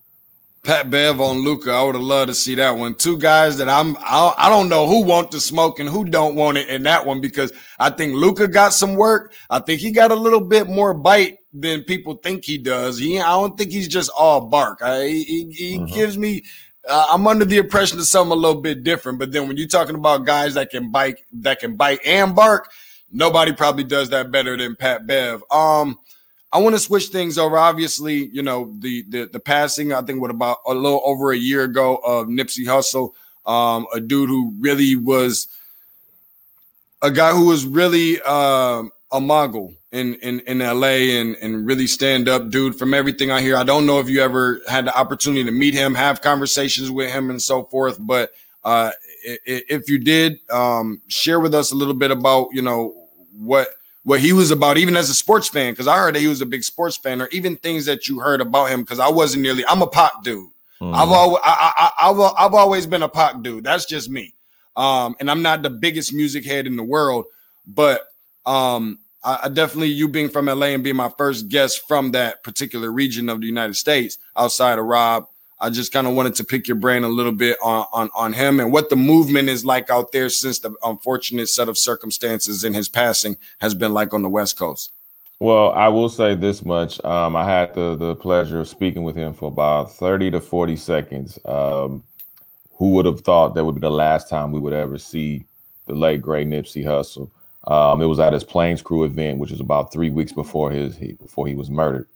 Pat 0.64 0.90
Bev 0.90 1.20
on 1.20 1.38
Luka, 1.38 1.70
I 1.70 1.82
would 1.82 1.94
have 1.94 2.02
loved 2.02 2.28
to 2.28 2.34
see 2.34 2.56
that 2.56 2.76
one. 2.76 2.94
Two 2.94 3.16
guys 3.16 3.56
that 3.58 3.68
I'm, 3.68 3.96
I, 4.00 4.34
I 4.36 4.48
don't 4.48 4.68
know 4.68 4.86
who 4.86 5.04
want 5.04 5.30
the 5.30 5.40
smoke 5.40 5.78
and 5.78 5.88
who 5.88 6.04
don't 6.04 6.34
want 6.34 6.58
it 6.58 6.68
in 6.68 6.82
that 6.82 7.06
one 7.06 7.20
because 7.20 7.52
I 7.78 7.90
think 7.90 8.14
Luka 8.14 8.48
got 8.48 8.72
some 8.72 8.94
work. 8.94 9.32
I 9.50 9.60
think 9.60 9.80
he 9.80 9.92
got 9.92 10.10
a 10.10 10.16
little 10.16 10.40
bit 10.40 10.68
more 10.68 10.94
bite 10.94 11.38
than 11.52 11.84
people 11.84 12.14
think 12.14 12.44
he 12.44 12.58
does. 12.58 12.98
He, 12.98 13.18
I 13.20 13.30
don't 13.30 13.56
think 13.56 13.70
he's 13.70 13.88
just 13.88 14.10
all 14.18 14.42
bark. 14.42 14.82
I, 14.82 15.06
he, 15.06 15.50
he 15.52 15.78
mm-hmm. 15.78 15.94
gives 15.94 16.18
me. 16.18 16.44
Uh, 16.86 17.06
I'm 17.10 17.26
under 17.26 17.44
the 17.44 17.58
impression 17.58 17.98
of 17.98 18.04
something 18.06 18.32
a 18.32 18.34
little 18.34 18.60
bit 18.60 18.82
different. 18.82 19.18
But 19.18 19.32
then 19.32 19.48
when 19.48 19.56
you're 19.56 19.68
talking 19.68 19.94
about 19.94 20.26
guys 20.26 20.54
that 20.54 20.70
can 20.70 20.90
bite, 20.90 21.20
that 21.32 21.60
can 21.60 21.76
bite 21.76 22.00
and 22.04 22.34
bark, 22.34 22.70
nobody 23.10 23.52
probably 23.52 23.84
does 23.84 24.10
that 24.10 24.30
better 24.30 24.56
than 24.56 24.76
Pat 24.76 25.06
Bev. 25.06 25.42
Um, 25.50 25.98
I 26.52 26.58
want 26.58 26.74
to 26.74 26.80
switch 26.80 27.06
things 27.08 27.36
over. 27.36 27.58
Obviously, 27.58 28.26
you 28.28 28.42
know 28.42 28.74
the 28.78 29.04
the, 29.08 29.24
the 29.26 29.40
passing. 29.40 29.92
I 29.92 30.02
think 30.02 30.20
what 30.20 30.30
about 30.30 30.58
a 30.66 30.72
little 30.74 31.02
over 31.04 31.30
a 31.32 31.36
year 31.36 31.64
ago 31.64 31.96
of 31.96 32.26
Nipsey 32.26 32.64
Hussle, 32.64 33.12
um, 33.50 33.86
a 33.94 34.00
dude 34.00 34.30
who 34.30 34.54
really 34.58 34.96
was 34.96 35.48
a 37.02 37.10
guy 37.10 37.32
who 37.32 37.46
was 37.46 37.66
really 37.66 38.18
uh, 38.24 38.84
a 39.10 39.20
mogul 39.20 39.74
in 39.92 40.14
in 40.16 40.40
in 40.40 40.58
LA 40.58 41.16
and 41.18 41.36
and 41.36 41.66
really 41.66 41.86
stand 41.86 42.28
up 42.28 42.50
dude. 42.50 42.76
From 42.76 42.94
everything 42.94 43.30
I 43.30 43.40
hear, 43.40 43.56
I 43.56 43.64
don't 43.64 43.86
know 43.86 44.00
if 44.00 44.08
you 44.08 44.20
ever 44.22 44.60
had 44.68 44.86
the 44.86 44.96
opportunity 44.96 45.44
to 45.44 45.50
meet 45.50 45.74
him, 45.74 45.94
have 45.94 46.20
conversations 46.20 46.90
with 46.90 47.10
him, 47.10 47.30
and 47.30 47.40
so 47.40 47.64
forth. 47.64 47.96
But 48.00 48.32
uh, 48.64 48.90
if 49.24 49.88
you 49.88 49.98
did, 49.98 50.40
um, 50.50 51.00
share 51.08 51.40
with 51.40 51.54
us 51.54 51.72
a 51.72 51.74
little 51.74 51.94
bit 51.94 52.10
about 52.10 52.48
you 52.52 52.62
know 52.62 53.08
what 53.32 53.68
what 54.08 54.20
he 54.20 54.32
was 54.32 54.50
about, 54.50 54.78
even 54.78 54.96
as 54.96 55.10
a 55.10 55.14
sports 55.14 55.48
fan, 55.48 55.72
because 55.72 55.86
I 55.86 55.96
heard 55.98 56.14
that 56.14 56.20
he 56.20 56.28
was 56.28 56.40
a 56.40 56.46
big 56.46 56.64
sports 56.64 56.96
fan, 56.96 57.20
or 57.20 57.28
even 57.28 57.56
things 57.56 57.86
that 57.86 58.08
you 58.08 58.20
heard 58.20 58.40
about 58.40 58.70
him. 58.70 58.80
Because 58.80 58.98
I 58.98 59.08
wasn't 59.08 59.42
nearly, 59.42 59.64
I'm 59.66 59.82
a 59.82 59.86
pop 59.86 60.24
dude. 60.24 60.48
Mm. 60.80 60.94
I've 60.94 61.10
always, 61.10 61.40
I, 61.44 61.72
I, 61.76 62.10
I've, 62.10 62.34
I've 62.38 62.54
always 62.54 62.86
been 62.86 63.02
a 63.02 63.08
pop 63.08 63.42
dude. 63.42 63.64
That's 63.64 63.84
just 63.84 64.08
me. 64.08 64.32
Um, 64.76 65.16
and 65.20 65.30
I'm 65.30 65.42
not 65.42 65.62
the 65.62 65.70
biggest 65.70 66.14
music 66.14 66.46
head 66.46 66.66
in 66.66 66.76
the 66.76 66.82
world, 66.84 67.26
but 67.66 68.06
um, 68.48 68.98
I, 69.22 69.40
I, 69.44 69.48
definitely 69.48 69.88
you 69.88 70.08
being 70.08 70.28
from 70.28 70.46
LA 70.46 70.68
and 70.68 70.82
being 70.82 70.96
my 70.96 71.10
first 71.16 71.48
guest 71.48 71.86
from 71.86 72.12
that 72.12 72.42
particular 72.42 72.90
region 72.90 73.28
of 73.28 73.40
the 73.40 73.46
United 73.46 73.74
States 73.74 74.18
outside 74.36 74.78
of 74.78 74.84
Rob 74.84 75.26
I 75.60 75.70
just 75.70 75.92
kind 75.92 76.06
of 76.06 76.14
wanted 76.14 76.36
to 76.36 76.44
pick 76.44 76.68
your 76.68 76.76
brain 76.76 77.02
a 77.04 77.08
little 77.08 77.32
bit 77.32 77.56
on, 77.62 77.86
on 77.92 78.10
on 78.14 78.32
him 78.32 78.60
and 78.60 78.72
what 78.72 78.90
the 78.90 78.96
movement 78.96 79.48
is 79.48 79.64
like 79.64 79.90
out 79.90 80.12
there 80.12 80.28
since 80.28 80.60
the 80.60 80.72
unfortunate 80.84 81.48
set 81.48 81.68
of 81.68 81.76
circumstances 81.76 82.64
in 82.64 82.74
his 82.74 82.88
passing 82.88 83.36
has 83.60 83.74
been 83.74 83.92
like 83.92 84.14
on 84.14 84.22
the 84.22 84.28
West 84.28 84.58
Coast. 84.58 84.92
Well, 85.40 85.72
I 85.72 85.88
will 85.88 86.08
say 86.08 86.34
this 86.34 86.64
much: 86.64 87.02
um, 87.04 87.34
I 87.34 87.44
had 87.44 87.74
the 87.74 87.96
the 87.96 88.14
pleasure 88.14 88.60
of 88.60 88.68
speaking 88.68 89.02
with 89.02 89.16
him 89.16 89.34
for 89.34 89.48
about 89.48 89.92
thirty 89.92 90.30
to 90.30 90.40
forty 90.40 90.76
seconds. 90.76 91.38
Um, 91.44 92.04
who 92.76 92.90
would 92.90 93.06
have 93.06 93.22
thought 93.22 93.56
that 93.56 93.64
would 93.64 93.74
be 93.74 93.80
the 93.80 93.90
last 93.90 94.28
time 94.28 94.52
we 94.52 94.60
would 94.60 94.72
ever 94.72 94.98
see 94.98 95.44
the 95.86 95.94
late 95.94 96.22
great 96.22 96.46
Nipsey 96.46 96.84
Hussle? 96.84 97.30
Um, 97.68 98.02
it 98.02 98.06
was 98.06 98.18
at 98.18 98.32
his 98.32 98.44
Planes 98.44 98.82
Crew 98.82 99.04
event, 99.04 99.38
which 99.38 99.52
was 99.52 99.60
about 99.60 99.92
three 99.92 100.10
weeks 100.10 100.32
before 100.32 100.70
his 100.72 100.96
he, 100.96 101.12
before 101.12 101.46
he 101.46 101.54
was 101.54 101.70
murdered 101.70 102.08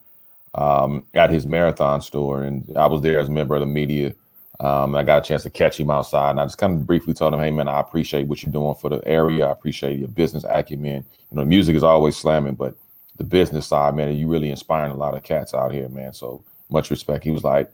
um, 0.55 1.05
at 1.15 1.31
his 1.31 1.47
marathon 1.47 2.01
store, 2.01 2.43
and 2.43 2.71
I 2.77 2.87
was 2.87 3.03
there 3.03 3.21
as 3.21 3.29
a 3.29 3.33
member 3.33 3.55
of 3.55 3.61
the 3.61 3.67
media. 3.67 4.15
Um, 4.61 4.95
I 4.95 5.03
got 5.03 5.25
a 5.25 5.29
chance 5.29 5.43
to 5.45 5.51
catch 5.51 5.79
him 5.79 5.91
outside, 5.91 6.31
and 6.31 6.41
I 6.41 6.45
just 6.47 6.59
kind 6.59 6.75
of 6.75 6.87
briefly 6.87 7.15
told 7.15 7.35
him, 7.35 7.41
"Hey, 7.41 7.51
man, 7.51 7.69
I 7.69 7.81
appreciate 7.81 8.29
what 8.29 8.43
you're 8.43 8.53
doing 8.53 8.75
for 8.77 8.91
the 8.91 9.07
area. 9.07 9.47
I 9.47 9.53
appreciate 9.53 9.99
your 9.99 10.09
business 10.09 10.45
acumen. 10.49 11.05
You 11.31 11.37
know, 11.37 11.45
music 11.45 11.77
is 11.77 11.83
always 11.85 12.17
slamming, 12.17 12.55
but 12.55 12.75
the 13.19 13.25
business 13.25 13.67
side, 13.67 13.95
man, 13.95 14.15
you 14.17 14.29
really 14.29 14.51
inspiring 14.51 14.93
a 14.93 14.97
lot 14.97 15.15
of 15.15 15.23
cats 15.23 15.55
out 15.55 15.73
here, 15.73 15.89
man. 15.89 16.15
So 16.15 16.45
much 16.71 16.91
respect." 16.91 17.25
He 17.25 17.31
was 17.31 17.45
like, 17.45 17.71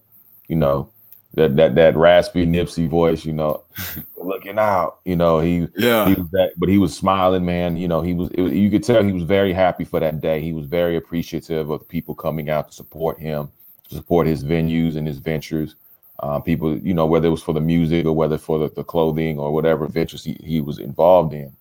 you 0.49 0.57
know, 0.57 0.91
that 1.35 1.57
that 1.57 1.75
that 1.75 1.97
raspy 1.97 2.47
Nipsey 2.47 2.89
voice, 2.89 3.25
you 3.25 3.33
know, 3.33 3.63
looking 4.17 4.59
out, 4.59 5.01
you 5.05 5.17
know, 5.17 5.41
he 5.41 5.69
yeah, 5.77 6.09
he 6.09 6.15
was 6.15 6.31
that, 6.31 6.53
but 6.57 6.69
he 6.69 6.79
was 6.79 6.97
smiling, 6.97 7.45
man. 7.45 7.77
You 7.77 7.89
know, 7.89 8.01
he 8.01 8.15
was, 8.15 8.31
was, 8.31 8.53
you 8.53 8.71
could 8.71 8.83
tell 8.83 9.03
he 9.03 9.13
was 9.13 9.25
very 9.25 9.53
happy 9.53 9.85
for 9.85 10.01
that 10.01 10.21
day. 10.21 10.41
He 10.41 10.53
was 10.53 10.67
very 10.67 10.97
appreciative 10.97 11.71
of 11.71 11.87
people 11.89 12.15
coming 12.15 12.49
out 12.51 12.69
to 12.69 12.75
support 12.75 13.19
him, 13.19 13.51
to 13.89 13.95
support 13.95 14.27
his 14.27 14.43
venues 14.43 14.97
and 14.97 15.07
his 15.07 15.19
ventures. 15.19 15.77
Uh, 16.21 16.41
people, 16.41 16.77
you 16.79 16.93
know, 16.93 17.07
whether 17.07 17.29
it 17.29 17.31
was 17.31 17.43
for 17.43 17.55
the 17.55 17.61
music 17.61 18.05
or 18.05 18.13
whether 18.13 18.39
for 18.39 18.59
the, 18.59 18.69
the 18.75 18.83
clothing 18.83 19.39
or 19.39 19.53
whatever 19.53 19.87
ventures 19.87 20.25
he, 20.25 20.37
he 20.43 20.61
was 20.61 20.81
involved 20.81 21.33
in. 21.33 21.53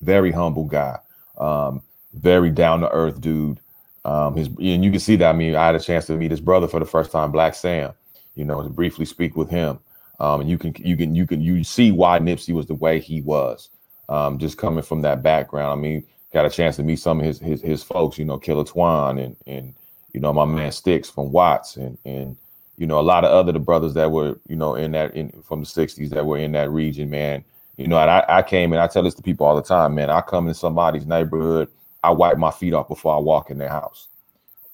Very 0.00 0.32
humble 0.32 0.64
guy, 0.64 0.98
um, 1.38 1.80
very 2.14 2.50
down 2.50 2.80
to 2.80 2.90
earth 2.90 3.20
dude. 3.20 3.60
Um, 4.04 4.34
his 4.34 4.48
and 4.48 4.82
you 4.82 4.90
can 4.90 4.98
see 4.98 5.16
that. 5.16 5.28
I 5.28 5.36
mean, 5.36 5.54
I 5.54 5.66
had 5.66 5.74
a 5.74 5.80
chance 5.80 6.06
to 6.06 6.16
meet 6.16 6.30
his 6.30 6.40
brother 6.40 6.66
for 6.66 6.80
the 6.80 6.86
first 6.86 7.12
time, 7.12 7.30
Black 7.30 7.54
Sam. 7.54 7.92
You 8.34 8.44
know, 8.44 8.62
to 8.62 8.68
briefly 8.68 9.04
speak 9.04 9.36
with 9.36 9.50
him. 9.50 9.78
Um, 10.18 10.42
and 10.42 10.50
you 10.50 10.58
can 10.58 10.74
you 10.78 10.96
can 10.96 11.14
you 11.14 11.26
can 11.26 11.40
you 11.40 11.64
see 11.64 11.90
why 11.90 12.18
Nipsey 12.18 12.54
was 12.54 12.66
the 12.66 12.74
way 12.74 13.00
he 13.00 13.22
was. 13.22 13.70
Um, 14.08 14.38
just 14.38 14.58
coming 14.58 14.82
from 14.82 15.02
that 15.02 15.22
background. 15.22 15.72
I 15.72 15.80
mean, 15.80 16.04
got 16.32 16.44
a 16.44 16.50
chance 16.50 16.76
to 16.76 16.82
meet 16.82 16.98
some 16.98 17.20
of 17.20 17.26
his 17.26 17.38
his, 17.38 17.62
his 17.62 17.82
folks. 17.82 18.18
You 18.18 18.24
know, 18.24 18.38
Killer 18.38 18.64
Twan 18.64 19.22
and 19.22 19.36
and 19.46 19.74
you 20.12 20.20
know 20.20 20.32
my 20.32 20.44
man 20.44 20.72
Sticks 20.72 21.08
from 21.08 21.32
Watts 21.32 21.76
and 21.76 21.96
and 22.04 22.36
you 22.76 22.86
know 22.86 22.98
a 22.98 23.02
lot 23.02 23.24
of 23.24 23.30
other 23.30 23.52
the 23.52 23.58
brothers 23.58 23.94
that 23.94 24.10
were 24.10 24.38
you 24.48 24.56
know 24.56 24.74
in 24.74 24.92
that 24.92 25.14
in 25.14 25.30
from 25.42 25.60
the 25.60 25.66
'60s 25.66 26.10
that 26.10 26.26
were 26.26 26.38
in 26.38 26.52
that 26.52 26.70
region, 26.70 27.10
man. 27.10 27.44
You 27.76 27.88
know, 27.88 27.98
and 27.98 28.10
I, 28.10 28.24
I 28.28 28.42
came 28.42 28.72
and 28.72 28.82
I 28.82 28.88
tell 28.88 29.02
this 29.02 29.14
to 29.14 29.22
people 29.22 29.46
all 29.46 29.56
the 29.56 29.62
time, 29.62 29.94
man. 29.94 30.10
I 30.10 30.20
come 30.20 30.48
in 30.48 30.54
somebody's 30.54 31.06
neighborhood 31.06 31.70
I 32.02 32.10
wipe 32.10 32.38
my 32.38 32.50
feet 32.50 32.72
off 32.72 32.88
before 32.88 33.14
I 33.14 33.18
walk 33.18 33.50
in 33.50 33.58
their 33.58 33.68
house. 33.68 34.08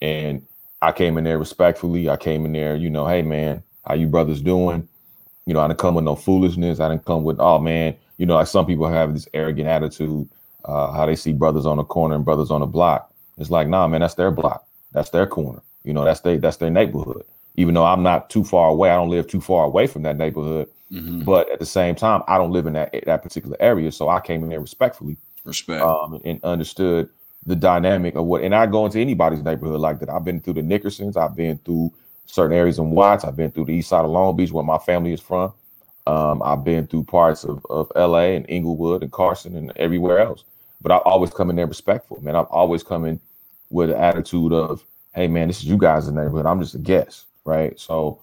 And 0.01 0.45
I 0.81 0.91
came 0.91 1.17
in 1.17 1.23
there 1.23 1.39
respectfully. 1.39 2.09
I 2.09 2.17
came 2.17 2.45
in 2.45 2.53
there, 2.53 2.75
you 2.75 2.89
know, 2.89 3.07
hey 3.07 3.21
man, 3.21 3.63
how 3.85 3.95
you 3.95 4.07
brothers 4.07 4.41
doing? 4.41 4.87
You 5.45 5.53
know, 5.53 5.61
I 5.61 5.67
didn't 5.67 5.79
come 5.79 5.95
with 5.95 6.05
no 6.05 6.15
foolishness. 6.15 6.79
I 6.79 6.89
didn't 6.89 7.05
come 7.05 7.23
with, 7.23 7.37
oh 7.39 7.59
man, 7.59 7.95
you 8.17 8.25
know, 8.25 8.35
like 8.35 8.47
some 8.47 8.65
people 8.65 8.87
have 8.87 9.13
this 9.13 9.27
arrogant 9.33 9.67
attitude, 9.67 10.27
uh, 10.65 10.91
how 10.91 11.05
they 11.05 11.15
see 11.15 11.33
brothers 11.33 11.65
on 11.65 11.77
the 11.77 11.83
corner 11.83 12.15
and 12.15 12.25
brothers 12.25 12.51
on 12.51 12.61
the 12.61 12.67
block. 12.67 13.11
It's 13.37 13.49
like, 13.49 13.67
nah, 13.67 13.87
man, 13.87 14.01
that's 14.01 14.15
their 14.15 14.31
block. 14.31 14.67
That's 14.91 15.09
their 15.09 15.27
corner. 15.27 15.61
You 15.83 15.93
know, 15.93 16.03
that's 16.03 16.21
their 16.21 16.37
that's 16.37 16.57
their 16.57 16.69
neighborhood. 16.69 17.23
Even 17.55 17.73
though 17.73 17.85
I'm 17.85 18.03
not 18.03 18.29
too 18.29 18.43
far 18.43 18.69
away, 18.69 18.89
I 18.89 18.95
don't 18.95 19.09
live 19.09 19.27
too 19.27 19.41
far 19.41 19.65
away 19.65 19.87
from 19.87 20.03
that 20.03 20.17
neighborhood. 20.17 20.69
Mm-hmm. 20.91 21.23
But 21.23 21.49
at 21.51 21.59
the 21.59 21.65
same 21.65 21.95
time, 21.95 22.23
I 22.27 22.37
don't 22.37 22.51
live 22.51 22.65
in 22.65 22.73
that 22.73 22.93
that 23.05 23.23
particular 23.23 23.57
area. 23.59 23.91
So 23.91 24.09
I 24.09 24.19
came 24.19 24.43
in 24.43 24.49
there 24.49 24.59
respectfully. 24.59 25.17
Respect. 25.43 25.81
Um, 25.81 26.19
and 26.25 26.43
understood 26.43 27.09
the 27.47 27.55
dynamic 27.55 28.15
of 28.15 28.25
what, 28.25 28.43
and 28.43 28.53
I 28.53 28.67
go 28.67 28.85
into 28.85 28.99
anybody's 28.99 29.43
neighborhood 29.43 29.79
like 29.81 29.99
that. 30.01 30.09
I've 30.09 30.25
been 30.25 30.41
through 30.41 30.55
the 30.55 30.61
Nickersons, 30.61 31.17
I've 31.17 31.35
been 31.35 31.57
through 31.59 31.93
certain 32.27 32.55
areas 32.55 32.77
in 32.77 32.91
Watts, 32.91 33.25
I've 33.25 33.35
been 33.37 33.51
through 33.51 33.65
the 33.65 33.73
east 33.73 33.89
side 33.89 34.05
of 34.05 34.11
Long 34.11 34.35
Beach 34.35 34.51
where 34.51 34.63
my 34.63 34.77
family 34.77 35.13
is 35.13 35.21
from. 35.21 35.53
Um, 36.05 36.43
I've 36.43 36.63
been 36.63 36.87
through 36.87 37.05
parts 37.05 37.43
of, 37.45 37.65
of 37.69 37.91
LA 37.95 38.35
and 38.35 38.45
Inglewood 38.49 39.03
and 39.03 39.11
Carson 39.11 39.57
and 39.57 39.73
everywhere 39.77 40.19
else. 40.19 40.43
But 40.81 40.91
I 40.91 40.97
always 40.97 41.31
come 41.31 41.49
in 41.49 41.55
there 41.55 41.67
respectful, 41.67 42.21
man. 42.21 42.35
I've 42.35 42.45
always 42.47 42.83
come 42.83 43.05
in 43.05 43.19
with 43.69 43.89
an 43.89 43.97
attitude 43.97 44.53
of, 44.53 44.85
hey 45.15 45.27
man, 45.27 45.47
this 45.47 45.57
is 45.57 45.65
you 45.65 45.77
guys 45.77 46.07
neighborhood. 46.07 46.45
I'm 46.45 46.61
just 46.61 46.75
a 46.75 46.79
guest, 46.79 47.25
right? 47.45 47.79
So 47.79 48.21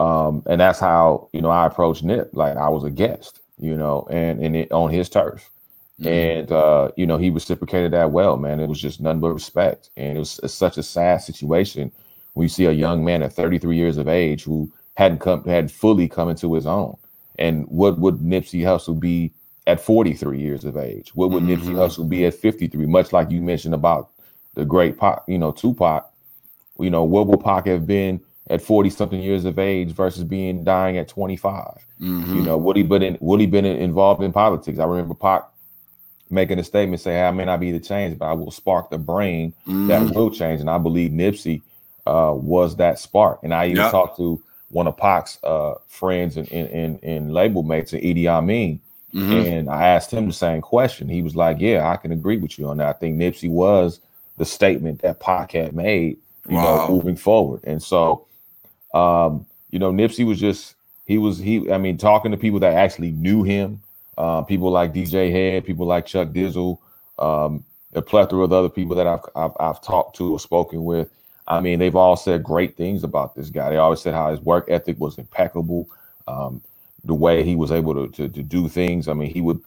um, 0.00 0.42
and 0.46 0.60
that's 0.60 0.80
how 0.80 1.28
you 1.32 1.40
know 1.40 1.50
I 1.50 1.66
approached 1.66 2.02
Nip. 2.02 2.30
Like 2.32 2.56
I 2.56 2.68
was 2.68 2.84
a 2.84 2.90
guest, 2.90 3.40
you 3.58 3.76
know, 3.76 4.06
and 4.10 4.40
and 4.44 4.56
it, 4.56 4.72
on 4.72 4.90
his 4.90 5.08
turf. 5.08 5.50
Mm-hmm. 6.00 6.08
And 6.08 6.52
uh, 6.52 6.90
you 6.96 7.06
know, 7.06 7.18
he 7.18 7.30
reciprocated 7.30 7.92
that 7.92 8.10
well, 8.10 8.36
man. 8.36 8.60
It 8.60 8.68
was 8.68 8.80
just 8.80 9.00
none 9.00 9.20
but 9.20 9.32
respect. 9.32 9.90
And 9.96 10.16
it 10.16 10.18
was 10.18 10.40
such 10.52 10.76
a 10.76 10.82
sad 10.82 11.18
situation 11.22 11.92
when 12.32 12.44
you 12.44 12.48
see 12.48 12.66
a 12.66 12.72
young 12.72 13.04
man 13.04 13.22
at 13.22 13.32
33 13.32 13.76
years 13.76 13.96
of 13.96 14.08
age 14.08 14.42
who 14.42 14.70
hadn't 14.96 15.18
come 15.18 15.44
had 15.44 15.70
fully 15.70 16.08
come 16.08 16.28
into 16.28 16.54
his 16.54 16.66
own. 16.66 16.96
And 17.38 17.66
what 17.68 17.98
would 17.98 18.16
Nipsey 18.16 18.62
Hussle 18.62 18.98
be 18.98 19.32
at 19.66 19.80
43 19.80 20.38
years 20.38 20.64
of 20.64 20.76
age? 20.76 21.14
What 21.14 21.30
would 21.30 21.44
mm-hmm. 21.44 21.62
Nipsey 21.62 21.74
Hussle 21.74 22.08
be 22.08 22.24
at 22.26 22.34
53? 22.34 22.86
Much 22.86 23.12
like 23.12 23.30
you 23.30 23.40
mentioned 23.40 23.74
about 23.74 24.10
the 24.54 24.64
great 24.64 24.98
Pac, 24.98 25.22
you 25.26 25.38
know, 25.38 25.52
Tupac. 25.52 26.10
You 26.78 26.90
know, 26.90 27.04
what 27.04 27.28
would 27.28 27.40
Pac 27.40 27.66
have 27.66 27.86
been 27.86 28.20
at 28.50 28.60
40 28.60 28.90
something 28.90 29.22
years 29.22 29.44
of 29.44 29.58
age 29.58 29.92
versus 29.92 30.24
being 30.24 30.64
dying 30.64 30.98
at 30.98 31.08
25? 31.08 31.86
Mm-hmm. 32.00 32.36
You 32.36 32.42
know, 32.42 32.56
would 32.58 32.76
he 32.76 32.82
been 32.82 33.02
in, 33.02 33.18
would 33.20 33.40
he 33.40 33.46
been 33.46 33.64
involved 33.64 34.22
in 34.22 34.32
politics? 34.32 34.78
I 34.78 34.84
remember 34.84 35.14
Pac 35.14 35.44
making 36.34 36.58
a 36.58 36.64
statement 36.64 37.00
say, 37.00 37.22
I 37.22 37.30
may 37.30 37.44
not 37.44 37.60
be 37.60 37.72
the 37.72 37.80
change, 37.80 38.18
but 38.18 38.26
I 38.26 38.32
will 38.32 38.50
spark 38.50 38.90
the 38.90 38.98
brain 38.98 39.54
mm. 39.66 39.88
that 39.88 40.14
will 40.14 40.30
change. 40.30 40.60
And 40.60 40.68
I 40.68 40.78
believe 40.78 41.10
Nipsey 41.10 41.62
uh, 42.06 42.32
was 42.34 42.76
that 42.76 42.98
spark. 42.98 43.40
And 43.42 43.54
I 43.54 43.66
even 43.66 43.76
yep. 43.76 43.90
talked 43.90 44.16
to 44.18 44.42
one 44.70 44.86
of 44.86 44.96
Pac's 44.96 45.38
uh, 45.44 45.74
friends 45.86 46.36
and, 46.36 46.50
and, 46.50 46.98
and, 47.02 47.32
label 47.32 47.62
mates, 47.62 47.92
Idi 47.92 48.26
Amin, 48.26 48.80
mm-hmm. 49.14 49.32
and 49.32 49.70
I 49.70 49.86
asked 49.88 50.10
him 50.10 50.26
the 50.26 50.32
same 50.32 50.60
question. 50.60 51.08
He 51.08 51.22
was 51.22 51.36
like, 51.36 51.60
Yeah, 51.60 51.88
I 51.88 51.96
can 51.96 52.10
agree 52.10 52.38
with 52.38 52.58
you 52.58 52.68
on 52.68 52.78
that. 52.78 52.88
I 52.88 52.92
think 52.98 53.16
Nipsey 53.16 53.48
was 53.48 54.00
the 54.36 54.44
statement 54.44 55.02
that 55.02 55.20
Pac 55.20 55.52
had 55.52 55.74
made, 55.74 56.18
you 56.48 56.56
wow. 56.56 56.86
know, 56.86 56.88
moving 56.88 57.16
forward. 57.16 57.60
And 57.64 57.80
so, 57.80 58.26
um, 58.92 59.46
you 59.70 59.78
know, 59.78 59.92
Nipsey 59.92 60.26
was 60.26 60.40
just, 60.40 60.74
he 61.04 61.18
was, 61.18 61.38
he, 61.38 61.70
I 61.70 61.78
mean, 61.78 61.96
talking 61.96 62.32
to 62.32 62.36
people 62.36 62.58
that 62.60 62.74
actually 62.74 63.12
knew 63.12 63.44
him, 63.44 63.80
uh, 64.18 64.42
people 64.42 64.70
like 64.70 64.92
DJ 64.92 65.30
Head, 65.30 65.64
people 65.64 65.86
like 65.86 66.06
Chuck 66.06 66.28
Dizzle, 66.28 66.78
um, 67.18 67.64
a 67.94 68.02
plethora 68.02 68.44
of 68.44 68.52
other 68.52 68.68
people 68.68 68.96
that 68.96 69.06
I've, 69.06 69.20
I've, 69.36 69.52
I've 69.60 69.82
talked 69.82 70.16
to 70.16 70.32
or 70.32 70.40
spoken 70.40 70.84
with. 70.84 71.10
I 71.46 71.60
mean, 71.60 71.78
they've 71.78 71.94
all 71.94 72.16
said 72.16 72.42
great 72.42 72.76
things 72.76 73.04
about 73.04 73.34
this 73.34 73.50
guy. 73.50 73.70
They 73.70 73.76
always 73.76 74.00
said 74.00 74.14
how 74.14 74.30
his 74.30 74.40
work 74.40 74.66
ethic 74.68 74.98
was 74.98 75.18
impeccable, 75.18 75.88
um, 76.26 76.62
the 77.04 77.14
way 77.14 77.42
he 77.42 77.54
was 77.54 77.70
able 77.70 77.94
to, 77.94 78.08
to, 78.12 78.28
to 78.28 78.42
do 78.42 78.68
things. 78.68 79.08
I 79.08 79.12
mean, 79.12 79.30
he 79.30 79.42
would 79.42 79.60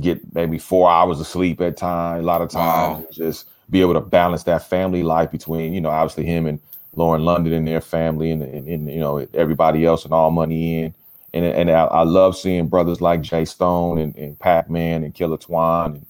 get 0.00 0.34
maybe 0.34 0.58
four 0.58 0.90
hours 0.90 1.20
of 1.20 1.26
sleep 1.26 1.60
at 1.60 1.76
time, 1.76 2.20
a 2.20 2.22
lot 2.22 2.40
of 2.40 2.48
times, 2.48 3.04
wow. 3.04 3.06
just 3.12 3.46
be 3.68 3.82
able 3.82 3.94
to 3.94 4.00
balance 4.00 4.44
that 4.44 4.66
family 4.66 5.02
life 5.02 5.30
between, 5.30 5.74
you 5.74 5.80
know, 5.80 5.90
obviously 5.90 6.24
him 6.24 6.46
and 6.46 6.58
Lauren 6.94 7.24
London 7.24 7.52
and 7.52 7.66
their 7.66 7.80
family 7.80 8.30
and, 8.30 8.42
and, 8.42 8.68
and 8.68 8.90
you 8.90 9.00
know 9.00 9.26
everybody 9.34 9.84
else 9.84 10.04
and 10.04 10.12
all 10.12 10.30
money 10.30 10.82
in 10.82 10.94
and 11.34 11.44
and 11.44 11.70
I, 11.70 11.84
I, 11.84 12.02
love 12.02 12.36
seeing 12.36 12.68
brothers 12.68 13.00
like 13.00 13.22
Jay 13.22 13.44
Stone 13.44 13.98
and, 13.98 14.14
and 14.16 14.38
Pac 14.38 14.68
Man 14.68 15.02
and 15.02 15.14
Killer 15.14 15.38
Twan 15.38 15.86
and 15.86 16.06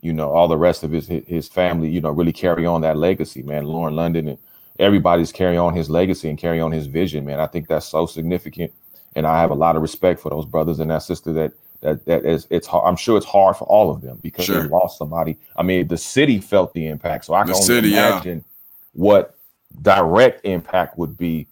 you 0.00 0.12
know 0.12 0.30
all 0.30 0.48
the 0.48 0.56
rest 0.56 0.82
of 0.82 0.90
his 0.90 1.06
his 1.06 1.48
family, 1.48 1.88
you 1.88 2.00
know, 2.00 2.10
really 2.10 2.32
carry 2.32 2.66
on 2.66 2.82
that 2.82 2.96
legacy, 2.96 3.42
man. 3.42 3.64
Lauren 3.64 3.96
London 3.96 4.28
and 4.28 4.38
everybody's 4.78 5.32
carry 5.32 5.56
on 5.56 5.74
his 5.74 5.90
legacy 5.90 6.28
and 6.28 6.38
carry 6.38 6.60
on 6.60 6.72
his 6.72 6.86
vision, 6.86 7.24
man. 7.24 7.40
I 7.40 7.46
think 7.46 7.68
that's 7.68 7.86
so 7.86 8.06
significant, 8.06 8.72
and 9.16 9.26
I 9.26 9.40
have 9.40 9.50
a 9.50 9.54
lot 9.54 9.76
of 9.76 9.82
respect 9.82 10.20
for 10.20 10.30
those 10.30 10.46
brothers 10.46 10.78
and 10.80 10.90
that 10.90 11.02
sister 11.02 11.32
that 11.32 11.52
that 11.80 12.04
that 12.06 12.24
is 12.24 12.46
it's 12.50 12.66
hard. 12.66 12.84
I'm 12.86 12.96
sure 12.96 13.16
it's 13.16 13.26
hard 13.26 13.56
for 13.56 13.64
all 13.64 13.90
of 13.90 14.02
them 14.02 14.18
because 14.22 14.44
sure. 14.44 14.62
they 14.62 14.68
lost 14.68 14.98
somebody. 14.98 15.36
I 15.56 15.62
mean, 15.62 15.88
the 15.88 15.98
city 15.98 16.40
felt 16.40 16.74
the 16.74 16.86
impact, 16.86 17.24
so 17.24 17.34
I 17.34 17.42
can 17.42 17.48
the 17.48 17.54
only 17.54 17.66
city, 17.66 17.92
imagine 17.92 18.38
yeah. 18.38 18.44
what 18.92 19.34
direct 19.82 20.44
impact 20.44 20.98
would 20.98 21.16
be 21.16 21.46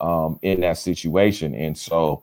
um, 0.00 0.38
in 0.42 0.60
that 0.60 0.78
situation, 0.78 1.54
and 1.54 1.76
so 1.76 2.22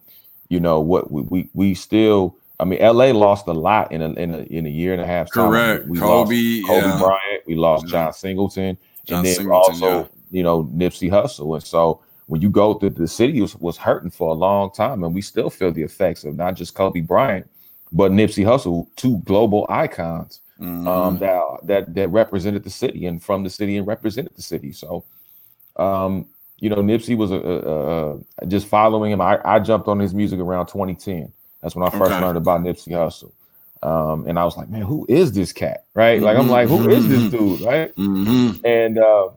you 0.50 0.60
know 0.60 0.80
what 0.80 1.12
we 1.12 1.22
we, 1.24 1.50
we 1.54 1.74
still 1.74 2.36
I 2.60 2.66
mean 2.66 2.80
LA 2.82 3.12
lost 3.12 3.48
a 3.48 3.54
lot 3.54 3.92
in 3.92 4.02
a 4.02 4.10
in 4.14 4.34
a, 4.34 4.40
in 4.40 4.66
a 4.66 4.70
year 4.70 4.94
and 4.94 5.02
a 5.02 5.06
half 5.06 5.32
time. 5.32 5.50
Correct. 5.50 5.88
We 5.88 5.98
Kobe, 6.00 6.62
lost 6.62 6.68
Kobe 6.68 6.88
yeah. 6.88 7.00
Bryant, 7.00 7.44
we 7.48 7.56
lost 7.56 7.86
yeah. 7.86 7.92
John 7.92 8.14
Singleton, 8.14 8.78
John 9.06 9.20
and 9.20 9.28
then 9.28 9.36
Singleton, 9.36 9.74
also 9.74 10.00
yeah. 10.00 10.06
you 10.32 10.44
know 10.44 10.66
Nipsey 10.66 11.10
Hussle. 11.10 11.56
And 11.56 11.64
so 11.64 12.02
when 12.28 12.42
you 12.42 12.50
go 12.50 12.76
through 12.76 12.92
the 12.92 13.08
city 13.08 13.42
was, 13.42 13.56
was 13.56 13.78
hurting 13.78 14.12
for 14.12 14.30
a 14.30 14.34
long 14.34 14.72
time, 14.72 15.04
and 15.04 15.16
we 15.16 15.22
still 15.22 15.50
feel 15.50 15.72
the 15.72 15.84
effects 15.84 16.24
of 16.24 16.36
not 16.36 16.56
just 16.56 16.76
Kobe 16.76 17.02
Bryant, 17.02 17.50
but 17.92 18.12
Nipsey 18.12 18.46
Hussle, 18.46 18.88
two 18.96 19.18
global 19.20 19.66
icons 19.70 20.42
mm-hmm. 20.60 20.88
um, 20.88 21.18
that 21.20 21.42
that 21.64 21.96
that 21.96 22.10
represented 22.10 22.64
the 22.64 22.70
city 22.70 23.06
and 23.06 23.22
from 23.22 23.44
the 23.44 23.50
city 23.50 23.78
and 23.78 23.88
represented 23.88 24.36
the 24.36 24.42
city. 24.42 24.72
So 24.72 25.06
um, 25.78 26.28
you 26.60 26.70
know, 26.70 26.78
Nipsey 26.78 27.16
was 27.16 27.32
a, 27.32 27.36
a, 27.36 28.16
a, 28.16 28.46
just 28.48 28.68
following 28.68 29.12
him. 29.12 29.22
I, 29.22 29.40
I 29.46 29.60
jumped 29.60 29.88
on 29.88 30.00
his 30.00 30.14
music 30.14 30.40
around 30.40 30.68
2010. 30.68 31.32
That's 31.62 31.76
when 31.76 31.88
I 31.88 31.90
first 31.90 32.12
okay. 32.12 32.22
learned 32.22 32.38
about 32.38 32.62
Nipsey 32.62 32.90
Hussle. 32.90 33.32
Um, 33.82 34.28
and 34.28 34.38
I 34.38 34.44
was 34.44 34.58
like, 34.58 34.70
man, 34.70 34.82
who 34.82 35.06
is 35.08 35.32
this 35.32 35.54
cat? 35.54 35.86
Right? 35.94 36.22
Like, 36.22 36.38
I'm 36.38 36.50
like, 36.50 36.68
who 36.68 36.90
is 36.90 37.08
this 37.08 37.22
mm-hmm. 37.24 37.38
dude? 37.38 37.62
Right? 37.62 37.96
Mm-hmm. 37.96 38.66
And 38.66 38.98
uh, 38.98 39.30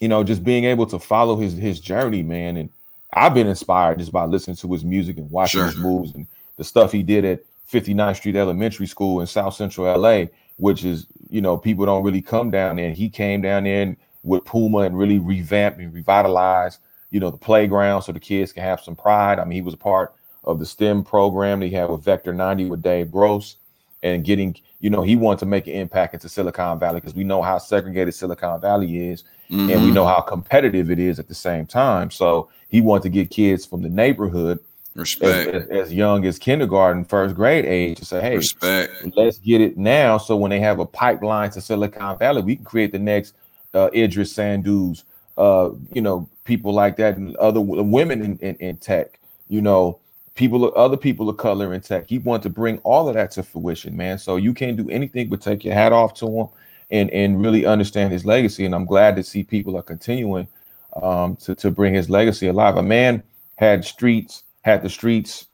you 0.00 0.08
know, 0.08 0.22
just 0.22 0.44
being 0.44 0.64
able 0.64 0.86
to 0.86 0.98
follow 0.98 1.36
his 1.36 1.54
his 1.54 1.80
journey, 1.80 2.22
man. 2.22 2.58
And 2.58 2.70
I've 3.14 3.32
been 3.32 3.46
inspired 3.46 3.98
just 3.98 4.12
by 4.12 4.26
listening 4.26 4.56
to 4.56 4.72
his 4.72 4.84
music 4.84 5.16
and 5.16 5.30
watching 5.30 5.60
sure. 5.60 5.66
his 5.66 5.76
moves 5.78 6.14
and 6.14 6.26
the 6.56 6.64
stuff 6.64 6.92
he 6.92 7.02
did 7.02 7.24
at 7.24 7.40
59th 7.72 8.16
Street 8.16 8.36
Elementary 8.36 8.86
School 8.86 9.20
in 9.20 9.26
South 9.26 9.54
Central 9.54 9.86
LA, 9.98 10.26
which 10.56 10.84
is, 10.84 11.06
you 11.30 11.40
know, 11.40 11.56
people 11.56 11.86
don't 11.86 12.04
really 12.04 12.20
come 12.20 12.50
down 12.50 12.76
there. 12.76 12.92
He 12.92 13.08
came 13.08 13.40
down 13.40 13.64
there 13.64 13.82
and 13.82 13.96
with 14.24 14.44
Puma 14.44 14.78
and 14.78 14.98
really 14.98 15.18
revamp 15.18 15.78
and 15.78 15.92
revitalize, 15.92 16.78
you 17.10 17.20
know, 17.20 17.30
the 17.30 17.36
playground 17.36 18.02
so 18.02 18.10
the 18.10 18.18
kids 18.18 18.52
can 18.52 18.64
have 18.64 18.80
some 18.80 18.96
pride. 18.96 19.38
I 19.38 19.44
mean, 19.44 19.56
he 19.56 19.62
was 19.62 19.74
a 19.74 19.78
part 19.78 20.14
of 20.42 20.58
the 20.58 20.66
STEM 20.66 21.04
program 21.04 21.60
that 21.60 21.66
he 21.66 21.72
had 21.72 21.88
with 21.88 22.02
Vector 22.02 22.32
90 22.32 22.66
with 22.66 22.82
Dave 22.82 23.12
Gross 23.12 23.56
and 24.02 24.24
getting, 24.24 24.56
you 24.80 24.90
know, 24.90 25.02
he 25.02 25.14
wanted 25.14 25.40
to 25.40 25.46
make 25.46 25.66
an 25.66 25.74
impact 25.74 26.14
into 26.14 26.28
Silicon 26.28 26.78
Valley 26.78 27.00
because 27.00 27.14
we 27.14 27.24
know 27.24 27.42
how 27.42 27.58
segregated 27.58 28.14
Silicon 28.14 28.60
Valley 28.60 29.08
is 29.08 29.22
mm-hmm. 29.50 29.60
and 29.60 29.68
we 29.68 29.74
mm-hmm. 29.74 29.94
know 29.94 30.06
how 30.06 30.20
competitive 30.20 30.90
it 30.90 30.98
is 30.98 31.18
at 31.18 31.28
the 31.28 31.34
same 31.34 31.66
time. 31.66 32.10
So 32.10 32.50
he 32.68 32.80
wanted 32.80 33.04
to 33.04 33.08
get 33.10 33.30
kids 33.30 33.64
from 33.64 33.82
the 33.82 33.88
neighborhood 33.88 34.58
Respect. 34.94 35.50
As, 35.52 35.66
as, 35.70 35.92
young 35.92 36.24
as 36.24 36.38
kindergarten, 36.38 37.04
first 37.04 37.34
grade 37.34 37.64
age 37.64 37.98
to 37.98 38.04
say, 38.04 38.20
hey, 38.20 38.36
Respect. 38.36 38.92
let's 39.16 39.38
get 39.38 39.60
it 39.60 39.76
now. 39.76 40.18
So 40.18 40.36
when 40.36 40.50
they 40.50 40.60
have 40.60 40.78
a 40.78 40.86
pipeline 40.86 41.50
to 41.50 41.60
Silicon 41.60 42.16
Valley, 42.18 42.42
we 42.42 42.54
can 42.54 42.64
create 42.64 42.92
the 42.92 43.00
next 43.00 43.34
uh, 43.74 43.90
Idris 43.94 44.32
Sandus, 44.32 45.04
uh, 45.36 45.70
you 45.92 46.00
know, 46.00 46.28
people 46.44 46.72
like 46.72 46.96
that, 46.96 47.16
and 47.16 47.36
other 47.36 47.60
women 47.60 48.22
in, 48.22 48.38
in, 48.38 48.56
in 48.56 48.76
tech, 48.76 49.18
you 49.48 49.60
know, 49.60 49.98
people, 50.34 50.72
other 50.76 50.96
people 50.96 51.28
of 51.28 51.36
color 51.36 51.74
in 51.74 51.80
tech. 51.80 52.08
He 52.08 52.18
wanted 52.18 52.44
to 52.44 52.50
bring 52.50 52.78
all 52.78 53.08
of 53.08 53.14
that 53.14 53.32
to 53.32 53.42
fruition, 53.42 53.96
man. 53.96 54.18
So 54.18 54.36
you 54.36 54.54
can't 54.54 54.76
do 54.76 54.88
anything 54.90 55.28
but 55.28 55.40
take 55.40 55.64
your 55.64 55.74
hat 55.74 55.92
off 55.92 56.14
to 56.14 56.28
him 56.28 56.48
and 56.90 57.10
and 57.10 57.40
really 57.40 57.66
understand 57.66 58.12
his 58.12 58.24
legacy. 58.24 58.64
And 58.64 58.74
I'm 58.74 58.84
glad 58.84 59.16
to 59.16 59.22
see 59.22 59.42
people 59.42 59.76
are 59.76 59.82
continuing 59.82 60.48
um, 61.02 61.36
to 61.36 61.54
to 61.56 61.70
bring 61.70 61.94
his 61.94 62.10
legacy 62.10 62.46
alive. 62.46 62.76
A 62.76 62.82
man 62.82 63.22
had 63.56 63.84
streets, 63.84 64.44
had 64.62 64.82
the 64.82 64.90
streets. 64.90 65.46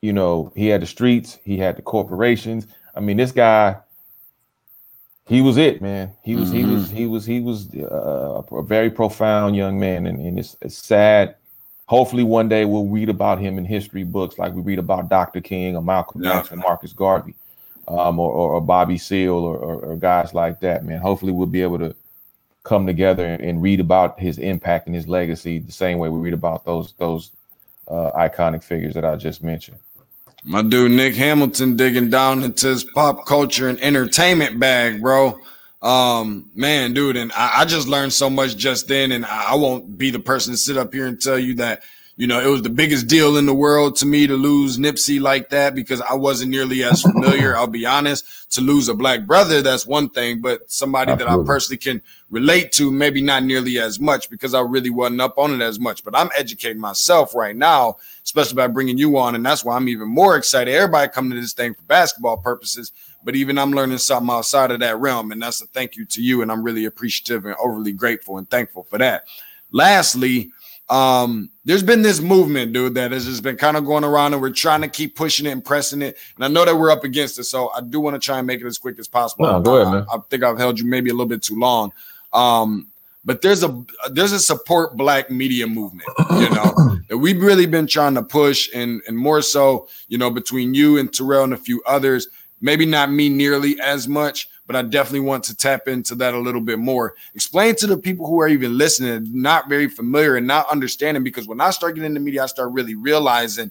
You 0.00 0.12
know, 0.12 0.52
he 0.56 0.66
had 0.66 0.82
the 0.82 0.86
streets. 0.86 1.38
He 1.44 1.56
had 1.58 1.76
the 1.76 1.82
corporations. 1.82 2.66
I 2.94 3.00
mean, 3.00 3.16
this 3.16 3.32
guy. 3.32 3.76
He 5.32 5.40
was 5.40 5.56
it, 5.56 5.80
man. 5.80 6.12
He 6.22 6.36
was, 6.36 6.50
mm-hmm. 6.50 6.56
he 6.56 6.74
was, 6.74 6.90
he 6.90 7.06
was, 7.06 7.26
he 7.26 7.40
was 7.40 7.74
uh, 7.74 8.42
a 8.52 8.62
very 8.62 8.90
profound 8.90 9.56
young 9.56 9.80
man, 9.80 10.06
and, 10.06 10.20
and 10.20 10.38
it's, 10.38 10.56
it's 10.60 10.76
sad 10.76 11.36
hopefully 11.92 12.22
one 12.22 12.48
day 12.48 12.64
we'll 12.64 12.86
read 12.86 13.10
about 13.10 13.38
him 13.38 13.58
in 13.58 13.66
history 13.66 14.02
books 14.02 14.38
like 14.38 14.54
we 14.54 14.62
read 14.62 14.78
about 14.78 15.10
Dr. 15.10 15.42
King 15.42 15.76
or 15.76 15.82
Malcolm 15.82 16.24
yeah. 16.24 16.38
X 16.38 16.50
or 16.50 16.56
Marcus 16.56 16.94
Garvey 16.94 17.34
um, 17.86 18.18
or, 18.18 18.32
or, 18.32 18.52
or, 18.52 18.60
Bobby 18.62 18.96
Seale 18.96 19.34
or, 19.34 19.58
or, 19.58 19.74
or, 19.84 19.96
guys 19.96 20.32
like 20.32 20.58
that, 20.60 20.86
man. 20.86 21.00
Hopefully, 21.00 21.32
we'll 21.32 21.46
be 21.46 21.60
able 21.60 21.78
to 21.78 21.94
come 22.62 22.86
together 22.86 23.26
and, 23.26 23.42
and, 23.42 23.60
read 23.60 23.78
about 23.78 24.18
his 24.18 24.38
impact 24.38 24.86
and 24.86 24.96
his 24.96 25.06
legacy 25.06 25.58
the 25.58 25.70
same 25.70 25.98
way 25.98 26.08
we 26.08 26.18
read 26.18 26.32
about 26.32 26.64
those 26.64 26.94
those 26.94 27.32
uh, 27.88 28.10
iconic 28.12 28.64
figures 28.64 28.94
that 28.94 29.04
I 29.04 29.16
just 29.16 29.42
mentioned. 29.42 29.78
My 30.44 30.62
dude 30.62 30.90
Nick 30.90 31.14
Hamilton 31.14 31.76
digging 31.76 32.10
down 32.10 32.42
into 32.42 32.68
his 32.68 32.82
pop 32.82 33.26
culture 33.26 33.68
and 33.68 33.80
entertainment 33.80 34.58
bag, 34.58 35.00
bro. 35.00 35.38
Um, 35.80 36.50
man, 36.54 36.94
dude, 36.94 37.16
and 37.16 37.32
I, 37.32 37.60
I 37.60 37.64
just 37.64 37.86
learned 37.86 38.12
so 38.12 38.28
much 38.28 38.56
just 38.56 38.88
then, 38.88 39.12
and 39.12 39.24
I, 39.24 39.52
I 39.52 39.54
won't 39.54 39.96
be 39.96 40.10
the 40.10 40.18
person 40.18 40.52
to 40.52 40.56
sit 40.56 40.76
up 40.76 40.92
here 40.92 41.06
and 41.06 41.20
tell 41.20 41.38
you 41.38 41.54
that 41.54 41.82
you 42.22 42.28
know, 42.28 42.38
it 42.38 42.46
was 42.46 42.62
the 42.62 42.70
biggest 42.70 43.08
deal 43.08 43.36
in 43.36 43.46
the 43.46 43.52
world 43.54 43.96
to 43.96 44.06
me 44.06 44.28
to 44.28 44.36
lose 44.36 44.78
Nipsey 44.78 45.20
like 45.20 45.48
that 45.48 45.74
because 45.74 46.00
I 46.00 46.14
wasn't 46.14 46.52
nearly 46.52 46.84
as 46.84 47.02
familiar. 47.02 47.56
I'll 47.56 47.66
be 47.66 47.84
honest. 47.84 48.24
To 48.52 48.60
lose 48.60 48.88
a 48.88 48.94
black 48.94 49.26
brother, 49.26 49.60
that's 49.60 49.88
one 49.88 50.08
thing, 50.08 50.40
but 50.40 50.70
somebody 50.70 51.10
Absolutely. 51.10 51.36
that 51.36 51.42
I 51.42 51.44
personally 51.44 51.78
can 51.78 52.00
relate 52.30 52.70
to, 52.74 52.92
maybe 52.92 53.22
not 53.22 53.42
nearly 53.42 53.80
as 53.80 53.98
much 53.98 54.30
because 54.30 54.54
I 54.54 54.60
really 54.60 54.88
wasn't 54.88 55.20
up 55.20 55.36
on 55.36 55.52
it 55.52 55.64
as 55.64 55.80
much. 55.80 56.04
But 56.04 56.16
I'm 56.16 56.30
educating 56.38 56.80
myself 56.80 57.34
right 57.34 57.56
now, 57.56 57.96
especially 58.22 58.54
by 58.54 58.68
bringing 58.68 58.98
you 58.98 59.18
on, 59.18 59.34
and 59.34 59.44
that's 59.44 59.64
why 59.64 59.74
I'm 59.74 59.88
even 59.88 60.06
more 60.06 60.36
excited. 60.36 60.72
Everybody 60.72 61.10
coming 61.10 61.32
to 61.32 61.40
this 61.40 61.54
thing 61.54 61.74
for 61.74 61.82
basketball 61.82 62.36
purposes, 62.36 62.92
but 63.24 63.34
even 63.34 63.58
I'm 63.58 63.72
learning 63.72 63.98
something 63.98 64.32
outside 64.32 64.70
of 64.70 64.78
that 64.78 65.00
realm, 65.00 65.32
and 65.32 65.42
that's 65.42 65.60
a 65.60 65.66
thank 65.66 65.96
you 65.96 66.04
to 66.04 66.22
you, 66.22 66.40
and 66.42 66.52
I'm 66.52 66.62
really 66.62 66.84
appreciative 66.84 67.46
and 67.46 67.56
overly 67.56 67.90
grateful 67.90 68.38
and 68.38 68.48
thankful 68.48 68.84
for 68.84 68.98
that. 68.98 69.24
Lastly 69.72 70.52
um, 70.92 71.48
there's 71.64 71.82
been 71.82 72.02
this 72.02 72.20
movement, 72.20 72.74
dude, 72.74 72.94
that 72.96 73.12
has 73.12 73.24
just 73.24 73.42
been 73.42 73.56
kind 73.56 73.78
of 73.78 73.86
going 73.86 74.04
around, 74.04 74.34
and 74.34 74.42
we're 74.42 74.50
trying 74.50 74.82
to 74.82 74.88
keep 74.88 75.16
pushing 75.16 75.46
it 75.46 75.50
and 75.50 75.64
pressing 75.64 76.02
it. 76.02 76.18
And 76.36 76.44
I 76.44 76.48
know 76.48 76.66
that 76.66 76.76
we're 76.76 76.90
up 76.90 77.02
against 77.02 77.38
it, 77.38 77.44
so 77.44 77.70
I 77.74 77.80
do 77.80 77.98
want 77.98 78.14
to 78.14 78.20
try 78.20 78.36
and 78.36 78.46
make 78.46 78.60
it 78.60 78.66
as 78.66 78.76
quick 78.76 78.98
as 78.98 79.08
possible. 79.08 79.46
No, 79.46 79.58
go 79.58 79.76
ahead, 79.76 79.90
man. 79.90 80.06
I, 80.12 80.16
I 80.16 80.18
think 80.28 80.42
I've 80.42 80.58
held 80.58 80.78
you 80.78 80.84
maybe 80.84 81.08
a 81.08 81.14
little 81.14 81.24
bit 81.24 81.42
too 81.42 81.58
long. 81.58 81.94
Um, 82.34 82.88
but 83.24 83.40
there's 83.40 83.62
a 83.62 83.84
there's 84.10 84.32
a 84.32 84.38
support 84.38 84.96
black 84.98 85.30
media 85.30 85.66
movement, 85.66 86.10
you 86.32 86.50
know, 86.50 86.98
that 87.08 87.16
we've 87.18 87.40
really 87.40 87.66
been 87.66 87.86
trying 87.86 88.14
to 88.16 88.22
push, 88.22 88.68
and 88.74 89.00
and 89.06 89.16
more 89.16 89.40
so, 89.40 89.88
you 90.08 90.18
know, 90.18 90.30
between 90.30 90.74
you 90.74 90.98
and 90.98 91.10
Terrell 91.10 91.44
and 91.44 91.54
a 91.54 91.58
few 91.58 91.82
others. 91.86 92.28
Maybe 92.62 92.86
not 92.86 93.10
me 93.10 93.28
nearly 93.28 93.78
as 93.80 94.08
much, 94.08 94.48
but 94.66 94.76
I 94.76 94.82
definitely 94.82 95.20
want 95.20 95.44
to 95.44 95.56
tap 95.56 95.88
into 95.88 96.14
that 96.14 96.32
a 96.32 96.38
little 96.38 96.60
bit 96.60 96.78
more. 96.78 97.14
Explain 97.34 97.74
to 97.76 97.86
the 97.86 97.98
people 97.98 98.26
who 98.26 98.40
are 98.40 98.48
even 98.48 98.78
listening, 98.78 99.26
not 99.30 99.68
very 99.68 99.88
familiar 99.88 100.36
and 100.36 100.46
not 100.46 100.70
understanding, 100.70 101.24
because 101.24 101.48
when 101.48 101.60
I 101.60 101.70
start 101.70 101.96
getting 101.96 102.10
into 102.10 102.20
media, 102.20 102.44
I 102.44 102.46
start 102.46 102.72
really 102.72 102.94
realizing 102.94 103.70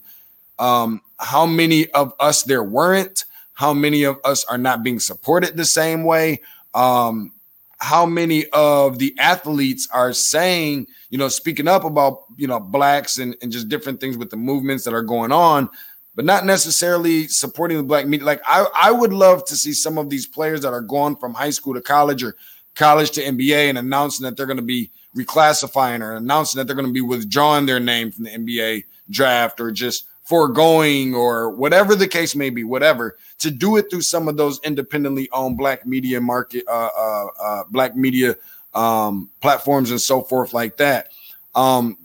um, 0.59 1.01
how 1.17 1.45
many 1.45 1.89
of 1.91 2.13
us 2.19 2.43
there 2.43 2.63
weren't, 2.63 3.25
how 3.53 3.73
many 3.73 4.03
of 4.03 4.19
us 4.23 4.43
are 4.45 4.57
not 4.57 4.83
being 4.83 4.99
supported 4.99 5.55
the 5.55 5.65
same 5.65 6.03
way. 6.03 6.41
Um, 6.73 7.31
how 7.77 8.05
many 8.05 8.45
of 8.49 8.99
the 8.99 9.15
athletes 9.17 9.87
are 9.91 10.13
saying, 10.13 10.85
you 11.09 11.17
know, 11.17 11.27
speaking 11.29 11.67
up 11.67 11.83
about, 11.83 12.25
you 12.37 12.45
know, 12.45 12.59
blacks 12.59 13.17
and, 13.17 13.35
and 13.41 13.51
just 13.51 13.69
different 13.69 13.99
things 13.99 14.17
with 14.17 14.29
the 14.29 14.37
movements 14.37 14.83
that 14.83 14.93
are 14.93 15.01
going 15.01 15.31
on 15.31 15.67
but 16.15 16.25
not 16.25 16.45
necessarily 16.45 17.27
supporting 17.27 17.77
the 17.77 17.83
black 17.83 18.07
media. 18.07 18.25
Like 18.25 18.41
I, 18.45 18.65
I 18.75 18.91
would 18.91 19.13
love 19.13 19.45
to 19.45 19.55
see 19.55 19.73
some 19.73 19.97
of 19.97 20.09
these 20.09 20.27
players 20.27 20.61
that 20.61 20.73
are 20.73 20.81
going 20.81 21.15
from 21.15 21.33
high 21.33 21.49
school 21.49 21.73
to 21.73 21.81
college 21.81 22.23
or 22.23 22.35
college 22.75 23.11
to 23.11 23.23
NBA 23.23 23.69
and 23.69 23.77
announcing 23.77 24.23
that 24.23 24.37
they're 24.37 24.45
going 24.45 24.57
to 24.57 24.63
be 24.63 24.91
reclassifying 25.15 26.01
or 26.01 26.15
announcing 26.15 26.57
that 26.57 26.65
they're 26.65 26.75
going 26.75 26.87
to 26.87 26.93
be 26.93 27.01
withdrawing 27.01 27.65
their 27.65 27.79
name 27.79 28.11
from 28.11 28.25
the 28.25 28.31
NBA 28.31 28.85
draft 29.09 29.59
or 29.59 29.71
just 29.71 30.05
foregoing 30.23 31.13
or 31.13 31.49
whatever 31.49 31.95
the 31.95 32.07
case 32.07 32.35
may 32.35 32.49
be, 32.49 32.63
whatever, 32.63 33.17
to 33.39 33.51
do 33.51 33.75
it 33.77 33.89
through 33.89 34.01
some 34.01 34.27
of 34.27 34.37
those 34.37 34.59
independently 34.63 35.27
owned 35.33 35.57
black 35.57 35.85
media 35.85 36.21
market, 36.21 36.63
uh, 36.67 36.89
uh, 36.97 37.27
uh, 37.41 37.63
black 37.69 37.95
media 37.95 38.35
um, 38.73 39.29
platforms 39.41 39.91
and 39.91 39.99
so 39.99 40.21
forth 40.21 40.53
like 40.53 40.77
that. 40.77 41.09
Um, 41.55 41.97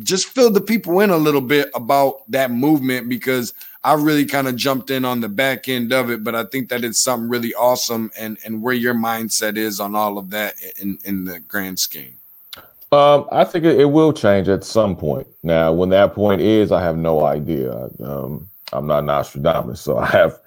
just 0.00 0.26
fill 0.26 0.50
the 0.50 0.60
people 0.60 1.00
in 1.00 1.10
a 1.10 1.16
little 1.16 1.40
bit 1.40 1.70
about 1.74 2.30
that 2.30 2.50
movement 2.50 3.08
because 3.08 3.52
I 3.84 3.94
really 3.94 4.26
kind 4.26 4.48
of 4.48 4.56
jumped 4.56 4.90
in 4.90 5.04
on 5.04 5.20
the 5.20 5.28
back 5.28 5.68
end 5.68 5.92
of 5.92 6.10
it, 6.10 6.22
but 6.22 6.34
I 6.34 6.44
think 6.44 6.68
that 6.68 6.84
it's 6.84 7.00
something 7.00 7.28
really 7.28 7.54
awesome 7.54 8.10
and 8.18 8.36
and 8.44 8.62
where 8.62 8.74
your 8.74 8.94
mindset 8.94 9.56
is 9.56 9.80
on 9.80 9.94
all 9.94 10.18
of 10.18 10.30
that 10.30 10.54
in 10.80 10.98
in 11.04 11.24
the 11.24 11.40
grand 11.40 11.78
scheme. 11.78 12.14
Um, 12.90 13.26
I 13.30 13.44
think 13.44 13.64
it, 13.64 13.84
will 13.84 14.12
change 14.12 14.48
at 14.48 14.64
some 14.64 14.96
point. 14.96 15.26
Now, 15.42 15.72
when 15.72 15.90
that 15.90 16.14
point 16.14 16.40
is, 16.40 16.72
I 16.72 16.82
have 16.82 16.96
no 16.96 17.26
idea. 17.26 17.90
Um, 18.02 18.48
I'm 18.72 18.86
not 18.86 19.04
Nostradamus, 19.04 19.80
so 19.80 19.98
I 19.98 20.06
have 20.06 20.38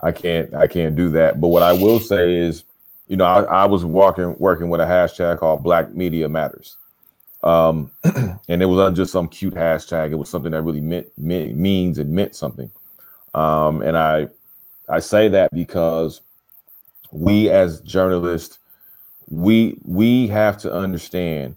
I 0.00 0.12
can't 0.12 0.54
I 0.54 0.66
can't 0.66 0.96
do 0.96 1.10
that. 1.10 1.40
But 1.40 1.48
what 1.48 1.62
I 1.62 1.72
will 1.72 2.00
say 2.00 2.34
is, 2.36 2.64
you 3.06 3.16
know, 3.16 3.26
I, 3.26 3.42
I 3.42 3.64
was 3.66 3.84
walking 3.84 4.34
working 4.38 4.70
with 4.70 4.80
a 4.80 4.86
hashtag 4.86 5.40
called 5.40 5.62
Black 5.62 5.94
Media 5.94 6.28
Matters. 6.28 6.77
Um, 7.42 7.90
and 8.48 8.62
it 8.62 8.66
wasn't 8.66 8.96
just 8.96 9.12
some 9.12 9.28
cute 9.28 9.54
hashtag. 9.54 10.10
It 10.10 10.16
was 10.16 10.28
something 10.28 10.52
that 10.52 10.62
really 10.62 10.80
meant, 10.80 11.06
meant 11.16 11.56
means 11.56 11.98
and 11.98 12.10
meant 12.10 12.34
something. 12.34 12.70
Um, 13.34 13.82
and 13.82 13.96
I 13.96 14.28
I 14.88 15.00
say 15.00 15.28
that 15.28 15.52
because 15.52 16.20
we 17.12 17.50
as 17.50 17.80
journalists, 17.80 18.58
we 19.28 19.78
we 19.84 20.26
have 20.28 20.58
to 20.58 20.72
understand 20.72 21.56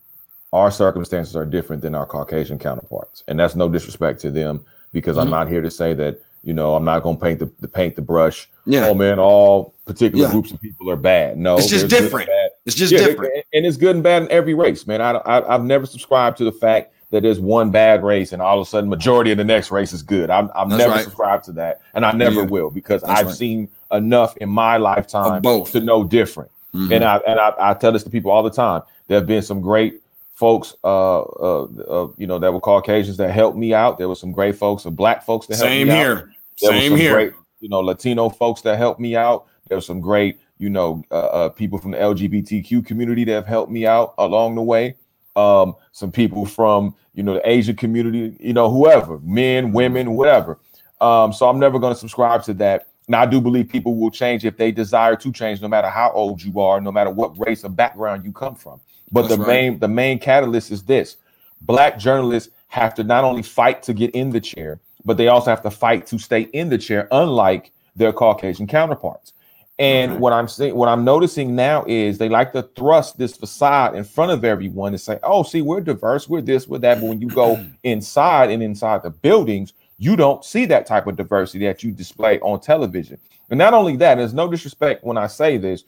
our 0.54 0.70
circumstances 0.70 1.36
are 1.36 1.46
different 1.46 1.82
than 1.82 1.96
our 1.96 2.06
Caucasian 2.06 2.60
counterparts, 2.60 3.24
and 3.28 3.40
that's 3.40 3.56
no 3.56 3.70
disrespect 3.70 4.20
to 4.22 4.32
them 4.32 4.66
because 4.92 5.16
mm-hmm. 5.16 5.26
I'm 5.26 5.32
not 5.32 5.48
here 5.48 5.62
to 5.62 5.72
say 5.72 5.94
that 5.94 6.22
you 6.44 6.54
know 6.54 6.76
I'm 6.76 6.86
not 6.86 7.04
going 7.04 7.18
to 7.18 7.22
paint 7.24 7.40
the, 7.40 7.52
the, 7.60 7.68
paint 7.68 7.96
the 7.96 8.02
brush. 8.02 8.50
Yeah. 8.66 8.88
Oh 8.88 8.94
man, 8.94 9.18
all 9.18 9.74
particular 9.86 10.26
yeah. 10.26 10.32
groups 10.32 10.52
of 10.52 10.62
people 10.62 10.90
are 10.92 10.98
bad. 10.98 11.38
No, 11.38 11.58
it's 11.58 11.68
just 11.68 11.88
different. 11.88 12.30
It's 12.66 12.76
just 12.76 12.92
yeah, 12.92 13.00
different, 13.00 13.34
and 13.54 13.66
it's 13.66 13.78
good 13.78 13.96
and 13.96 14.04
bad 14.04 14.24
in 14.24 14.32
every 14.32 14.54
race, 14.54 14.86
man. 14.86 15.02
I, 15.02 15.20
I 15.26 15.52
have 15.52 15.64
never 15.64 15.86
subscribed 15.86 16.38
to 16.38 16.44
the 16.44 16.52
fact 16.52 16.94
that 17.10 17.24
there's 17.24 17.40
one 17.40 17.72
bad 17.72 18.04
race 18.04 18.32
and 18.32 18.42
all 18.42 18.60
of 18.60 18.68
a 18.68 18.70
sudden 18.70 18.90
majority 18.90 19.32
of 19.32 19.38
the 19.38 19.44
next 19.44 19.72
race 19.72 19.94
is 19.94 20.02
good. 20.04 20.30
I'm 20.30 20.50
I've 20.56 20.68
never 20.68 20.92
right. 20.92 21.04
subscribed 21.04 21.46
to 21.46 21.52
that, 21.54 21.82
and 21.94 22.06
I 22.06 22.12
never 22.12 22.42
yeah. 22.42 22.48
will 22.48 22.70
because 22.70 23.02
That's 23.02 23.20
I've 23.20 23.26
right. 23.28 23.36
seen 23.36 23.70
enough 23.92 24.38
in 24.38 24.50
my 24.50 24.78
lifetime 24.78 25.42
both. 25.42 25.72
to 25.72 25.82
know 25.82 26.04
different. 26.04 26.52
Mm-hmm. 26.74 26.94
And 26.94 27.04
I 27.04 27.18
and 27.28 27.40
I, 27.40 27.54
I 27.60 27.74
tell 27.74 27.92
this 27.92 28.04
to 28.04 28.10
people 28.10 28.32
all 28.32 28.44
the 28.44 28.50
time. 28.50 28.82
There 29.08 29.18
have 29.18 29.28
been 29.28 29.42
some 29.42 29.60
great 29.60 30.02
folks, 30.34 30.74
uh, 30.84 31.22
uh, 31.22 31.64
uh, 31.88 32.08
you 32.18 32.26
know, 32.26 32.40
that 32.40 32.52
were 32.54 32.60
Caucasians 32.60 33.18
that 33.18 33.32
helped 33.32 33.58
me 33.58 33.74
out. 33.74 33.98
There 33.98 34.08
were 34.08 34.16
some 34.16 34.32
great 34.32 34.56
folks, 34.56 34.84
some 34.84 34.96
black 34.96 35.24
folks 35.24 35.48
that 35.48 35.58
helped 35.58 35.70
Same 35.70 35.88
me 35.88 35.94
here. 35.94 36.12
out. 36.12 36.26
There 36.62 36.72
Same 36.72 36.96
here. 36.96 37.14
Great, 37.14 37.34
you 37.60 37.70
know, 37.70 37.80
Latino 37.80 38.30
folks 38.30 38.62
that 38.62 38.78
helped 38.78 39.00
me 39.00 39.16
out. 39.16 39.48
There 39.68 39.78
were 39.78 39.82
some 39.82 40.00
great 40.00 40.40
you 40.62 40.70
know, 40.70 41.04
uh, 41.10 41.16
uh, 41.16 41.50
people 41.50 41.80
from 41.80 41.90
the 41.90 41.98
LGBTQ 41.98 42.86
community 42.86 43.24
that 43.24 43.34
have 43.34 43.48
helped 43.48 43.72
me 43.72 43.88
out 43.88 44.14
along 44.20 44.54
the 44.54 44.62
way. 44.62 44.96
Um, 45.36 45.76
some 45.92 46.12
people 46.12 46.46
from, 46.46 46.94
you 47.16 47.24
know, 47.24 47.34
the 47.34 47.50
Asian 47.50 47.76
community, 47.76 48.38
you 48.40 48.54
know, 48.54 48.70
whoever, 48.70 49.18
men, 49.24 49.72
women, 49.72 50.14
whatever. 50.14 50.60
Um, 51.02 51.34
so 51.34 51.50
I'm 51.50 51.58
never 51.58 51.80
going 51.80 51.96
to 51.96 52.00
subscribe 52.00 52.44
to 52.44 52.54
that. 52.56 52.90
Now, 53.08 53.22
I 53.22 53.26
do 53.26 53.42
believe 53.42 53.70
people 53.70 53.96
will 53.96 54.12
change 54.12 54.46
if 54.46 54.56
they 54.56 54.72
desire 54.72 55.16
to 55.16 55.32
change, 55.32 55.64
no 55.64 55.68
matter 55.68 55.90
how 55.90 56.12
old 56.12 56.44
you 56.44 56.60
are, 56.60 56.80
no 56.80 56.92
matter 56.92 57.10
what 57.10 57.38
race 57.40 57.66
or 57.66 57.70
background 57.70 58.24
you 58.24 58.32
come 58.32 58.54
from. 58.54 58.80
But 59.12 59.24
That's 59.24 59.38
the 59.38 59.40
right. 59.40 59.48
main 59.48 59.80
the 59.80 59.88
main 59.88 60.20
catalyst 60.20 60.70
is 60.70 60.84
this: 60.84 61.18
black 61.62 61.98
journalists 61.98 62.54
have 62.68 62.94
to 62.96 63.04
not 63.04 63.24
only 63.24 63.42
fight 63.42 63.82
to 63.84 63.94
get 63.94 64.12
in 64.12 64.30
the 64.30 64.40
chair, 64.40 64.80
but 65.04 65.18
they 65.18 65.28
also 65.28 65.50
have 65.50 65.64
to 65.64 65.72
fight 65.72 66.06
to 66.08 66.20
stay 66.20 66.42
in 66.54 66.70
the 66.70 66.78
chair, 66.78 67.08
unlike 67.12 67.72
their 67.96 68.14
Caucasian 68.14 68.68
counterparts. 68.68 69.34
And 69.82 70.20
what 70.20 70.32
I'm 70.32 70.48
saying, 70.48 70.76
what 70.76 70.90
I'm 70.90 71.04
noticing 71.04 71.56
now 71.56 71.84
is 71.88 72.20
they 72.20 72.30
like 72.30 72.54
to 72.54 72.62
thrust 72.76 73.18
this 73.18 73.36
facade 73.36 73.96
in 73.96 74.04
front 74.04 74.32
of 74.32 74.46
everyone 74.46 74.94
and 74.94 75.02
say, 75.02 75.18
"Oh, 75.24 75.42
see, 75.42 75.64
we're 75.64 75.82
diverse, 75.82 76.30
we're 76.30 76.42
this, 76.42 76.68
we're 76.68 76.78
that." 76.78 77.02
But 77.02 77.08
when 77.08 77.20
you 77.20 77.28
go 77.30 77.66
inside 77.84 78.52
and 78.52 78.62
inside 78.62 79.02
the 79.02 79.10
buildings, 79.10 79.74
you 79.98 80.16
don't 80.16 80.46
see 80.46 80.68
that 80.68 80.86
type 80.86 81.08
of 81.08 81.16
diversity 81.16 81.66
that 81.66 81.84
you 81.84 81.92
display 81.92 82.40
on 82.42 82.60
television. 82.60 83.18
And 83.50 83.58
not 83.58 83.74
only 83.74 83.96
that, 83.98 84.16
there's 84.16 84.36
no 84.36 84.48
disrespect 84.52 85.04
when 85.04 85.18
I 85.18 85.26
say 85.26 85.58
this, 85.58 85.84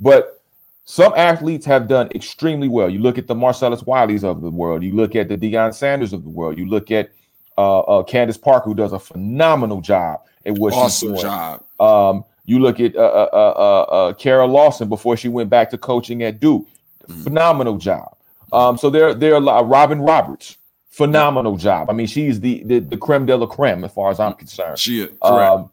but 0.00 0.42
some 0.84 1.12
athletes 1.16 1.64
have 1.66 1.86
done 1.86 2.08
extremely 2.16 2.66
well. 2.66 2.90
You 2.90 2.98
look 2.98 3.16
at 3.16 3.28
the 3.28 3.34
Marcellus 3.36 3.82
Wileys 3.82 4.24
of 4.24 4.40
the 4.40 4.50
world, 4.50 4.82
you 4.82 4.92
look 4.92 5.14
at 5.14 5.28
the 5.28 5.38
Deion 5.38 5.72
Sanders 5.72 6.12
of 6.12 6.24
the 6.24 6.30
world, 6.30 6.58
you 6.58 6.68
look 6.68 6.90
at 6.90 7.10
uh, 7.56 7.78
uh, 7.80 8.02
Candace 8.02 8.36
Parker, 8.36 8.70
who 8.70 8.74
does 8.74 8.92
a 8.92 8.98
phenomenal 8.98 9.80
job 9.80 10.20
at 10.44 10.54
what 10.54 10.72
awesome 10.72 11.10
she's 11.14 11.22
doing. 11.22 11.22
job. 11.22 11.64
Um, 11.78 12.24
You 12.46 12.60
look 12.60 12.78
at 12.80 12.94
uh, 12.96 13.00
uh, 13.00 13.28
uh, 13.32 13.80
uh, 13.92 14.12
Kara 14.14 14.46
Lawson 14.46 14.88
before 14.88 15.16
she 15.16 15.28
went 15.28 15.50
back 15.50 15.68
to 15.70 15.78
coaching 15.78 16.22
at 16.22 16.40
Duke, 16.40 16.66
mm-hmm. 17.08 17.22
phenomenal 17.22 17.76
job. 17.76 18.16
Um, 18.52 18.78
so 18.78 18.88
there, 18.88 19.12
there 19.12 19.34
are 19.34 19.64
Robin 19.64 20.00
Roberts, 20.00 20.56
phenomenal 20.88 21.56
job. 21.56 21.90
I 21.90 21.92
mean, 21.92 22.06
she's 22.06 22.40
the, 22.40 22.62
the 22.64 22.78
the 22.78 22.96
creme 22.96 23.26
de 23.26 23.36
la 23.36 23.46
creme 23.46 23.84
as 23.84 23.92
far 23.92 24.10
as 24.10 24.20
I'm 24.20 24.34
concerned. 24.34 24.78
She 24.78 25.02
is 25.02 25.10
um, 25.22 25.70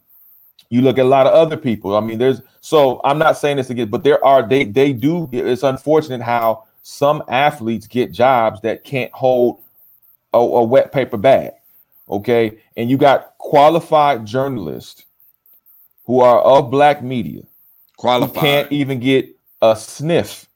you 0.69 0.81
look 0.81 0.97
at 0.97 1.05
a 1.05 1.07
lot 1.07 1.27
of 1.27 1.33
other 1.33 1.55
people. 1.55 1.95
I 1.95 1.99
mean, 1.99 2.17
there's 2.17 2.41
so 2.61 2.99
I'm 3.03 3.19
not 3.19 3.37
saying 3.37 3.57
this 3.57 3.69
again, 3.69 3.89
but 3.89 4.03
there 4.03 4.23
are 4.25 4.41
they 4.47 4.65
they 4.65 4.91
do. 4.91 5.29
It's 5.31 5.61
unfortunate 5.61 6.21
how 6.21 6.63
some 6.81 7.23
athletes 7.27 7.85
get 7.85 8.11
jobs 8.11 8.61
that 8.61 8.83
can't 8.83 9.11
hold 9.11 9.59
a, 10.33 10.39
a 10.39 10.63
wet 10.63 10.91
paper 10.91 11.17
bag. 11.17 11.51
Okay, 12.09 12.57
and 12.75 12.89
you 12.89 12.97
got 12.97 13.37
qualified 13.37 14.25
journalists 14.25 15.05
who 16.05 16.19
are 16.19 16.41
of 16.41 16.69
black 16.71 17.01
media, 17.03 17.43
qualified 17.97 18.41
can't 18.41 18.71
even 18.71 18.99
get 18.99 19.29
a 19.61 19.75
sniff 19.75 20.47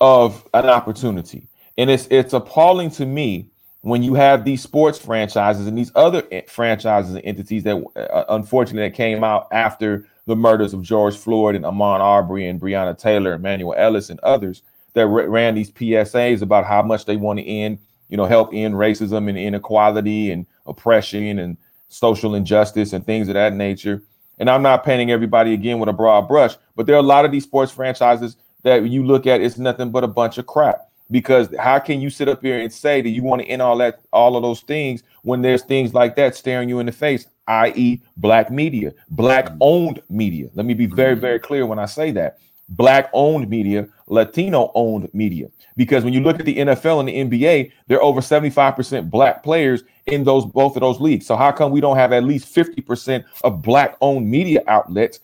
of 0.00 0.46
an 0.54 0.66
opportunity, 0.66 1.48
and 1.76 1.90
it's 1.90 2.06
it's 2.10 2.32
appalling 2.32 2.90
to 2.90 3.06
me 3.06 3.50
when 3.82 4.02
you 4.02 4.14
have 4.14 4.44
these 4.44 4.62
sports 4.62 4.98
franchises 4.98 5.66
and 5.66 5.78
these 5.78 5.92
other 5.94 6.22
franchises 6.48 7.14
and 7.14 7.24
entities 7.24 7.62
that 7.62 7.82
uh, 7.96 8.24
unfortunately 8.30 8.90
came 8.90 9.22
out 9.22 9.46
after 9.52 10.06
the 10.26 10.36
murders 10.36 10.74
of 10.74 10.82
George 10.82 11.16
Floyd 11.16 11.54
and 11.54 11.64
Ahmaud 11.64 12.00
Arbery 12.00 12.46
and 12.48 12.60
Breonna 12.60 12.96
Taylor, 12.98 13.32
Emmanuel 13.32 13.74
Ellis, 13.76 14.10
and 14.10 14.20
others 14.20 14.62
that 14.92 15.06
ran 15.06 15.54
these 15.54 15.70
PSAs 15.70 16.42
about 16.42 16.66
how 16.66 16.82
much 16.82 17.06
they 17.06 17.16
want 17.16 17.38
to 17.38 17.44
end, 17.46 17.78
you 18.08 18.16
know, 18.16 18.26
help 18.26 18.50
end 18.52 18.74
racism 18.74 19.28
and 19.28 19.38
inequality 19.38 20.30
and 20.30 20.44
oppression 20.66 21.38
and 21.38 21.56
social 21.88 22.34
injustice 22.34 22.92
and 22.92 23.06
things 23.06 23.28
of 23.28 23.34
that 23.34 23.54
nature. 23.54 24.02
And 24.38 24.48
I'm 24.48 24.62
not 24.62 24.84
painting 24.84 25.10
everybody 25.10 25.54
again 25.54 25.78
with 25.78 25.88
a 25.88 25.92
broad 25.92 26.28
brush, 26.28 26.54
but 26.76 26.86
there 26.86 26.96
are 26.96 27.00
a 27.00 27.02
lot 27.02 27.24
of 27.24 27.32
these 27.32 27.44
sports 27.44 27.72
franchises 27.72 28.36
that 28.62 28.88
you 28.88 29.04
look 29.04 29.26
at, 29.26 29.40
it's 29.40 29.58
nothing 29.58 29.90
but 29.90 30.04
a 30.04 30.08
bunch 30.08 30.38
of 30.38 30.46
crap. 30.46 30.88
Because 31.10 31.48
how 31.58 31.78
can 31.78 32.00
you 32.00 32.10
sit 32.10 32.28
up 32.28 32.42
here 32.42 32.60
and 32.60 32.70
say 32.72 33.00
that 33.00 33.08
you 33.08 33.22
want 33.22 33.40
to 33.40 33.48
end 33.48 33.62
all 33.62 33.78
that 33.78 34.00
all 34.12 34.36
of 34.36 34.42
those 34.42 34.60
things 34.60 35.02
when 35.22 35.40
there's 35.40 35.62
things 35.62 35.94
like 35.94 36.16
that 36.16 36.36
staring 36.36 36.68
you 36.68 36.80
in 36.80 36.86
the 36.86 36.92
face 36.92 37.26
i.e 37.46 37.98
black 38.18 38.50
media 38.50 38.92
black 39.08 39.50
owned 39.62 40.02
media? 40.10 40.50
Let 40.54 40.66
me 40.66 40.74
be 40.74 40.84
very 40.84 41.16
mm. 41.16 41.20
very 41.20 41.38
clear 41.38 41.64
when 41.64 41.78
i 41.78 41.86
say 41.86 42.10
that 42.10 42.40
black 42.70 43.10
owned 43.12 43.48
media 43.48 43.88
latino 44.06 44.70
owned 44.74 45.08
media 45.12 45.48
because 45.76 46.04
when 46.04 46.12
you 46.12 46.20
look 46.20 46.38
at 46.38 46.46
the 46.46 46.56
nfl 46.56 47.00
and 47.00 47.08
the 47.08 47.38
nba 47.38 47.70
they're 47.86 48.02
over 48.02 48.20
75% 48.20 49.10
black 49.10 49.42
players 49.42 49.84
in 50.06 50.24
those 50.24 50.44
both 50.44 50.76
of 50.76 50.80
those 50.80 51.00
leagues 51.00 51.26
so 51.26 51.36
how 51.36 51.50
come 51.50 51.70
we 51.70 51.80
don't 51.80 51.96
have 51.96 52.12
at 52.12 52.24
least 52.24 52.54
50% 52.54 53.24
of 53.44 53.62
black 53.62 53.96
owned 54.00 54.28
media 54.30 54.62
outlets 54.66 55.20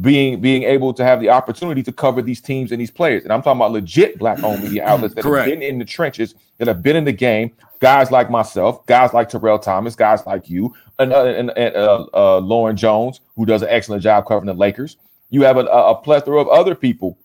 being 0.00 0.40
being 0.40 0.64
able 0.64 0.92
to 0.92 1.04
have 1.04 1.20
the 1.20 1.28
opportunity 1.28 1.82
to 1.82 1.92
cover 1.92 2.20
these 2.20 2.40
teams 2.40 2.72
and 2.72 2.80
these 2.80 2.90
players. 2.90 3.22
And 3.22 3.32
I'm 3.32 3.42
talking 3.42 3.60
about 3.60 3.72
legit 3.72 4.18
black 4.18 4.42
owned 4.42 4.62
media 4.62 4.84
outlets 4.86 5.14
that 5.14 5.22
Correct. 5.22 5.48
have 5.48 5.58
been 5.58 5.68
in 5.68 5.78
the 5.78 5.84
trenches, 5.84 6.34
that 6.58 6.68
have 6.68 6.82
been 6.82 6.96
in 6.96 7.04
the 7.04 7.12
game. 7.12 7.52
Guys 7.80 8.10
like 8.10 8.30
myself, 8.30 8.84
guys 8.86 9.12
like 9.12 9.28
Terrell 9.28 9.58
Thomas, 9.58 9.94
guys 9.94 10.24
like 10.26 10.48
you, 10.48 10.74
and, 10.98 11.12
uh, 11.12 11.24
and, 11.24 11.50
and 11.50 11.76
uh, 11.76 12.06
uh, 12.14 12.38
Lauren 12.38 12.76
Jones, 12.76 13.20
who 13.36 13.44
does 13.44 13.62
an 13.62 13.68
excellent 13.68 14.02
job 14.02 14.26
covering 14.26 14.46
the 14.46 14.54
Lakers. 14.54 14.96
You 15.34 15.42
have 15.42 15.56
a, 15.56 15.64
a 15.64 15.96
plethora 15.96 16.40
of 16.40 16.46
other 16.48 16.76
people 16.76 17.18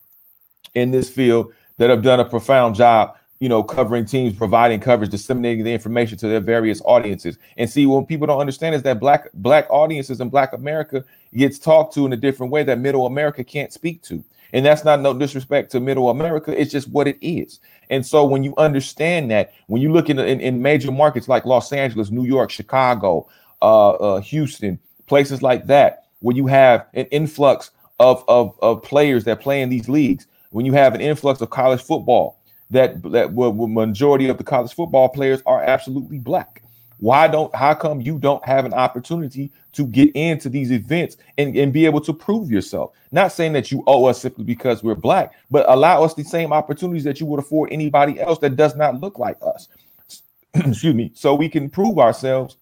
in 0.74 0.90
this 0.90 1.10
field 1.10 1.54
that 1.78 1.92
have 1.92 2.02
done 2.02 2.20
a 2.20 2.26
profound 2.26 2.76
job 2.76 3.16
you 3.40 3.48
know, 3.48 3.64
covering 3.64 4.04
teams, 4.04 4.36
providing 4.36 4.82
coverage, 4.82 5.12
disseminating 5.12 5.64
the 5.64 5.72
information 5.72 6.18
to 6.18 6.28
their 6.28 6.42
various 6.42 6.82
audiences. 6.84 7.38
And 7.56 7.70
see, 7.70 7.86
what 7.86 8.08
people 8.08 8.28
don't 8.28 8.40
understand 8.40 8.76
is 8.76 8.84
that 8.84 9.00
black 9.00 9.30
black 9.34 9.66
audiences 9.70 10.20
in 10.20 10.30
Black 10.30 10.52
America 10.52 11.06
gets 11.34 11.58
talked 11.58 11.94
to 11.94 12.06
in 12.06 12.12
a 12.12 12.18
different 12.18 12.52
way 12.52 12.64
that 12.64 12.80
Middle 12.80 13.06
America 13.06 13.44
can't 13.44 13.72
speak 13.72 14.02
to. 14.04 14.24
And 14.52 14.66
that's 14.66 14.84
not 14.84 15.00
no 15.00 15.14
disrespect 15.14 15.72
to 15.72 15.80
Middle 15.80 16.10
America. 16.10 16.60
It's 16.60 16.72
just 16.72 16.90
what 16.90 17.08
it 17.08 17.18
is. 17.22 17.60
And 17.90 18.06
so 18.06 18.26
when 18.26 18.44
you 18.44 18.54
understand 18.58 19.30
that, 19.32 19.54
when 19.68 19.82
you 19.82 19.94
look 19.94 20.10
in, 20.10 20.20
in, 20.20 20.42
in 20.42 20.62
major 20.62 20.92
markets 20.92 21.30
like 21.30 21.46
Los 21.46 21.72
Angeles, 21.72 22.10
New 22.10 22.26
York, 22.26 22.50
Chicago, 22.50 23.28
uh, 23.62 23.92
uh, 23.92 24.22
Houston, 24.22 24.80
places 25.06 25.42
like 25.44 25.68
that, 25.68 26.08
where 26.20 26.36
you 26.36 26.48
have 26.48 26.88
an 26.94 27.06
influx 27.06 27.72
of, 28.00 28.24
of, 28.28 28.58
of 28.62 28.82
players 28.84 29.24
that 29.26 29.42
play 29.42 29.62
in 29.62 29.70
these 29.70 29.90
leagues, 29.90 30.28
when 30.52 30.66
you 30.66 30.74
have 30.74 30.96
an 30.96 31.02
influx 31.02 31.42
of 31.42 31.50
college 31.50 31.82
football, 31.82 32.40
that 32.72 33.02
that 33.12 33.34
well, 33.34 33.52
majority 33.52 34.30
of 34.30 34.38
the 34.38 34.44
college 34.44 34.74
football 34.74 35.10
players 35.10 35.42
are 35.46 35.64
absolutely 35.64 36.20
black. 36.20 36.64
Why 37.00 37.28
don't 37.28 37.54
how 37.56 37.74
come 37.74 38.02
you 38.02 38.20
don't 38.20 38.44
have 38.46 38.66
an 38.66 38.74
opportunity 38.74 39.52
to 39.74 39.86
get 39.86 40.12
into 40.16 40.50
these 40.50 40.72
events 40.72 41.18
and, 41.38 41.56
and 41.56 41.72
be 41.72 41.86
able 41.86 42.02
to 42.02 42.14
prove 42.14 42.52
yourself? 42.52 42.92
Not 43.12 43.32
saying 43.32 43.54
that 43.54 43.72
you 43.72 43.84
owe 43.88 44.06
us 44.06 44.22
simply 44.22 44.44
because 44.44 44.84
we're 44.84 44.96
black, 44.96 45.34
but 45.50 45.66
allow 45.70 46.04
us 46.04 46.14
the 46.14 46.24
same 46.24 46.52
opportunities 46.52 47.06
that 47.06 47.20
you 47.20 47.26
would 47.26 47.40
afford 47.40 47.72
anybody 47.72 48.20
else 48.20 48.40
that 48.40 48.56
does 48.56 48.76
not 48.76 49.00
look 49.00 49.18
like 49.18 49.38
us. 49.42 49.70
Excuse 50.54 50.94
me, 50.94 51.12
so 51.16 51.34
we 51.34 51.50
can 51.50 51.70
prove 51.70 51.98
ourselves 51.98 52.58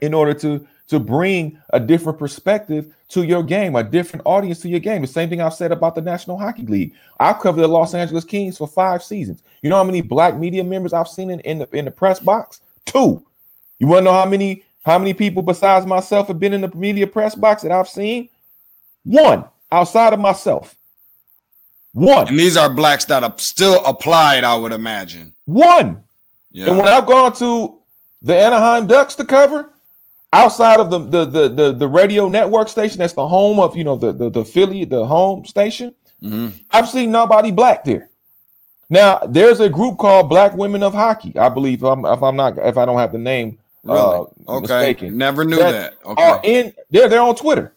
in 0.00 0.14
order 0.14 0.34
to 0.34 0.66
to 0.88 1.00
bring 1.00 1.58
a 1.70 1.80
different 1.80 2.18
perspective 2.18 2.94
to 3.08 3.22
your 3.22 3.42
game, 3.42 3.74
a 3.76 3.82
different 3.82 4.22
audience 4.26 4.60
to 4.60 4.68
your 4.68 4.80
game. 4.80 5.00
The 5.00 5.08
same 5.08 5.28
thing 5.28 5.40
I've 5.40 5.54
said 5.54 5.72
about 5.72 5.94
the 5.94 6.02
National 6.02 6.38
Hockey 6.38 6.66
League. 6.66 6.94
I've 7.20 7.40
covered 7.40 7.62
the 7.62 7.68
Los 7.68 7.94
Angeles 7.94 8.24
Kings 8.24 8.58
for 8.58 8.68
five 8.68 9.02
seasons. 9.02 9.42
You 9.62 9.70
know 9.70 9.76
how 9.76 9.84
many 9.84 10.02
black 10.02 10.36
media 10.36 10.62
members 10.62 10.92
I've 10.92 11.08
seen 11.08 11.30
in, 11.30 11.40
in 11.40 11.58
the 11.58 11.68
in 11.76 11.86
the 11.86 11.90
press 11.90 12.20
box? 12.20 12.60
Two. 12.84 13.24
You 13.78 13.86
want 13.86 14.00
to 14.00 14.04
know 14.04 14.12
how 14.12 14.26
many 14.26 14.64
how 14.84 14.98
many 14.98 15.14
people 15.14 15.42
besides 15.42 15.86
myself 15.86 16.28
have 16.28 16.38
been 16.38 16.52
in 16.52 16.60
the 16.60 16.74
media 16.74 17.06
press 17.06 17.34
box 17.34 17.62
that 17.62 17.72
I've 17.72 17.88
seen? 17.88 18.28
One 19.04 19.44
outside 19.72 20.12
of 20.12 20.20
myself. 20.20 20.76
One. 21.92 22.28
And 22.28 22.38
these 22.38 22.56
are 22.56 22.68
blacks 22.68 23.04
that 23.06 23.22
are 23.22 23.34
still 23.36 23.84
applied, 23.84 24.44
I 24.44 24.56
would 24.56 24.72
imagine. 24.72 25.32
One. 25.44 26.02
Yeah. 26.50 26.68
And 26.68 26.78
when 26.78 26.88
I've 26.88 27.06
gone 27.06 27.32
to 27.34 27.78
the 28.22 28.36
Anaheim 28.36 28.86
Ducks 28.86 29.14
to 29.16 29.24
cover, 29.24 29.70
outside 30.34 30.80
of 30.80 30.90
the, 30.90 30.98
the 30.98 31.24
the 31.24 31.48
the 31.48 31.72
the, 31.72 31.88
radio 31.88 32.28
network 32.28 32.68
station 32.68 32.98
that's 32.98 33.12
the 33.12 33.26
home 33.26 33.60
of 33.60 33.76
you 33.76 33.84
know 33.84 33.96
the 33.96 34.12
the, 34.12 34.28
the 34.28 34.40
affiliate 34.40 34.90
the 34.90 35.06
home 35.06 35.44
station 35.44 35.94
mm-hmm. 36.22 36.48
i've 36.72 36.88
seen 36.88 37.10
nobody 37.10 37.50
black 37.50 37.84
there. 37.84 38.10
Now 38.90 39.18
there's 39.28 39.60
a 39.60 39.68
group 39.68 39.96
called 39.98 40.28
black 40.28 40.54
women 40.54 40.82
of 40.82 40.92
hockey. 40.92 41.36
I 41.38 41.48
believe 41.48 41.82
if 41.82 41.84
i'm, 41.84 42.04
if 42.04 42.22
I'm 42.22 42.36
not 42.36 42.58
if 42.58 42.76
i 42.76 42.84
don't 42.84 42.98
have 42.98 43.12
the 43.12 43.18
name 43.18 43.58
really? 43.84 43.98
uh, 43.98 44.24
okay. 44.48 44.60
mistaken, 44.60 45.16
never 45.16 45.44
knew 45.44 45.56
that, 45.56 45.72
that. 45.72 46.06
okay. 46.06 46.22
are 46.22 46.40
in 46.42 46.72
they're, 46.90 47.08
they're 47.08 47.22
on 47.22 47.36
twitter. 47.36 47.72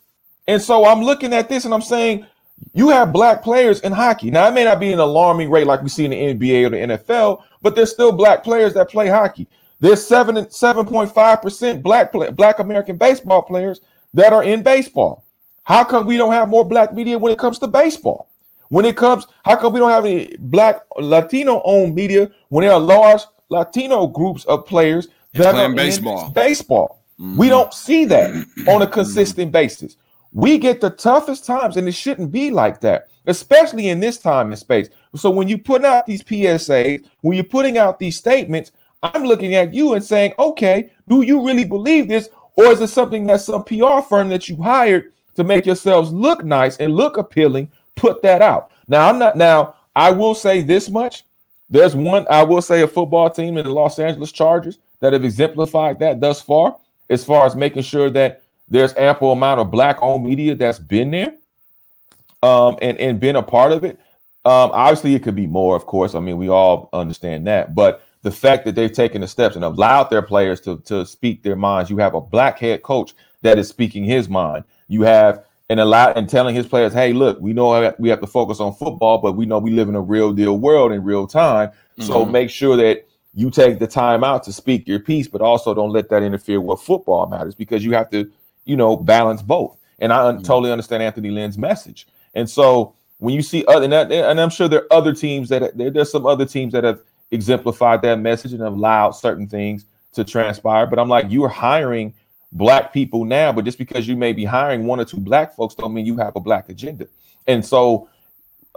And 0.47 0.61
so 0.61 0.85
i'm 0.85 1.01
looking 1.01 1.33
at 1.33 1.49
this 1.49 1.65
and 1.65 1.73
i'm 1.73 1.81
saying 1.81 2.25
you 2.73 2.89
have 2.89 3.13
black 3.13 3.43
players 3.43 3.81
in 3.81 3.91
hockey. 3.91 4.31
Now 4.31 4.47
it 4.47 4.53
may 4.53 4.63
not 4.63 4.79
be 4.79 4.91
an 4.91 4.99
alarming 4.99 5.51
rate 5.51 5.67
like 5.67 5.83
we 5.83 5.89
see 5.89 6.05
in 6.05 6.11
the 6.11 6.17
nba 6.17 6.65
or 6.65 6.69
the 6.69 6.97
nfl 6.97 7.43
but 7.61 7.75
there's 7.75 7.91
still 7.91 8.11
black 8.11 8.43
players 8.43 8.73
that 8.73 8.89
play 8.89 9.07
hockey 9.07 9.47
there's 9.79 10.05
seven 10.05 10.49
seven 10.49 10.85
point 10.85 11.13
five 11.13 11.41
percent 11.41 11.83
black 11.83 12.11
play, 12.11 12.31
black 12.31 12.59
American 12.59 12.97
baseball 12.97 13.41
players 13.41 13.81
that 14.13 14.33
are 14.33 14.43
in 14.43 14.63
baseball. 14.63 15.23
How 15.63 15.83
come 15.83 16.07
we 16.07 16.17
don't 16.17 16.33
have 16.33 16.49
more 16.49 16.65
black 16.65 16.93
media 16.93 17.17
when 17.17 17.31
it 17.31 17.39
comes 17.39 17.59
to 17.59 17.67
baseball? 17.67 18.29
When 18.69 18.85
it 18.85 18.97
comes, 18.97 19.27
how 19.45 19.55
come 19.55 19.73
we 19.73 19.79
don't 19.79 19.91
have 19.91 20.05
any 20.05 20.35
black 20.39 20.81
Latino 20.97 21.61
owned 21.63 21.95
media 21.95 22.31
when 22.49 22.63
there 22.63 22.73
are 22.73 22.79
large 22.79 23.21
Latino 23.49 24.07
groups 24.07 24.43
of 24.45 24.65
players 24.65 25.07
that 25.33 25.55
are 25.55 25.73
baseball? 25.73 26.31
baseball. 26.31 27.03
Mm-hmm. 27.19 27.37
We 27.37 27.49
don't 27.49 27.73
see 27.73 28.05
that 28.05 28.45
on 28.67 28.81
a 28.81 28.87
consistent 28.87 29.51
basis. 29.51 29.97
We 30.33 30.57
get 30.57 30.81
the 30.81 30.89
toughest 30.89 31.45
times, 31.45 31.77
and 31.77 31.87
it 31.87 31.93
shouldn't 31.93 32.31
be 32.31 32.51
like 32.51 32.81
that, 32.81 33.07
especially 33.25 33.87
in 33.89 33.99
this 33.99 34.17
time 34.17 34.51
and 34.51 34.59
space. 34.59 34.89
So 35.15 35.29
when 35.29 35.47
you 35.47 35.57
put 35.57 35.83
out 35.85 36.05
these 36.05 36.21
PSAs, 36.23 37.05
when 37.21 37.35
you're 37.35 37.43
putting 37.43 37.77
out 37.77 37.99
these 37.99 38.17
statements, 38.17 38.71
I'm 39.03 39.23
looking 39.23 39.55
at 39.55 39.73
you 39.73 39.93
and 39.93 40.03
saying, 40.03 40.33
okay, 40.39 40.91
do 41.07 41.21
you 41.21 41.45
really 41.45 41.65
believe 41.65 42.07
this? 42.07 42.29
Or 42.55 42.65
is 42.65 42.81
it 42.81 42.87
something 42.87 43.27
that 43.27 43.41
some 43.41 43.63
PR 43.63 44.01
firm 44.01 44.29
that 44.29 44.49
you 44.49 44.55
hired 44.55 45.13
to 45.35 45.43
make 45.43 45.65
yourselves 45.65 46.11
look 46.11 46.43
nice 46.43 46.77
and 46.77 46.95
look 46.95 47.17
appealing 47.17 47.71
put 47.95 48.21
that 48.23 48.41
out? 48.41 48.71
Now, 48.87 49.09
I'm 49.09 49.19
not, 49.19 49.37
now, 49.37 49.75
I 49.95 50.11
will 50.11 50.35
say 50.35 50.61
this 50.61 50.89
much. 50.89 51.23
There's 51.69 51.95
one, 51.95 52.25
I 52.29 52.43
will 52.43 52.61
say, 52.61 52.81
a 52.81 52.87
football 52.87 53.29
team 53.29 53.57
in 53.57 53.65
the 53.65 53.73
Los 53.73 53.99
Angeles 53.99 54.31
Chargers 54.31 54.79
that 54.99 55.13
have 55.13 55.25
exemplified 55.25 55.99
that 55.99 56.19
thus 56.19 56.41
far, 56.41 56.77
as 57.09 57.23
far 57.23 57.45
as 57.45 57.55
making 57.55 57.83
sure 57.83 58.09
that 58.11 58.41
there's 58.69 58.95
ample 58.95 59.31
amount 59.31 59.59
of 59.59 59.71
black 59.71 59.97
owned 60.01 60.25
media 60.25 60.55
that's 60.55 60.79
been 60.79 61.11
there 61.11 61.35
um, 62.43 62.77
and, 62.81 62.97
and 62.97 63.19
been 63.19 63.35
a 63.35 63.43
part 63.43 63.71
of 63.71 63.83
it. 63.83 63.99
Um, 64.45 64.71
obviously, 64.73 65.13
it 65.13 65.23
could 65.23 65.35
be 65.35 65.47
more, 65.47 65.75
of 65.75 65.85
course. 65.85 66.15
I 66.15 66.19
mean, 66.19 66.37
we 66.37 66.47
all 66.47 66.89
understand 66.93 67.47
that. 67.47 67.75
But 67.75 68.06
the 68.27 68.31
fact 68.31 68.65
that 68.65 68.75
they've 68.75 68.91
taken 68.91 69.21
the 69.21 69.27
steps 69.27 69.55
and 69.55 69.63
allowed 69.63 70.09
their 70.09 70.21
players 70.21 70.59
to, 70.59 70.79
to 70.79 71.05
speak 71.05 71.43
their 71.43 71.55
minds. 71.55 71.89
You 71.89 71.95
have 71.99 72.13
a 72.13 72.19
black 72.19 72.59
head 72.59 72.83
coach 72.83 73.13
that 73.41 73.57
is 73.57 73.69
speaking 73.69 74.03
his 74.03 74.27
mind. 74.27 74.65
You 74.89 75.03
have 75.03 75.45
and 75.69 75.79
allow 75.79 76.11
and 76.11 76.29
telling 76.29 76.53
his 76.53 76.67
players, 76.67 76.91
hey, 76.91 77.13
look, 77.13 77.39
we 77.39 77.53
know 77.53 77.93
we 77.99 78.09
have 78.09 78.19
to 78.19 78.27
focus 78.27 78.59
on 78.59 78.73
football, 78.73 79.19
but 79.19 79.37
we 79.37 79.45
know 79.45 79.59
we 79.59 79.71
live 79.71 79.87
in 79.87 79.95
a 79.95 80.01
real 80.01 80.33
deal 80.33 80.57
world 80.57 80.91
in 80.91 81.05
real 81.05 81.25
time. 81.25 81.69
Mm-hmm. 81.69 82.01
So 82.01 82.25
make 82.25 82.49
sure 82.49 82.75
that 82.75 83.07
you 83.33 83.49
take 83.49 83.79
the 83.79 83.87
time 83.87 84.25
out 84.25 84.43
to 84.43 84.51
speak 84.51 84.85
your 84.89 84.99
piece, 84.99 85.29
but 85.29 85.39
also 85.39 85.73
don't 85.73 85.91
let 85.91 86.09
that 86.09 86.21
interfere 86.21 86.59
with 86.59 86.81
football 86.81 87.27
matters 87.27 87.55
because 87.55 87.85
you 87.85 87.93
have 87.93 88.09
to, 88.09 88.29
you 88.65 88.75
know, 88.75 88.97
balance 88.97 89.41
both. 89.41 89.77
And 89.99 90.11
I 90.11 90.17
mm-hmm. 90.17 90.43
totally 90.43 90.73
understand 90.73 91.01
Anthony 91.01 91.31
Lynn's 91.31 91.57
message. 91.57 92.07
And 92.35 92.49
so 92.49 92.93
when 93.19 93.35
you 93.35 93.41
see 93.41 93.63
other, 93.69 93.85
and, 93.85 93.93
that, 93.93 94.11
and 94.11 94.41
I'm 94.41 94.49
sure 94.49 94.67
there 94.67 94.83
are 94.83 94.93
other 94.93 95.13
teams 95.13 95.47
that 95.47 95.77
there's 95.77 96.11
some 96.11 96.25
other 96.25 96.45
teams 96.45 96.73
that 96.73 96.83
have 96.83 96.99
exemplified 97.31 98.01
that 98.01 98.19
message 98.19 98.53
and 98.53 98.61
allowed 98.61 99.11
certain 99.11 99.47
things 99.47 99.85
to 100.13 100.23
transpire. 100.23 100.87
But 100.87 100.99
I'm 100.99 101.09
like, 101.09 101.29
you 101.29 101.43
are 101.43 101.49
hiring 101.49 102.13
black 102.51 102.93
people 102.93 103.25
now, 103.25 103.51
but 103.51 103.65
just 103.65 103.77
because 103.77 104.07
you 104.07 104.15
may 104.15 104.33
be 104.33 104.45
hiring 104.45 104.85
one 104.85 104.99
or 104.99 105.05
two 105.05 105.19
black 105.19 105.55
folks 105.55 105.75
don't 105.75 105.93
mean 105.93 106.05
you 106.05 106.17
have 106.17 106.35
a 106.35 106.39
black 106.39 106.69
agenda. 106.69 107.07
And 107.45 107.65
so 107.65 108.09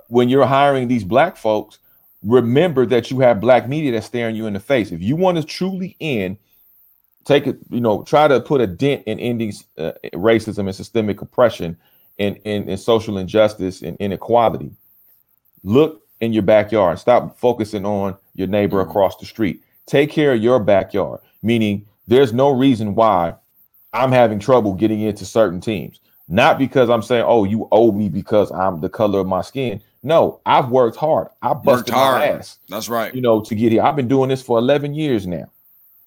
when 0.08 0.28
you're 0.28 0.46
hiring 0.46 0.88
these 0.88 1.04
black 1.04 1.36
folks, 1.36 1.78
remember 2.22 2.84
that 2.86 3.10
you 3.10 3.20
have 3.20 3.40
black 3.40 3.68
media 3.68 3.92
that's 3.92 4.06
staring 4.06 4.36
you 4.36 4.46
in 4.46 4.52
the 4.52 4.60
face. 4.60 4.90
If 4.90 5.02
you 5.02 5.16
want 5.16 5.38
to 5.38 5.44
truly 5.44 5.96
end, 6.00 6.36
take 7.24 7.46
it, 7.46 7.58
you 7.70 7.80
know, 7.80 8.02
try 8.02 8.28
to 8.28 8.40
put 8.40 8.60
a 8.60 8.66
dent 8.66 9.04
in 9.06 9.20
ending 9.20 9.52
uh, 9.78 9.92
racism 10.14 10.66
and 10.66 10.74
systemic 10.74 11.22
oppression 11.22 11.76
and, 12.18 12.38
and, 12.44 12.68
and 12.68 12.78
social 12.78 13.18
injustice 13.18 13.82
and 13.82 13.96
inequality. 13.98 14.72
Look 15.62 16.02
in 16.20 16.32
your 16.32 16.42
backyard. 16.42 16.98
Stop 16.98 17.38
focusing 17.38 17.84
on 17.84 18.16
your 18.34 18.48
neighbor 18.48 18.80
mm-hmm. 18.80 18.90
across 18.90 19.16
the 19.16 19.26
street. 19.26 19.62
Take 19.86 20.10
care 20.10 20.32
of 20.32 20.42
your 20.42 20.60
backyard, 20.60 21.20
meaning 21.42 21.86
there's 22.06 22.32
no 22.32 22.50
reason 22.50 22.94
why 22.94 23.34
I'm 23.92 24.12
having 24.12 24.38
trouble 24.38 24.74
getting 24.74 25.00
into 25.00 25.24
certain 25.24 25.60
teams. 25.60 26.00
Not 26.28 26.58
because 26.58 26.88
I'm 26.88 27.02
saying, 27.02 27.24
oh, 27.26 27.44
you 27.44 27.66
owe 27.72 27.90
me 27.90 28.08
because 28.08 28.52
I'm 28.52 28.80
the 28.80 28.88
color 28.88 29.18
of 29.18 29.26
my 29.26 29.42
skin. 29.42 29.82
No, 30.02 30.40
I've 30.46 30.70
worked 30.70 30.96
hard. 30.96 31.28
I 31.42 31.54
busted 31.54 31.92
hard. 31.92 32.20
my 32.20 32.26
ass. 32.26 32.58
That's 32.68 32.88
right. 32.88 33.12
You 33.12 33.20
know, 33.20 33.40
to 33.42 33.54
get 33.54 33.72
here. 33.72 33.82
I've 33.82 33.96
been 33.96 34.08
doing 34.08 34.28
this 34.28 34.40
for 34.40 34.58
11 34.58 34.94
years 34.94 35.26
now. 35.26 35.50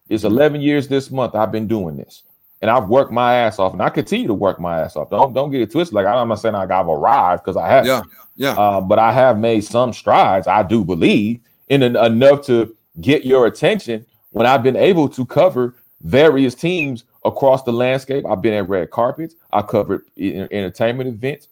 It's 0.10 0.24
11 0.24 0.62
years 0.62 0.88
this 0.88 1.12
month 1.12 1.36
I've 1.36 1.52
been 1.52 1.68
doing 1.68 1.98
this. 1.98 2.24
And 2.64 2.72
I've 2.72 2.88
worked 2.88 3.12
my 3.12 3.36
ass 3.36 3.60
off 3.60 3.74
and 3.74 3.82
I 3.82 3.90
continue 3.90 4.26
to 4.26 4.34
work 4.34 4.58
my 4.58 4.80
ass 4.80 4.96
off. 4.96 5.10
Don't 5.10 5.34
don't 5.34 5.52
get 5.52 5.60
it 5.60 5.70
twisted. 5.70 5.94
Like 5.94 6.06
I'm 6.06 6.30
not 6.30 6.36
saying 6.40 6.56
like 6.56 6.72
I've 6.72 6.88
arrived 6.88 7.44
because 7.44 7.58
I 7.58 7.68
have. 7.68 7.86
Yeah. 7.86 8.04
Yeah. 8.38 8.54
Uh, 8.54 8.80
but 8.80 9.00
I 9.00 9.12
have 9.12 9.38
made 9.38 9.66
some 9.66 9.92
strides, 9.92 10.48
I 10.48 10.64
do 10.64 10.86
believe, 10.86 11.42
in 11.68 11.84
an, 11.84 11.98
enough 11.98 12.46
to 12.46 12.74
get 13.02 13.26
your 13.26 13.48
attention 13.48 14.06
when 14.30 14.46
I've 14.46 14.64
been 14.64 14.78
able 14.78 15.10
to 15.10 15.26
cover 15.26 15.76
various 16.04 16.56
teams 16.56 17.04
across 17.26 17.64
the 17.64 17.74
landscape. 17.74 18.26
I've 18.26 18.42
been 18.42 18.54
at 18.54 18.70
red 18.70 18.92
carpets. 18.92 19.36
I 19.52 19.62
covered 19.62 20.06
entertainment 20.18 21.10
events. 21.10 21.50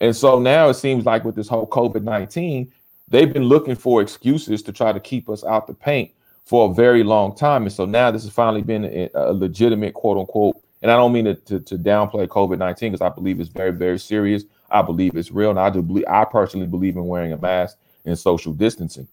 And 0.00 0.14
so 0.14 0.38
now 0.38 0.68
it 0.68 0.74
seems 0.74 1.04
like 1.04 1.24
with 1.24 1.34
this 1.34 1.48
whole 1.48 1.66
COVID 1.66 2.04
19, 2.04 2.70
they've 3.08 3.32
been 3.32 3.46
looking 3.46 3.74
for 3.74 4.00
excuses 4.00 4.62
to 4.62 4.72
try 4.72 4.92
to 4.92 5.00
keep 5.00 5.28
us 5.28 5.42
out 5.42 5.66
the 5.66 5.74
paint 5.74 6.12
for 6.44 6.70
a 6.70 6.74
very 6.74 7.02
long 7.02 7.34
time. 7.34 7.62
And 7.62 7.72
so 7.72 7.84
now 7.84 8.10
this 8.10 8.24
has 8.24 8.32
finally 8.32 8.62
been 8.62 8.84
a, 8.84 9.10
a 9.14 9.32
legitimate 9.32 9.94
quote 9.94 10.18
unquote. 10.18 10.56
And 10.82 10.90
I 10.90 10.96
don't 10.96 11.12
mean 11.12 11.26
to, 11.26 11.34
to, 11.34 11.60
to 11.60 11.78
downplay 11.78 12.26
COVID 12.26 12.58
19 12.58 12.92
because 12.92 13.04
I 13.04 13.14
believe 13.14 13.40
it's 13.40 13.48
very, 13.48 13.70
very 13.70 13.98
serious. 13.98 14.44
I 14.70 14.82
believe 14.82 15.16
it's 15.16 15.30
real. 15.30 15.50
And 15.50 15.60
I 15.60 15.70
do 15.70 15.82
believe, 15.82 16.04
I 16.08 16.24
personally 16.24 16.66
believe 16.66 16.96
in 16.96 17.06
wearing 17.06 17.32
a 17.32 17.38
mask 17.38 17.78
and 18.04 18.18
social 18.18 18.52
distancing. 18.52 19.06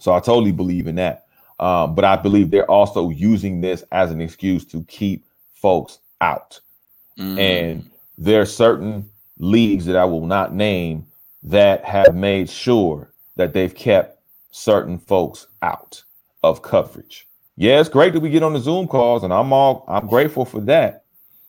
So 0.00 0.12
I 0.12 0.20
totally 0.20 0.52
believe 0.52 0.86
in 0.86 0.96
that. 0.96 1.26
Um, 1.58 1.94
but 1.94 2.04
I 2.04 2.16
believe 2.16 2.50
they're 2.50 2.70
also 2.70 3.10
using 3.10 3.60
this 3.60 3.84
as 3.92 4.10
an 4.10 4.20
excuse 4.20 4.64
to 4.66 4.82
keep 4.84 5.24
folks 5.54 6.00
out. 6.20 6.60
Mm. 7.18 7.38
And 7.38 7.90
there 8.18 8.42
are 8.42 8.46
certain 8.46 9.08
leagues 9.38 9.86
that 9.86 9.96
I 9.96 10.04
will 10.04 10.26
not 10.26 10.52
name 10.52 11.06
that 11.44 11.84
have 11.84 12.14
made 12.14 12.50
sure 12.50 13.12
that 13.36 13.52
they've 13.52 13.74
kept 13.74 14.20
certain 14.50 14.98
folks 14.98 15.46
out 15.62 16.02
of 16.44 16.62
coverage. 16.62 17.26
Yeah, 17.56 17.80
it's 17.80 17.88
great 17.88 18.12
that 18.12 18.20
we 18.20 18.30
get 18.30 18.42
on 18.42 18.52
the 18.52 18.60
Zoom 18.60 18.88
calls, 18.88 19.22
and 19.22 19.32
I'm 19.32 19.52
all 19.52 19.84
I'm 19.88 20.06
grateful 20.06 20.44
for 20.44 20.60
that. 20.62 21.04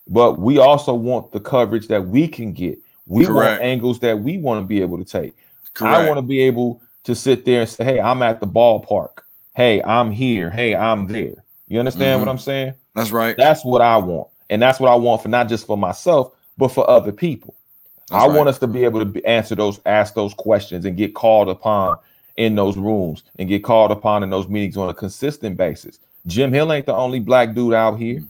But 0.08 0.40
we 0.40 0.60
also 0.60 0.94
want 0.94 1.32
the 1.32 1.40
coverage 1.40 1.88
that 1.88 2.08
we 2.08 2.28
can 2.28 2.54
get. 2.54 2.78
We 3.08 3.26
Correct. 3.26 3.60
want 3.60 3.62
angles 3.62 4.00
that 4.00 4.20
we 4.20 4.38
want 4.38 4.62
to 4.62 4.66
be 4.66 4.82
able 4.82 4.98
to 4.98 5.06
take. 5.06 5.36
Correct. 5.74 5.96
I 5.96 6.08
want 6.08 6.18
to 6.20 6.22
be 6.22 6.42
able 6.42 6.82
to 7.06 7.16
sit 7.16 7.46
there 7.46 7.62
and 7.62 7.70
say, 7.70 7.84
"Hey, 7.84 8.00
I'm 8.00 8.22
at 8.22 8.40
the 8.40 8.48
ballpark 8.48 9.22
hey, 9.56 9.82
I'm 9.82 10.12
here, 10.12 10.50
hey, 10.50 10.76
I'm 10.76 11.08
there. 11.08 11.44
You 11.68 11.80
understand 11.80 12.18
mm-hmm. 12.20 12.28
what 12.28 12.32
I'm 12.32 12.38
saying? 12.38 12.74
That's 12.94 13.12
right. 13.12 13.36
That's 13.36 13.66
what 13.66 13.82
I 13.82 13.98
want. 13.98 14.28
And 14.50 14.62
that's 14.62 14.80
what 14.80 14.92
I 14.92 14.96
want 14.96 15.24
for 15.24 15.30
not 15.30 15.50
just 15.50 15.66
for 15.66 15.78
myself, 15.78 16.34
but 16.58 16.68
for 16.68 16.88
other 16.88 17.12
people. 17.12 17.56
That's 18.10 18.24
I 18.24 18.28
right. 18.28 18.38
want 18.38 18.50
us 18.50 18.60
to 18.60 18.68
be 18.68 18.84
able 18.84 19.04
to 19.04 19.26
answer 19.26 19.56
those, 19.56 19.80
ask 19.86 20.14
those 20.14 20.34
questions 20.36 20.86
and 20.86 20.96
get 20.96 21.16
called 21.16 21.50
upon 21.50 21.98
in 22.38 22.56
those 22.56 22.78
rooms 22.78 23.24
and 23.40 23.50
get 23.50 23.64
called 23.64 23.92
upon 23.92 24.24
in 24.24 24.30
those 24.30 24.48
meetings 24.48 24.78
on 24.78 24.90
a 24.90 24.94
consistent 24.94 25.58
basis. 25.58 26.00
Jim 26.28 26.52
Hill 26.52 26.72
ain't 26.74 26.86
the 26.86 26.94
only 26.94 27.20
black 27.20 27.54
dude 27.54 27.74
out 27.74 27.98
here. 27.98 28.24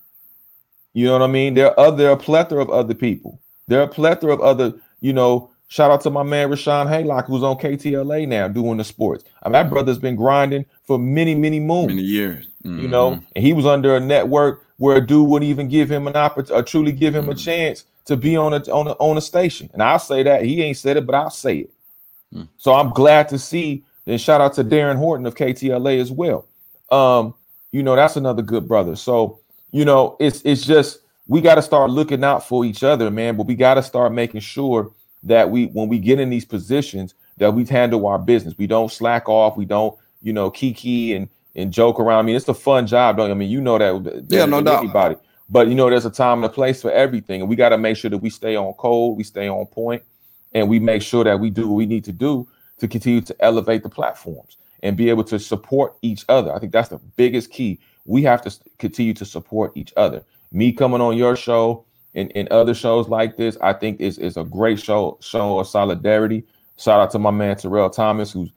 You 0.94 1.06
know 1.08 1.14
what 1.14 1.24
I 1.24 1.28
mean? 1.28 1.54
There 1.54 1.68
are 1.68 1.80
other, 1.80 1.98
there 1.98 2.10
are 2.10 2.14
a 2.14 2.18
plethora 2.18 2.62
of 2.62 2.70
other 2.70 2.94
people. 2.94 3.40
There 3.68 3.80
are 3.80 3.86
a 3.86 3.88
plethora 3.88 4.34
of 4.34 4.42
other, 4.42 4.74
you 5.02 5.14
know, 5.14 5.50
Shout 5.68 5.90
out 5.92 6.02
to 6.02 6.12
my 6.12 6.24
man 6.24 6.50
Rashawn 6.50 6.88
Haylock, 6.88 7.26
who's 7.26 7.44
on 7.44 7.58
KTLA 7.58 8.28
now 8.28 8.48
doing 8.48 8.78
the 8.78 8.84
sports. 8.84 9.24
I 9.42 9.48
mean, 9.50 9.54
that 9.54 9.70
brother's 9.70 9.98
been 9.98 10.16
grinding 10.16 10.66
for 10.84 11.00
many, 11.00 11.34
many 11.34 11.60
moons, 11.60 11.88
many 11.88 12.04
years. 12.04 12.48
Mm-hmm. 12.64 12.80
You 12.82 12.88
know, 12.88 13.20
and 13.36 13.46
he 13.46 13.54
was 13.54 13.66
under 13.66 13.96
a 13.96 14.00
network 14.00 14.64
where 14.78 14.98
a 14.98 15.06
dude 15.06 15.28
wouldn't 15.28 15.50
even 15.50 15.68
give 15.68 15.90
him 15.90 16.08
an 16.08 16.16
opportunity, 16.16 16.54
or 16.54 16.64
truly 16.64 16.92
give 16.92 17.16
him 17.16 17.24
mm-hmm. 17.24 17.32
a 17.32 17.36
chance 17.36 17.86
to 18.06 18.16
be 18.16 18.38
on 18.38 18.54
a 18.54 18.60
on 18.72 18.88
a 18.88 18.92
on 18.92 19.18
a 19.18 19.22
station. 19.22 19.70
And 19.74 19.82
I'll 19.82 20.00
say 20.00 20.22
that 20.24 20.44
he 20.44 20.62
ain't 20.62 20.78
said 20.78 20.98
it, 20.98 21.06
but 21.06 21.16
I'll 21.16 21.32
say 21.32 21.58
it. 21.58 21.74
Mm-hmm. 22.34 22.44
So 22.58 22.74
I'm 22.74 22.92
glad 22.92 23.30
to 23.30 23.40
see. 23.40 23.84
And 24.08 24.22
shout 24.22 24.42
out 24.42 24.54
to 24.54 24.64
Darren 24.64 24.98
Horton 24.98 25.26
of 25.26 25.36
KTLA 25.36 26.00
as 26.00 26.12
well. 26.12 26.46
Um, 26.92 27.34
you 27.72 27.84
know, 27.84 27.96
that's 27.96 28.16
another 28.16 28.42
good 28.42 28.68
brother. 28.68 28.96
So 28.96 29.40
you 29.72 29.84
know, 29.84 30.16
it's 30.22 30.42
it's 30.46 30.66
just 30.66 31.00
we 31.28 31.42
got 31.42 31.56
to 31.56 31.62
start 31.62 31.90
looking 31.90 32.24
out 32.24 32.48
for 32.48 32.64
each 32.64 32.84
other, 32.84 33.12
man. 33.12 33.36
But 33.36 33.48
we 33.48 33.56
got 33.56 33.74
to 33.74 33.84
start 33.84 34.14
making 34.14 34.40
sure 34.40 34.92
that 35.24 35.50
we 35.50 35.66
when 35.68 35.90
we 35.90 36.00
get 36.00 36.20
in 36.20 36.30
these 36.30 36.46
positions 36.46 37.14
that 37.38 37.54
we 37.54 37.66
handle 37.66 38.08
our 38.08 38.18
business. 38.18 38.54
We 38.58 38.68
don't 38.68 38.90
slack 38.90 39.28
off. 39.28 39.58
We 39.58 39.66
don't, 39.66 39.98
you 40.22 40.32
know, 40.32 40.50
kiki 40.50 41.14
and 41.14 41.28
and 41.56 41.74
joke 41.74 42.00
around. 42.00 42.20
I 42.20 42.22
mean, 42.22 42.36
it's 42.36 42.48
a 42.48 42.54
fun 42.54 42.88
job, 42.88 43.18
don't 43.18 43.28
you? 43.28 43.36
I 43.36 43.38
mean, 43.38 43.50
you 43.50 43.60
know 43.60 43.78
that. 43.78 44.26
Yeah, 44.30 44.46
no 44.46 44.62
doubt. 44.62 44.78
Everybody. 44.78 45.16
But 45.50 45.68
you 45.68 45.76
know, 45.76 45.90
there's 45.90 46.06
a 46.06 46.12
time 46.12 46.38
and 46.38 46.46
a 46.46 46.50
place 46.50 46.82
for 46.82 46.92
everything, 46.92 47.42
and 47.42 47.50
we 47.50 47.58
got 47.58 47.70
to 47.70 47.78
make 47.78 47.98
sure 47.98 48.10
that 48.10 48.20
we 48.20 48.30
stay 48.30 48.56
on 48.56 48.74
code, 48.76 49.18
we 49.18 49.24
stay 49.24 49.50
on 49.50 49.66
point, 49.66 50.04
and 50.54 50.70
we 50.70 50.80
make 50.80 51.02
sure 51.02 51.24
that 51.24 51.40
we 51.40 51.50
do 51.50 51.68
what 51.68 51.76
we 51.76 51.86
need 51.86 52.06
to 52.06 52.14
do 52.14 52.48
to 52.80 52.88
continue 52.88 53.22
to 53.22 53.36
elevate 53.40 53.84
the 53.84 53.90
platforms 53.90 54.58
and 54.84 54.98
be 54.98 55.10
able 55.10 55.24
to 55.24 55.40
support 55.40 55.96
each 56.02 56.26
other. 56.30 56.54
I 56.54 56.60
think 56.60 56.72
that's 56.72 56.90
the 56.90 57.00
biggest 57.16 57.52
key. 57.52 57.80
We 58.06 58.22
have 58.24 58.42
to 58.44 58.56
continue 58.78 59.14
to 59.16 59.26
support 59.26 59.72
each 59.76 59.94
other. 59.98 60.24
Me 60.52 60.72
coming 60.72 61.02
on 61.02 61.18
your 61.18 61.36
show, 61.36 61.86
and, 62.16 62.32
in 62.32 62.48
other 62.50 62.74
shows 62.74 63.08
like 63.08 63.38
this. 63.38 63.58
I 63.62 63.74
think 63.74 64.00
is 64.00 64.18
is 64.18 64.38
a 64.38 64.44
great 64.44 64.80
show 64.80 65.18
show 65.22 65.60
of 65.60 65.68
solidarity. 65.68 66.44
Shout 66.78 67.00
out 67.00 67.12
to 67.12 67.20
my 67.20 67.32
man 67.32 67.56
Terrell 67.56 67.90
Thomas, 67.90 68.32
who's 68.32 68.52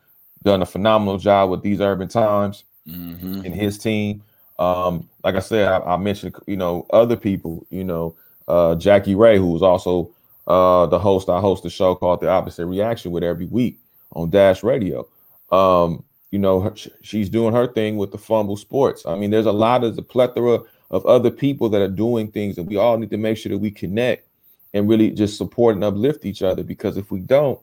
done 0.44 0.62
a 0.62 0.66
phenomenal 0.66 1.18
job 1.18 1.50
with 1.50 1.62
these 1.62 1.80
urban 1.80 2.08
times 2.08 2.64
mm-hmm. 2.88 3.44
and 3.44 3.54
his 3.54 3.78
team. 3.78 4.22
Um, 4.58 5.08
like 5.22 5.34
I 5.34 5.40
said, 5.40 5.68
I, 5.68 5.78
I, 5.80 5.96
mentioned 5.96 6.34
you 6.46 6.56
know 6.56 6.86
other 6.90 7.16
people, 7.16 7.66
you 7.70 7.84
know 7.84 8.16
uh, 8.46 8.74
Jackie 8.76 9.14
Ray, 9.14 9.38
who's 9.38 9.62
also 9.62 10.10
uh, 10.46 10.86
the 10.86 10.98
host. 10.98 11.28
I 11.28 11.40
host 11.40 11.64
a 11.64 11.70
show 11.70 11.94
called 11.94 12.20
The 12.20 12.28
Opposite 12.28 12.66
Reaction 12.66 13.12
with 13.12 13.22
every 13.22 13.46
week 13.46 13.78
on 14.12 14.30
Dash 14.30 14.62
Radio. 14.62 15.06
Um, 15.50 16.04
you 16.30 16.38
know, 16.38 16.60
her, 16.60 16.74
she's 17.00 17.28
doing 17.28 17.54
her 17.54 17.66
thing 17.66 17.96
with 17.96 18.12
the 18.12 18.18
Fumble 18.18 18.56
Sports. 18.56 19.06
I 19.06 19.16
mean, 19.16 19.30
there's 19.30 19.46
a 19.46 19.52
lot 19.52 19.84
of 19.84 19.96
the 19.96 20.02
plethora 20.02 20.60
of 20.90 21.06
other 21.06 21.30
people 21.30 21.68
that 21.70 21.82
are 21.82 21.88
doing 21.88 22.30
things, 22.30 22.58
and 22.58 22.66
we 22.66 22.76
all 22.76 22.98
need 22.98 23.10
to 23.10 23.16
make 23.16 23.38
sure 23.38 23.50
that 23.50 23.58
we 23.58 23.70
connect 23.70 24.26
and 24.74 24.88
really 24.88 25.10
just 25.10 25.38
support 25.38 25.74
and 25.74 25.84
uplift 25.84 26.24
each 26.24 26.42
other. 26.42 26.62
Because 26.62 26.96
if 26.96 27.10
we 27.10 27.20
don't, 27.20 27.58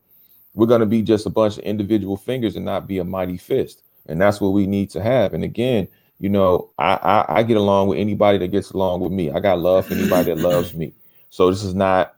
we're 0.54 0.66
going 0.66 0.80
to 0.80 0.86
be 0.86 1.02
just 1.02 1.26
a 1.26 1.30
bunch 1.30 1.58
of 1.58 1.64
individual 1.64 2.18
fingers 2.18 2.56
and 2.56 2.66
not 2.66 2.88
be 2.88 2.98
a 2.98 3.04
mighty 3.04 3.38
fist. 3.38 3.84
And 4.08 4.22
that's 4.22 4.40
what 4.40 4.50
we 4.50 4.66
need 4.66 4.90
to 4.92 5.02
have. 5.02 5.34
And 5.34 5.44
again, 5.44 5.88
you 6.20 6.30
know, 6.30 6.70
I, 6.80 6.94
I, 6.96 7.40
I 7.40 7.44
get 7.44 7.58
along 7.58 7.90
with 7.90 8.00
anybody 8.00 8.38
that 8.38 8.48
gets 8.48 8.72
along 8.72 9.02
with 9.02 9.12
me. 9.12 9.32
I 9.32 9.40
got 9.40 9.60
love 9.60 9.88
for 9.88 9.96
anybody 9.96 10.34
that 10.34 10.38
loves 10.40 10.74
me. 10.74 10.94
So 11.30 11.50
this 11.50 11.64
is 11.64 11.76
not, 11.76 12.16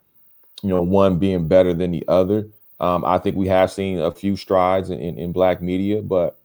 you 0.62 0.70
know, 0.70 0.84
one 0.84 1.18
being 1.18 1.48
better 1.48 1.74
than 1.74 1.92
the 1.92 2.04
other. 2.08 2.48
Um, 2.80 3.04
I 3.06 3.18
think 3.18 3.36
we 3.36 3.48
have 3.48 3.72
seen 3.72 4.00
a 4.00 4.12
few 4.12 4.36
strides 4.36 4.90
in, 4.90 5.00
in, 5.00 5.18
in 5.18 5.32
black 5.32 5.62
media, 5.62 6.02
but 6.02 6.38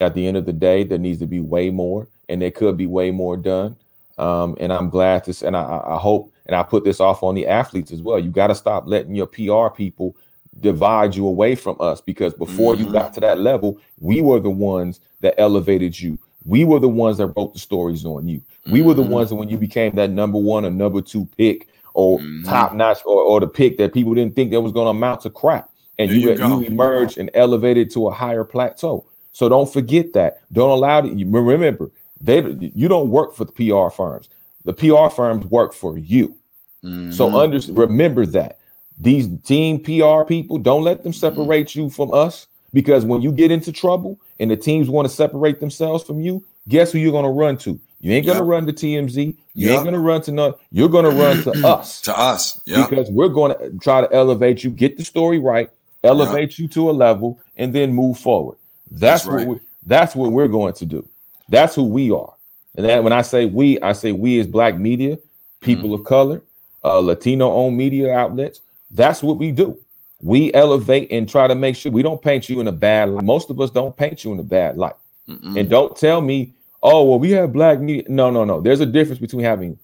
at 0.00 0.14
the 0.14 0.26
end 0.26 0.36
of 0.36 0.46
the 0.46 0.52
day, 0.52 0.84
there 0.84 0.98
needs 0.98 1.18
to 1.20 1.26
be 1.26 1.40
way 1.40 1.70
more, 1.70 2.08
and 2.28 2.42
there 2.42 2.50
could 2.50 2.76
be 2.76 2.86
way 2.86 3.10
more 3.10 3.36
done. 3.36 3.76
Um, 4.18 4.56
and 4.60 4.72
I'm 4.72 4.90
glad 4.90 5.24
to, 5.24 5.46
and 5.46 5.56
I, 5.56 5.82
I 5.86 5.96
hope, 5.96 6.32
and 6.46 6.56
I 6.56 6.62
put 6.62 6.84
this 6.84 7.00
off 7.00 7.22
on 7.22 7.34
the 7.34 7.46
athletes 7.46 7.92
as 7.92 8.02
well. 8.02 8.18
You 8.18 8.30
got 8.30 8.48
to 8.48 8.54
stop 8.54 8.86
letting 8.86 9.14
your 9.14 9.26
PR 9.26 9.74
people 9.74 10.16
divide 10.60 11.14
you 11.14 11.26
away 11.26 11.54
from 11.54 11.76
us 11.80 12.00
because 12.00 12.34
before 12.34 12.74
mm-hmm. 12.74 12.86
you 12.86 12.92
got 12.92 13.14
to 13.14 13.20
that 13.20 13.38
level, 13.38 13.80
we 14.00 14.20
were 14.20 14.40
the 14.40 14.50
ones 14.50 15.00
that 15.20 15.34
elevated 15.38 15.98
you. 15.98 16.18
We 16.44 16.64
were 16.64 16.80
the 16.80 16.88
ones 16.88 17.18
that 17.18 17.28
wrote 17.36 17.52
the 17.52 17.60
stories 17.60 18.04
on 18.04 18.26
you. 18.26 18.42
We 18.70 18.82
were 18.82 18.94
the 18.94 19.02
mm-hmm. 19.02 19.12
ones 19.12 19.28
that 19.30 19.36
when 19.36 19.48
you 19.48 19.56
became 19.56 19.94
that 19.96 20.10
number 20.10 20.38
one 20.38 20.64
or 20.64 20.70
number 20.70 21.00
two 21.00 21.28
pick 21.36 21.68
or 21.94 22.18
mm-hmm. 22.18 22.44
top 22.44 22.74
notch 22.74 22.98
or, 23.04 23.22
or 23.22 23.40
the 23.40 23.46
pick 23.46 23.78
that 23.78 23.94
people 23.94 24.14
didn't 24.14 24.34
think 24.34 24.50
that 24.50 24.60
was 24.60 24.72
going 24.72 24.86
to 24.86 24.90
amount 24.90 25.22
to 25.22 25.30
crap. 25.30 25.70
And 25.98 26.10
you, 26.10 26.32
you, 26.32 26.36
you 26.36 26.60
emerged 26.62 27.18
and 27.18 27.30
elevated 27.34 27.90
to 27.92 28.08
a 28.08 28.12
higher 28.12 28.44
plateau. 28.44 29.04
So 29.32 29.48
don't 29.48 29.72
forget 29.72 30.12
that. 30.14 30.42
Don't 30.52 30.70
allow 30.70 30.98
it. 30.98 31.12
Remember, 31.26 31.90
they 32.20 32.40
you 32.74 32.88
don't 32.88 33.10
work 33.10 33.34
for 33.34 33.44
the 33.44 33.52
PR 33.52 33.94
firms. 33.94 34.28
The 34.64 34.72
PR 34.72 35.14
firms 35.14 35.46
work 35.46 35.72
for 35.72 35.98
you. 35.98 36.36
Mm-hmm. 36.84 37.12
So 37.12 37.36
under, 37.36 37.58
remember 37.72 38.26
that 38.26 38.58
these 38.98 39.28
team 39.42 39.82
PR 39.82 40.24
people 40.24 40.58
don't 40.58 40.82
let 40.82 41.02
them 41.02 41.12
separate 41.12 41.68
mm-hmm. 41.68 41.80
you 41.80 41.90
from 41.90 42.12
us 42.12 42.46
because 42.72 43.04
when 43.04 43.22
you 43.22 43.32
get 43.32 43.50
into 43.50 43.72
trouble 43.72 44.20
and 44.40 44.50
the 44.50 44.56
teams 44.56 44.88
want 44.88 45.08
to 45.08 45.14
separate 45.14 45.60
themselves 45.60 46.04
from 46.04 46.20
you, 46.20 46.44
guess 46.68 46.92
who 46.92 46.98
you're 46.98 47.12
going 47.12 47.24
to 47.24 47.30
run 47.30 47.56
to? 47.58 47.80
You 48.00 48.12
ain't 48.12 48.26
going 48.26 48.38
to 48.38 48.44
yep. 48.44 48.50
run 48.50 48.66
to 48.66 48.72
TMZ. 48.72 49.16
You 49.54 49.68
yep. 49.68 49.74
ain't 49.74 49.82
going 49.82 49.94
to 49.94 50.00
run 50.00 50.22
to 50.22 50.32
none. 50.32 50.54
You're 50.70 50.88
going 50.88 51.04
to 51.04 51.10
run 51.10 51.42
to 51.42 51.50
us. 51.66 52.00
to 52.02 52.16
us. 52.16 52.60
Yeah. 52.64 52.86
Because 52.88 53.10
we're 53.10 53.28
going 53.28 53.56
to 53.58 53.76
try 53.78 54.00
to 54.00 54.12
elevate 54.12 54.62
you, 54.62 54.70
get 54.70 54.96
the 54.96 55.04
story 55.04 55.38
right, 55.38 55.70
elevate 56.04 56.50
yep. 56.50 56.58
you 56.58 56.68
to 56.68 56.90
a 56.90 56.92
level, 56.92 57.40
and 57.56 57.74
then 57.74 57.92
move 57.92 58.18
forward. 58.18 58.58
That's, 58.90 59.24
that's 59.24 59.26
what 59.26 59.34
right. 59.34 59.48
we, 59.48 59.60
that's 59.86 60.14
what 60.14 60.32
we're 60.32 60.48
going 60.48 60.74
to 60.74 60.86
do. 60.86 61.06
That's 61.48 61.74
who 61.74 61.84
we 61.84 62.10
are. 62.10 62.34
And 62.76 62.86
that 62.86 63.02
when 63.02 63.12
I 63.12 63.22
say 63.22 63.46
we, 63.46 63.80
I 63.80 63.92
say 63.92 64.12
we 64.12 64.38
as 64.38 64.46
black 64.46 64.78
media, 64.78 65.18
people 65.60 65.90
mm-hmm. 65.90 66.00
of 66.00 66.04
color, 66.04 66.42
uh, 66.84 66.98
Latino 67.00 67.50
owned 67.50 67.76
media 67.76 68.12
outlets. 68.14 68.60
That's 68.90 69.22
what 69.22 69.38
we 69.38 69.50
do. 69.50 69.78
We 70.22 70.52
elevate 70.54 71.10
and 71.10 71.28
try 71.28 71.46
to 71.46 71.54
make 71.54 71.76
sure 71.76 71.92
we 71.92 72.02
don't 72.02 72.22
paint 72.22 72.48
you 72.48 72.60
in 72.60 72.68
a 72.68 72.72
bad 72.72 73.10
light. 73.10 73.24
Most 73.24 73.50
of 73.50 73.60
us 73.60 73.70
don't 73.70 73.96
paint 73.96 74.24
you 74.24 74.32
in 74.32 74.40
a 74.40 74.44
bad 74.44 74.76
light. 74.76 74.94
Mm-mm. 75.28 75.58
And 75.58 75.68
don't 75.68 75.96
tell 75.96 76.20
me, 76.20 76.54
oh, 76.82 77.04
well, 77.04 77.18
we 77.18 77.30
have 77.32 77.52
black 77.52 77.80
media. 77.80 78.04
No, 78.08 78.30
no, 78.30 78.44
no. 78.44 78.60
There's 78.60 78.80
a 78.80 78.86
difference 78.86 79.20
between 79.20 79.44
having 79.44 79.78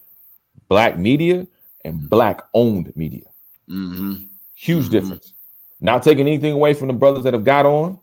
black 0.69 0.99
media 0.99 1.47
and 1.85 2.09
black 2.09 2.43
owned 2.55 2.95
media. 2.97 3.25
Mm-hmm. 3.69 4.25
Huge 4.55 4.85
mm-hmm. 4.85 4.93
difference. 4.93 5.34
Not 5.85 6.03
taking 6.03 6.27
anything 6.27 6.53
away 6.55 6.73
from 6.73 6.89
the 6.89 6.95
brothers 6.95 7.25
that 7.25 7.35
have 7.35 7.45
got 7.45 7.67
on 7.67 7.99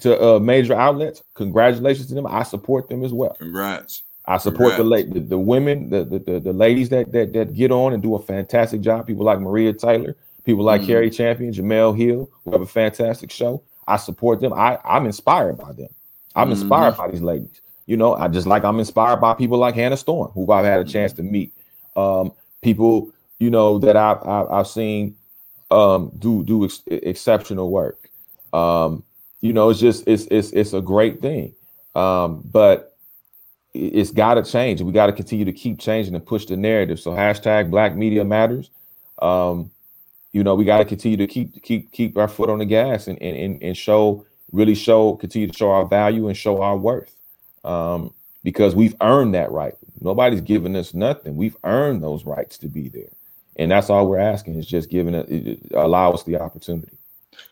to 0.00 0.22
uh, 0.22 0.38
major 0.38 0.74
outlets. 0.74 1.22
Congratulations 1.32 2.08
to 2.08 2.14
them. 2.14 2.26
I 2.26 2.42
support 2.42 2.90
them 2.90 3.02
as 3.02 3.14
well. 3.14 3.34
Congrats. 3.38 4.02
I 4.26 4.36
support 4.36 4.76
Congrats. 4.76 5.08
the, 5.08 5.14
the 5.14 5.20
the 5.20 5.38
women, 5.38 5.88
the, 5.88 6.04
the 6.04 6.38
the 6.38 6.52
ladies 6.52 6.90
that 6.90 7.10
that 7.12 7.32
that 7.32 7.54
get 7.54 7.72
on 7.72 7.94
and 7.94 8.02
do 8.02 8.14
a 8.14 8.20
fantastic 8.20 8.82
job. 8.82 9.06
People 9.06 9.24
like 9.24 9.40
Maria 9.40 9.72
Taylor, 9.72 10.14
people 10.44 10.64
like 10.64 10.82
mm. 10.82 10.86
Cari 10.88 11.08
Champion, 11.08 11.54
Jemele 11.54 11.96
Hill, 11.96 12.30
who 12.44 12.52
have 12.52 12.60
a 12.60 12.66
fantastic 12.66 13.30
show. 13.30 13.62
I 13.88 13.96
support 13.96 14.42
them. 14.42 14.52
I 14.52 14.78
I'm 14.84 15.06
inspired 15.06 15.56
by 15.56 15.72
them. 15.72 15.88
I'm 16.34 16.50
mm-hmm. 16.50 16.60
inspired 16.60 16.98
by 16.98 17.10
these 17.10 17.22
ladies. 17.22 17.62
You 17.86 17.96
know, 17.96 18.16
I 18.16 18.28
just 18.28 18.46
like 18.46 18.64
I'm 18.64 18.78
inspired 18.78 19.22
by 19.22 19.32
people 19.32 19.56
like 19.56 19.74
Hannah 19.74 19.96
Storm, 19.96 20.30
who 20.32 20.52
I've 20.52 20.66
had 20.66 20.80
a 20.80 20.84
chance 20.84 21.14
to 21.14 21.22
meet. 21.22 21.54
Um, 21.96 22.32
people, 22.60 23.10
you 23.38 23.48
know, 23.48 23.78
that 23.78 23.96
I've 23.96 24.18
I've, 24.26 24.50
I've 24.50 24.66
seen 24.66 25.16
um, 25.72 26.12
do 26.18 26.44
do 26.44 26.64
ex- 26.64 26.82
exceptional 26.86 27.70
work. 27.70 28.10
Um, 28.52 29.02
you 29.40 29.52
know, 29.52 29.70
it's 29.70 29.80
just 29.80 30.04
it's 30.06 30.26
it's 30.30 30.50
it's 30.50 30.72
a 30.72 30.80
great 30.80 31.20
thing. 31.20 31.54
Um, 31.94 32.42
but 32.44 32.96
it's 33.74 34.10
got 34.10 34.34
to 34.34 34.42
change. 34.44 34.82
We 34.82 34.92
got 34.92 35.06
to 35.06 35.12
continue 35.12 35.44
to 35.46 35.52
keep 35.52 35.78
changing 35.78 36.14
and 36.14 36.24
push 36.24 36.46
the 36.46 36.56
narrative. 36.56 37.00
So 37.00 37.12
hashtag 37.12 37.70
Black 37.70 37.96
Media 37.96 38.24
Matters. 38.24 38.70
Um, 39.20 39.70
you 40.32 40.42
know, 40.44 40.54
we 40.54 40.64
got 40.64 40.78
to 40.78 40.84
continue 40.84 41.16
to 41.18 41.26
keep 41.26 41.62
keep 41.62 41.90
keep 41.92 42.16
our 42.16 42.28
foot 42.28 42.50
on 42.50 42.58
the 42.58 42.66
gas 42.66 43.06
and 43.06 43.20
and 43.22 43.62
and 43.62 43.76
show 43.76 44.26
really 44.52 44.74
show 44.74 45.14
continue 45.16 45.48
to 45.48 45.56
show 45.56 45.70
our 45.70 45.86
value 45.86 46.28
and 46.28 46.36
show 46.36 46.60
our 46.62 46.76
worth. 46.76 47.14
Um, 47.64 48.12
because 48.44 48.74
we've 48.74 48.96
earned 49.00 49.34
that 49.34 49.52
right. 49.52 49.74
Nobody's 50.00 50.40
giving 50.40 50.74
us 50.74 50.94
nothing. 50.94 51.36
We've 51.36 51.56
earned 51.64 52.02
those 52.02 52.24
rights 52.24 52.58
to 52.58 52.68
be 52.68 52.88
there, 52.88 53.12
and 53.56 53.70
that's 53.70 53.90
all 53.90 54.06
we're 54.06 54.18
asking 54.18 54.56
is 54.56 54.66
just 54.66 54.90
giving 54.90 55.14
it, 55.14 55.60
allow 55.74 56.12
us 56.12 56.22
the 56.24 56.36
opportunity. 56.40 56.96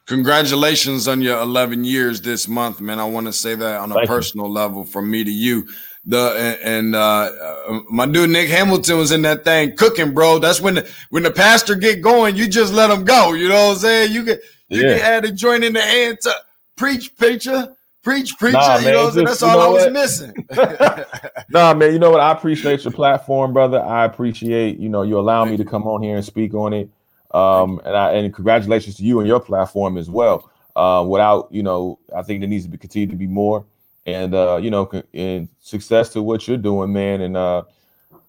Congratulations 0.06 1.06
on 1.06 1.20
your 1.22 1.40
11 1.40 1.84
years 1.84 2.20
this 2.20 2.48
month, 2.48 2.80
man. 2.80 2.98
I 2.98 3.04
want 3.04 3.26
to 3.26 3.32
say 3.32 3.54
that 3.54 3.80
on 3.80 3.92
a 3.92 3.94
Thank 3.94 4.08
personal 4.08 4.46
you. 4.46 4.52
level 4.52 4.84
from 4.84 5.10
me 5.10 5.22
to 5.24 5.30
you. 5.30 5.68
The 6.04 6.58
and 6.64 6.96
uh, 6.96 6.98
uh, 6.98 7.80
my 7.90 8.06
dude 8.06 8.30
Nick 8.30 8.48
Hamilton 8.48 8.96
was 8.96 9.12
in 9.12 9.22
that 9.22 9.44
thing 9.44 9.76
cooking, 9.76 10.14
bro. 10.14 10.38
That's 10.38 10.60
when 10.60 10.76
the, 10.76 10.90
when 11.10 11.22
the 11.22 11.30
pastor 11.30 11.74
get 11.74 12.00
going, 12.00 12.36
you 12.36 12.48
just 12.48 12.72
let 12.72 12.90
him 12.90 13.04
go. 13.04 13.34
You 13.34 13.50
know 13.50 13.68
what 13.68 13.74
I'm 13.74 13.78
saying? 13.78 14.12
You 14.12 14.24
get 14.24 14.40
you 14.68 14.88
yeah. 14.88 14.96
add 14.96 15.26
a 15.26 15.32
joint 15.32 15.62
in 15.62 15.74
the 15.74 15.82
hand 15.82 16.18
to 16.22 16.32
preach, 16.76 17.14
preacher. 17.16 17.76
Preach, 18.02 18.38
preacher. 18.38 18.56
Nah, 18.56 18.78
you 18.78 18.92
know, 18.92 19.10
just, 19.10 19.26
that's 19.26 19.42
all 19.42 19.60
I 19.60 19.68
was 19.68 19.84
what? 19.84 19.92
missing. 19.92 20.32
nah, 21.50 21.74
man. 21.74 21.92
You 21.92 21.98
know 21.98 22.10
what? 22.10 22.20
I 22.20 22.32
appreciate 22.32 22.82
your 22.84 22.92
platform, 22.92 23.52
brother. 23.52 23.80
I 23.82 24.06
appreciate 24.06 24.78
you 24.78 24.88
know 24.88 25.02
you 25.02 25.18
allow 25.18 25.44
me 25.44 25.58
to 25.58 25.64
come 25.64 25.86
on 25.86 26.02
here 26.02 26.16
and 26.16 26.24
speak 26.24 26.54
on 26.54 26.72
it. 26.72 26.88
Um, 27.32 27.80
and 27.84 27.94
I 27.94 28.12
and 28.12 28.34
congratulations 28.34 28.96
to 28.96 29.04
you 29.04 29.18
and 29.20 29.28
your 29.28 29.40
platform 29.40 29.98
as 29.98 30.08
well. 30.08 30.50
Uh, 30.74 31.04
without 31.06 31.48
you 31.50 31.62
know, 31.62 31.98
I 32.16 32.22
think 32.22 32.40
there 32.40 32.48
needs 32.48 32.64
to 32.64 32.70
be 32.70 32.78
continue 32.78 33.08
to 33.08 33.16
be 33.16 33.26
more, 33.26 33.66
and 34.06 34.34
uh, 34.34 34.58
you 34.62 34.70
know, 34.70 34.90
and 35.12 35.48
success 35.60 36.08
to 36.10 36.22
what 36.22 36.48
you're 36.48 36.56
doing, 36.56 36.94
man. 36.94 37.20
And 37.20 37.36
uh, 37.36 37.64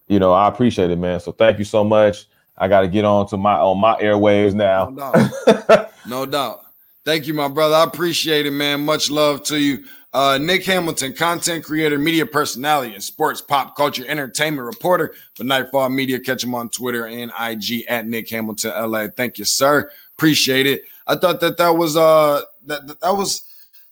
you 0.09 0.19
know, 0.19 0.33
I 0.33 0.49
appreciate 0.49 0.91
it, 0.91 0.97
man. 0.97 1.21
So 1.21 1.31
thank 1.31 1.59
you 1.59 1.65
so 1.65 1.85
much. 1.85 2.27
I 2.57 2.67
got 2.67 2.81
to 2.81 2.89
get 2.89 3.05
on 3.05 3.25
to 3.29 3.37
my 3.37 3.53
on 3.53 3.79
my 3.79 3.95
airwaves 4.01 4.53
now. 4.53 4.89
No 4.89 5.13
doubt. 5.47 5.91
no 6.05 6.25
doubt. 6.25 6.65
Thank 7.03 7.25
you, 7.25 7.33
my 7.33 7.47
brother. 7.47 7.75
I 7.75 7.83
appreciate 7.83 8.45
it, 8.45 8.51
man. 8.51 8.85
Much 8.85 9.09
love 9.09 9.43
to 9.45 9.57
you. 9.57 9.83
Uh, 10.13 10.37
Nick 10.39 10.65
Hamilton, 10.65 11.13
content 11.13 11.63
creator, 11.63 11.97
media 11.97 12.25
personality, 12.25 12.93
and 12.93 13.03
sports 13.03 13.41
pop 13.41 13.75
culture 13.75 14.03
entertainment 14.07 14.65
reporter 14.65 15.15
for 15.35 15.43
Nightfall 15.43 15.89
Media. 15.89 16.19
Catch 16.19 16.43
him 16.43 16.53
on 16.53 16.69
Twitter 16.69 17.07
and 17.07 17.31
IG 17.39 17.85
at 17.87 18.05
Nick 18.05 18.29
Hamilton 18.29 18.91
LA. 18.91 19.07
Thank 19.07 19.39
you, 19.39 19.45
sir. 19.45 19.89
Appreciate 20.17 20.67
it. 20.67 20.83
I 21.07 21.15
thought 21.15 21.39
that 21.39 21.57
that 21.57 21.75
was 21.75 21.97
uh 21.97 22.41
that 22.65 22.85
that 22.87 23.15
was 23.15 23.43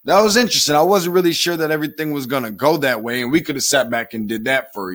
that 0.04 0.22
was 0.22 0.38
interesting. 0.38 0.76
I 0.76 0.82
wasn't 0.82 1.16
really 1.16 1.34
sure 1.34 1.58
that 1.58 1.72
everything 1.72 2.12
was 2.12 2.28
gonna 2.28 2.52
go 2.52 2.78
that 2.78 3.02
way, 3.02 3.22
and 3.22 3.32
we 3.32 3.42
could 3.42 3.56
have 3.56 3.64
sat 3.64 3.90
back 3.90 4.14
and 4.14 4.28
did 4.28 4.44
that 4.46 4.74
for 4.74 4.94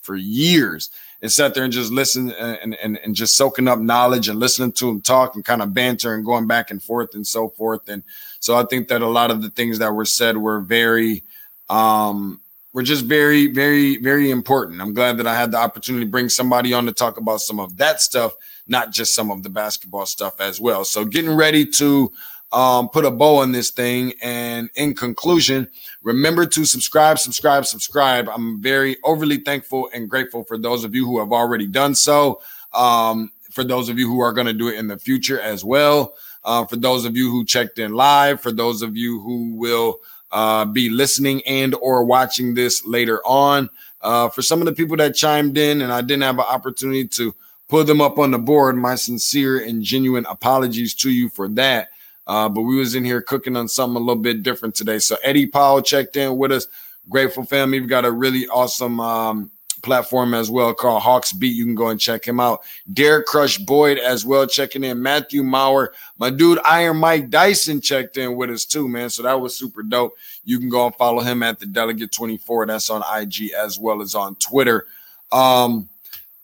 for 0.00 0.16
years 0.16 0.90
and 1.22 1.30
sat 1.30 1.54
there 1.54 1.64
and 1.64 1.72
just 1.72 1.92
listen 1.92 2.32
and, 2.32 2.76
and, 2.82 2.98
and 2.98 3.14
just 3.14 3.36
soaking 3.36 3.68
up 3.68 3.78
knowledge 3.78 4.28
and 4.28 4.40
listening 4.40 4.72
to 4.72 4.88
him 4.88 5.00
talk 5.00 5.34
and 5.34 5.44
kind 5.44 5.62
of 5.62 5.74
banter 5.74 6.14
and 6.14 6.24
going 6.24 6.46
back 6.46 6.70
and 6.70 6.82
forth 6.82 7.14
and 7.14 7.26
so 7.26 7.48
forth. 7.48 7.88
And 7.88 8.02
so 8.40 8.56
I 8.56 8.64
think 8.64 8.88
that 8.88 9.02
a 9.02 9.06
lot 9.06 9.30
of 9.30 9.42
the 9.42 9.50
things 9.50 9.78
that 9.78 9.92
were 9.92 10.06
said 10.06 10.36
were 10.36 10.60
very, 10.60 11.22
um, 11.68 12.40
were 12.72 12.82
just 12.82 13.04
very, 13.04 13.48
very, 13.48 13.96
very 13.96 14.30
important. 14.30 14.80
I'm 14.80 14.94
glad 14.94 15.18
that 15.18 15.26
I 15.26 15.34
had 15.34 15.50
the 15.50 15.58
opportunity 15.58 16.04
to 16.04 16.10
bring 16.10 16.28
somebody 16.28 16.72
on 16.72 16.86
to 16.86 16.92
talk 16.92 17.18
about 17.18 17.40
some 17.40 17.58
of 17.58 17.76
that 17.78 18.00
stuff, 18.00 18.32
not 18.66 18.92
just 18.92 19.14
some 19.14 19.30
of 19.30 19.42
the 19.42 19.50
basketball 19.50 20.06
stuff 20.06 20.40
as 20.40 20.60
well. 20.60 20.84
So 20.84 21.04
getting 21.04 21.34
ready 21.34 21.66
to 21.66 22.12
um, 22.52 22.88
put 22.88 23.04
a 23.04 23.10
bow 23.10 23.36
on 23.36 23.52
this 23.52 23.70
thing. 23.70 24.12
And 24.22 24.70
in 24.74 24.94
conclusion, 24.94 25.68
remember 26.02 26.46
to 26.46 26.64
subscribe, 26.64 27.18
subscribe, 27.18 27.66
subscribe. 27.66 28.28
I'm 28.28 28.60
very 28.60 28.96
overly 29.04 29.38
thankful 29.38 29.88
and 29.92 30.08
grateful 30.08 30.44
for 30.44 30.58
those 30.58 30.84
of 30.84 30.94
you 30.94 31.06
who 31.06 31.18
have 31.18 31.32
already 31.32 31.66
done 31.66 31.94
so. 31.94 32.40
Um, 32.72 33.30
for 33.50 33.64
those 33.64 33.88
of 33.88 33.98
you 33.98 34.08
who 34.08 34.20
are 34.20 34.32
going 34.32 34.46
to 34.46 34.52
do 34.52 34.68
it 34.68 34.76
in 34.76 34.86
the 34.86 34.98
future 34.98 35.40
as 35.40 35.64
well. 35.64 36.14
Uh, 36.44 36.64
for 36.64 36.76
those 36.76 37.04
of 37.04 37.16
you 37.16 37.30
who 37.30 37.44
checked 37.44 37.78
in 37.78 37.92
live, 37.92 38.40
for 38.40 38.52
those 38.52 38.80
of 38.82 38.96
you 38.96 39.20
who 39.20 39.54
will 39.56 40.00
uh, 40.32 40.64
be 40.64 40.88
listening 40.88 41.42
and 41.46 41.74
or 41.76 42.04
watching 42.04 42.54
this 42.54 42.84
later 42.84 43.20
on. 43.26 43.68
Uh, 44.00 44.28
for 44.28 44.42
some 44.42 44.60
of 44.60 44.66
the 44.66 44.72
people 44.72 44.96
that 44.96 45.14
chimed 45.14 45.58
in 45.58 45.82
and 45.82 45.92
I 45.92 46.00
didn't 46.00 46.22
have 46.22 46.38
an 46.38 46.46
opportunity 46.48 47.06
to 47.08 47.34
put 47.68 47.86
them 47.86 48.00
up 48.00 48.18
on 48.18 48.30
the 48.30 48.38
board, 48.38 48.76
my 48.76 48.94
sincere 48.94 49.58
and 49.64 49.82
genuine 49.82 50.26
apologies 50.26 50.94
to 50.94 51.10
you 51.10 51.28
for 51.28 51.48
that. 51.48 51.90
Uh, 52.30 52.48
but 52.48 52.62
we 52.62 52.76
was 52.76 52.94
in 52.94 53.04
here 53.04 53.20
cooking 53.20 53.56
on 53.56 53.66
something 53.66 53.96
a 53.96 53.98
little 53.98 54.22
bit 54.22 54.44
different 54.44 54.72
today. 54.72 55.00
So 55.00 55.16
Eddie 55.24 55.48
Powell 55.48 55.82
checked 55.82 56.16
in 56.16 56.36
with 56.38 56.52
us. 56.52 56.68
Grateful 57.08 57.44
family. 57.44 57.80
We've 57.80 57.88
got 57.88 58.04
a 58.04 58.12
really 58.12 58.46
awesome 58.46 59.00
um, 59.00 59.50
platform 59.82 60.32
as 60.32 60.48
well 60.48 60.72
called 60.72 61.02
Hawks 61.02 61.32
Beat. 61.32 61.56
You 61.56 61.64
can 61.64 61.74
go 61.74 61.88
and 61.88 61.98
check 61.98 62.24
him 62.24 62.38
out. 62.38 62.60
Dare 62.92 63.24
Crush 63.24 63.58
Boyd 63.58 63.98
as 63.98 64.24
well 64.24 64.46
checking 64.46 64.84
in. 64.84 65.02
Matthew 65.02 65.42
Maurer, 65.42 65.92
my 66.18 66.30
dude 66.30 66.60
Iron 66.64 66.98
Mike 66.98 67.30
Dyson 67.30 67.80
checked 67.80 68.16
in 68.16 68.36
with 68.36 68.50
us 68.50 68.64
too, 68.64 68.88
man. 68.88 69.10
So 69.10 69.24
that 69.24 69.40
was 69.40 69.56
super 69.56 69.82
dope. 69.82 70.12
You 70.44 70.60
can 70.60 70.68
go 70.68 70.86
and 70.86 70.94
follow 70.94 71.22
him 71.22 71.42
at 71.42 71.58
the 71.58 71.66
Delegate 71.66 72.12
24. 72.12 72.66
That's 72.66 72.90
on 72.90 73.02
IG 73.20 73.50
as 73.58 73.76
well 73.76 74.02
as 74.02 74.14
on 74.14 74.36
Twitter. 74.36 74.86
Um, 75.32 75.88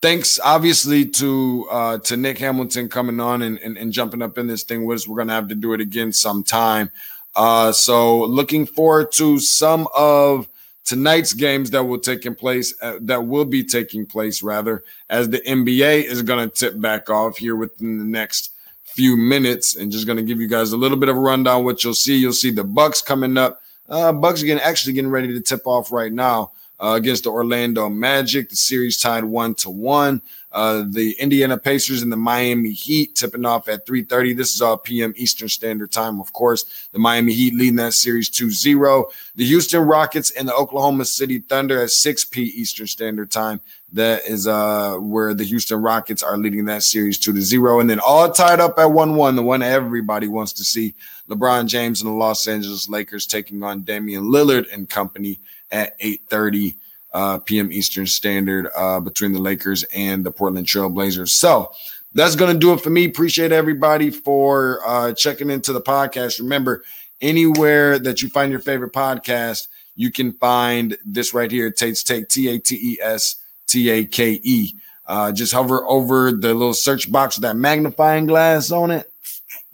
thanks 0.01 0.39
obviously 0.43 1.05
to 1.05 1.67
uh 1.71 1.97
to 1.99 2.17
Nick 2.17 2.37
Hamilton 2.37 2.89
coming 2.89 3.19
on 3.19 3.41
and, 3.41 3.57
and, 3.59 3.77
and 3.77 3.91
jumping 3.91 4.21
up 4.21 4.37
in 4.37 4.47
this 4.47 4.63
thing 4.63 4.85
with 4.85 4.97
us. 4.97 5.07
We're 5.07 5.17
gonna 5.17 5.33
have 5.33 5.47
to 5.49 5.55
do 5.55 5.73
it 5.73 5.81
again 5.81 6.11
sometime. 6.11 6.91
Uh 7.35 7.71
so 7.71 8.23
looking 8.23 8.65
forward 8.65 9.11
to 9.13 9.39
some 9.39 9.87
of 9.95 10.47
tonight's 10.85 11.33
games 11.33 11.71
that 11.71 11.83
will 11.83 11.99
taking 11.99 12.35
place 12.35 12.73
uh, 12.81 12.97
that 13.01 13.25
will 13.25 13.45
be 13.45 13.63
taking 13.63 14.05
place 14.05 14.41
rather 14.41 14.83
as 15.09 15.29
the 15.29 15.39
NBA 15.39 16.03
is 16.05 16.21
gonna 16.21 16.47
tip 16.47 16.79
back 16.79 17.09
off 17.09 17.37
here 17.37 17.55
within 17.55 17.97
the 17.97 18.05
next 18.05 18.51
few 18.83 19.17
minutes 19.17 19.75
and 19.75 19.91
just 19.91 20.07
gonna 20.07 20.23
give 20.23 20.39
you 20.39 20.47
guys 20.47 20.71
a 20.71 20.77
little 20.77 20.97
bit 20.97 21.09
of 21.09 21.17
a 21.17 21.19
rundown 21.19 21.65
what 21.65 21.83
you'll 21.83 21.93
see. 21.93 22.17
You'll 22.17 22.33
see 22.33 22.51
the 22.51 22.63
Bucks 22.63 23.01
coming 23.01 23.37
up. 23.37 23.61
Uh 23.89 24.13
Bucks 24.13 24.43
again 24.43 24.59
actually 24.59 24.93
getting 24.93 25.11
ready 25.11 25.33
to 25.33 25.41
tip 25.41 25.65
off 25.65 25.91
right 25.91 26.13
now. 26.13 26.51
Uh, 26.79 26.93
against 26.95 27.23
the 27.23 27.31
Orlando 27.31 27.89
Magic. 27.89 28.49
The 28.49 28.55
series 28.55 28.99
tied 28.99 29.23
one 29.23 29.55
to 29.55 29.69
one. 29.69 30.21
Uh, 30.51 30.85
the 30.89 31.11
Indiana 31.19 31.57
Pacers 31.57 32.01
and 32.01 32.11
the 32.11 32.17
Miami 32.17 32.71
Heat 32.71 33.15
tipping 33.15 33.45
off 33.45 33.67
at 33.67 33.85
3:30. 33.85 34.35
This 34.35 34.55
is 34.55 34.61
all 34.61 34.77
PM 34.77 35.13
Eastern 35.17 35.49
Standard 35.49 35.91
Time, 35.91 36.19
of 36.19 36.31
course. 36.33 36.87
The 36.93 36.99
Miami 36.99 37.33
Heat 37.33 37.53
leading 37.53 37.75
that 37.75 37.93
series 37.93 38.29
2-0. 38.29 39.05
The 39.35 39.45
Houston 39.45 39.81
Rockets 39.81 40.31
and 40.31 40.47
the 40.47 40.55
Oklahoma 40.55 41.05
City 41.05 41.39
Thunder 41.39 41.83
at 41.83 41.91
6 41.91 42.25
p 42.25 42.43
Eastern 42.43 42.87
Standard 42.87 43.29
Time. 43.29 43.59
That 43.93 44.25
is 44.25 44.47
uh 44.47 44.95
where 44.95 45.33
the 45.33 45.43
Houston 45.43 45.81
Rockets 45.81 46.23
are 46.23 46.37
leading 46.37 46.65
that 46.65 46.83
series 46.83 47.17
2 47.19 47.33
to 47.33 47.41
0 47.41 47.79
and 47.79 47.89
then 47.89 47.99
all 47.99 48.31
tied 48.31 48.59
up 48.59 48.79
at 48.79 48.87
1-1, 48.87 49.35
the 49.35 49.43
one 49.43 49.61
everybody 49.61 50.27
wants 50.27 50.53
to 50.53 50.63
see. 50.63 50.95
LeBron 51.29 51.67
James 51.67 52.01
and 52.01 52.09
the 52.09 52.15
Los 52.15 52.47
Angeles 52.47 52.89
Lakers 52.89 53.27
taking 53.27 53.61
on 53.63 53.81
Damian 53.81 54.23
Lillard 54.23 54.65
and 54.73 54.89
company 54.89 55.39
at 55.71 55.99
8:30 55.99 56.75
uh, 57.13 57.39
p.m. 57.39 57.71
Eastern 57.71 58.05
Standard 58.05 58.69
uh, 58.75 58.99
between 58.99 59.33
the 59.33 59.39
Lakers 59.39 59.83
and 59.85 60.25
the 60.25 60.31
Portland 60.31 60.67
Trailblazers. 60.67 61.29
So 61.29 61.71
that's 62.13 62.35
going 62.35 62.53
to 62.53 62.59
do 62.59 62.73
it 62.73 62.81
for 62.81 62.89
me. 62.89 63.05
Appreciate 63.05 63.51
everybody 63.51 64.09
for 64.09 64.81
uh, 64.85 65.13
checking 65.13 65.49
into 65.49 65.73
the 65.73 65.81
podcast. 65.81 66.39
Remember, 66.39 66.83
anywhere 67.21 67.99
that 67.99 68.21
you 68.21 68.29
find 68.29 68.51
your 68.51 68.59
favorite 68.59 68.93
podcast, 68.93 69.67
you 69.95 70.11
can 70.11 70.33
find 70.33 70.97
this 71.05 71.33
right 71.33 71.51
here. 71.51 71.71
Tate's 71.71 72.03
Take, 72.03 72.29
T 72.29 72.49
A 72.49 72.59
T 72.59 72.75
E 72.75 72.97
S 73.01 73.37
T 73.67 73.89
A 73.89 74.05
K 74.05 74.39
E. 74.43 74.75
Uh, 75.05 75.31
just 75.31 75.53
hover 75.53 75.85
over 75.85 76.31
the 76.31 76.53
little 76.53 76.73
search 76.73 77.09
box 77.11 77.37
with 77.37 77.43
that 77.43 77.55
magnifying 77.55 78.25
glass 78.25 78.71
on 78.71 78.91
it 78.91 79.06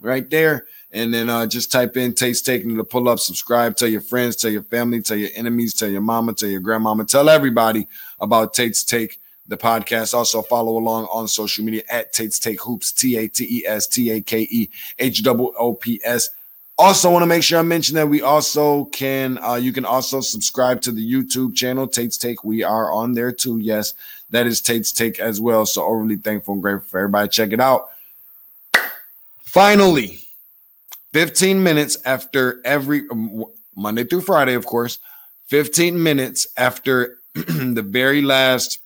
right 0.04 0.28
there 0.30 0.66
and 0.94 1.12
then 1.12 1.28
uh, 1.28 1.44
just 1.44 1.72
type 1.72 1.96
in 1.96 2.14
Tate's 2.14 2.40
Taking 2.40 2.76
to 2.76 2.84
pull 2.84 3.08
up, 3.08 3.18
subscribe, 3.18 3.76
tell 3.76 3.88
your 3.88 4.00
friends, 4.00 4.36
tell 4.36 4.50
your 4.50 4.62
family, 4.62 5.02
tell 5.02 5.16
your 5.16 5.30
enemies, 5.34 5.74
tell 5.74 5.88
your 5.88 6.00
mama, 6.00 6.32
tell 6.32 6.48
your 6.48 6.60
grandmama, 6.60 7.04
tell 7.04 7.28
everybody 7.28 7.88
about 8.20 8.54
Tate's 8.54 8.84
Take, 8.84 9.20
the 9.48 9.56
podcast. 9.56 10.14
Also 10.14 10.40
follow 10.40 10.78
along 10.78 11.06
on 11.06 11.26
social 11.26 11.64
media 11.64 11.82
at 11.90 12.12
Tate's 12.12 12.38
Take 12.38 12.60
Hoops, 12.62 12.92
T 12.92 13.16
A 13.16 13.28
T 13.28 13.44
E 13.58 13.66
S 13.66 13.88
T 13.88 14.12
A 14.12 14.20
K 14.20 14.42
E 14.42 14.70
H 15.00 15.26
O 15.26 15.52
O 15.58 15.74
P 15.74 16.00
S. 16.04 16.30
Also, 16.76 17.10
want 17.10 17.22
to 17.22 17.26
make 17.26 17.42
sure 17.42 17.58
I 17.58 17.62
mention 17.62 17.94
that 17.96 18.08
we 18.08 18.22
also 18.22 18.86
can, 18.86 19.38
uh, 19.38 19.54
you 19.54 19.72
can 19.72 19.84
also 19.84 20.20
subscribe 20.20 20.80
to 20.82 20.90
the 20.90 21.12
YouTube 21.12 21.54
channel, 21.54 21.86
Tate's 21.86 22.18
Take. 22.18 22.42
We 22.42 22.64
are 22.64 22.92
on 22.92 23.12
there 23.12 23.30
too. 23.30 23.58
Yes, 23.58 23.94
that 24.30 24.48
is 24.48 24.60
Tate's 24.60 24.90
Take 24.90 25.20
as 25.20 25.40
well. 25.40 25.66
So, 25.66 25.84
overly 25.84 26.16
thankful 26.16 26.54
and 26.54 26.62
grateful 26.62 26.88
for 26.88 26.98
everybody. 26.98 27.28
Check 27.28 27.52
it 27.52 27.60
out. 27.60 27.90
Finally, 29.54 30.18
15 31.12 31.62
minutes 31.62 31.96
after 32.04 32.60
every 32.64 33.02
um, 33.08 33.44
Monday 33.76 34.02
through 34.02 34.22
Friday, 34.22 34.54
of 34.54 34.66
course, 34.66 34.98
15 35.46 36.02
minutes 36.02 36.48
after 36.56 37.20
the 37.34 37.86
very 37.86 38.20
last 38.20 38.80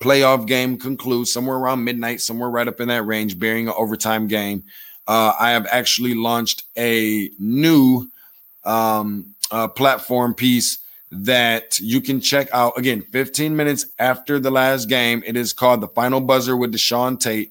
playoff 0.00 0.46
game 0.46 0.78
concludes, 0.78 1.32
somewhere 1.32 1.56
around 1.56 1.82
midnight, 1.82 2.20
somewhere 2.20 2.48
right 2.48 2.68
up 2.68 2.78
in 2.78 2.86
that 2.86 3.04
range, 3.04 3.36
bearing 3.36 3.66
an 3.66 3.74
overtime 3.76 4.28
game. 4.28 4.62
Uh, 5.08 5.32
I 5.40 5.50
have 5.50 5.66
actually 5.72 6.14
launched 6.14 6.62
a 6.78 7.28
new 7.40 8.08
um, 8.62 9.34
uh, 9.50 9.66
platform 9.66 10.34
piece 10.34 10.78
that 11.10 11.80
you 11.80 12.00
can 12.00 12.20
check 12.20 12.48
out 12.52 12.78
again 12.78 13.02
15 13.10 13.56
minutes 13.56 13.86
after 13.98 14.38
the 14.38 14.52
last 14.52 14.88
game. 14.88 15.24
It 15.26 15.36
is 15.36 15.52
called 15.52 15.80
The 15.80 15.88
Final 15.88 16.20
Buzzer 16.20 16.56
with 16.56 16.72
Deshaun 16.72 17.18
Tate. 17.18 17.50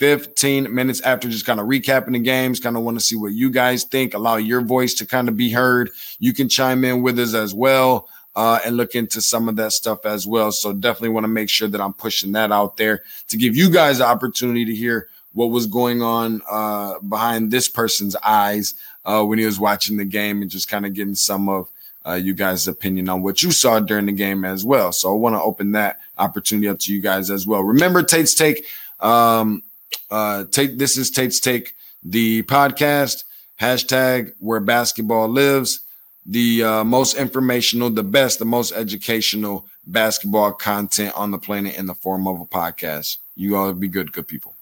15 0.00 0.74
minutes 0.74 1.02
after 1.02 1.28
just 1.28 1.44
kind 1.44 1.60
of 1.60 1.66
recapping 1.66 2.12
the 2.12 2.18
games. 2.18 2.58
Kind 2.58 2.74
of 2.74 2.82
want 2.82 2.98
to 2.98 3.04
see 3.04 3.16
what 3.16 3.32
you 3.32 3.50
guys 3.50 3.84
think, 3.84 4.14
allow 4.14 4.36
your 4.36 4.62
voice 4.62 4.94
to 4.94 5.06
kind 5.06 5.28
of 5.28 5.36
be 5.36 5.50
heard. 5.50 5.90
You 6.18 6.32
can 6.32 6.48
chime 6.48 6.84
in 6.84 7.02
with 7.02 7.18
us 7.18 7.34
as 7.34 7.54
well. 7.54 8.08
Uh, 8.34 8.60
and 8.64 8.76
look 8.76 8.94
into 8.94 9.20
some 9.20 9.48
of 9.48 9.56
that 9.56 9.72
stuff 9.72 10.06
as 10.06 10.24
well. 10.24 10.52
So 10.52 10.72
definitely 10.72 11.08
want 11.08 11.24
to 11.24 11.28
make 11.28 11.50
sure 11.50 11.66
that 11.66 11.80
I'm 11.80 11.92
pushing 11.92 12.30
that 12.32 12.52
out 12.52 12.76
there 12.76 13.02
to 13.28 13.36
give 13.36 13.56
you 13.56 13.68
guys 13.68 13.98
the 13.98 14.06
opportunity 14.06 14.64
to 14.64 14.74
hear 14.74 15.08
what 15.32 15.46
was 15.46 15.66
going 15.66 16.00
on 16.00 16.40
uh, 16.48 17.00
behind 17.00 17.50
this 17.50 17.68
person's 17.68 18.14
eyes 18.24 18.74
uh, 19.04 19.24
when 19.24 19.40
he 19.40 19.44
was 19.44 19.58
watching 19.58 19.96
the 19.96 20.04
game 20.04 20.42
and 20.42 20.50
just 20.50 20.68
kind 20.68 20.86
of 20.86 20.94
getting 20.94 21.16
some 21.16 21.48
of 21.48 21.68
uh, 22.06 22.14
you 22.14 22.32
guys' 22.32 22.68
opinion 22.68 23.08
on 23.08 23.20
what 23.20 23.42
you 23.42 23.50
saw 23.50 23.80
during 23.80 24.06
the 24.06 24.12
game 24.12 24.44
as 24.44 24.64
well. 24.64 24.92
So 24.92 25.12
I 25.12 25.18
want 25.18 25.34
to 25.34 25.42
open 25.42 25.72
that 25.72 25.98
opportunity 26.16 26.68
up 26.68 26.78
to 26.78 26.94
you 26.94 27.00
guys 27.00 27.30
as 27.30 27.48
well. 27.48 27.62
Remember, 27.62 28.02
Tate's 28.02 28.34
Take. 28.34 28.64
Um, 29.00 29.64
uh, 30.10 30.44
take 30.50 30.78
this 30.78 30.96
is 30.96 31.10
Tate's 31.10 31.40
Take, 31.40 31.74
the 32.02 32.42
podcast 32.44 33.24
hashtag 33.60 34.32
where 34.38 34.60
basketball 34.60 35.28
lives, 35.28 35.80
the 36.26 36.62
uh, 36.62 36.84
most 36.84 37.16
informational, 37.16 37.90
the 37.90 38.02
best, 38.02 38.38
the 38.38 38.44
most 38.44 38.72
educational 38.72 39.66
basketball 39.86 40.52
content 40.52 41.14
on 41.16 41.30
the 41.30 41.38
planet 41.38 41.76
in 41.76 41.86
the 41.86 41.94
form 41.94 42.26
of 42.26 42.40
a 42.40 42.46
podcast. 42.46 43.18
You 43.36 43.56
all 43.56 43.72
be 43.72 43.88
good, 43.88 44.12
good 44.12 44.28
people. 44.28 44.54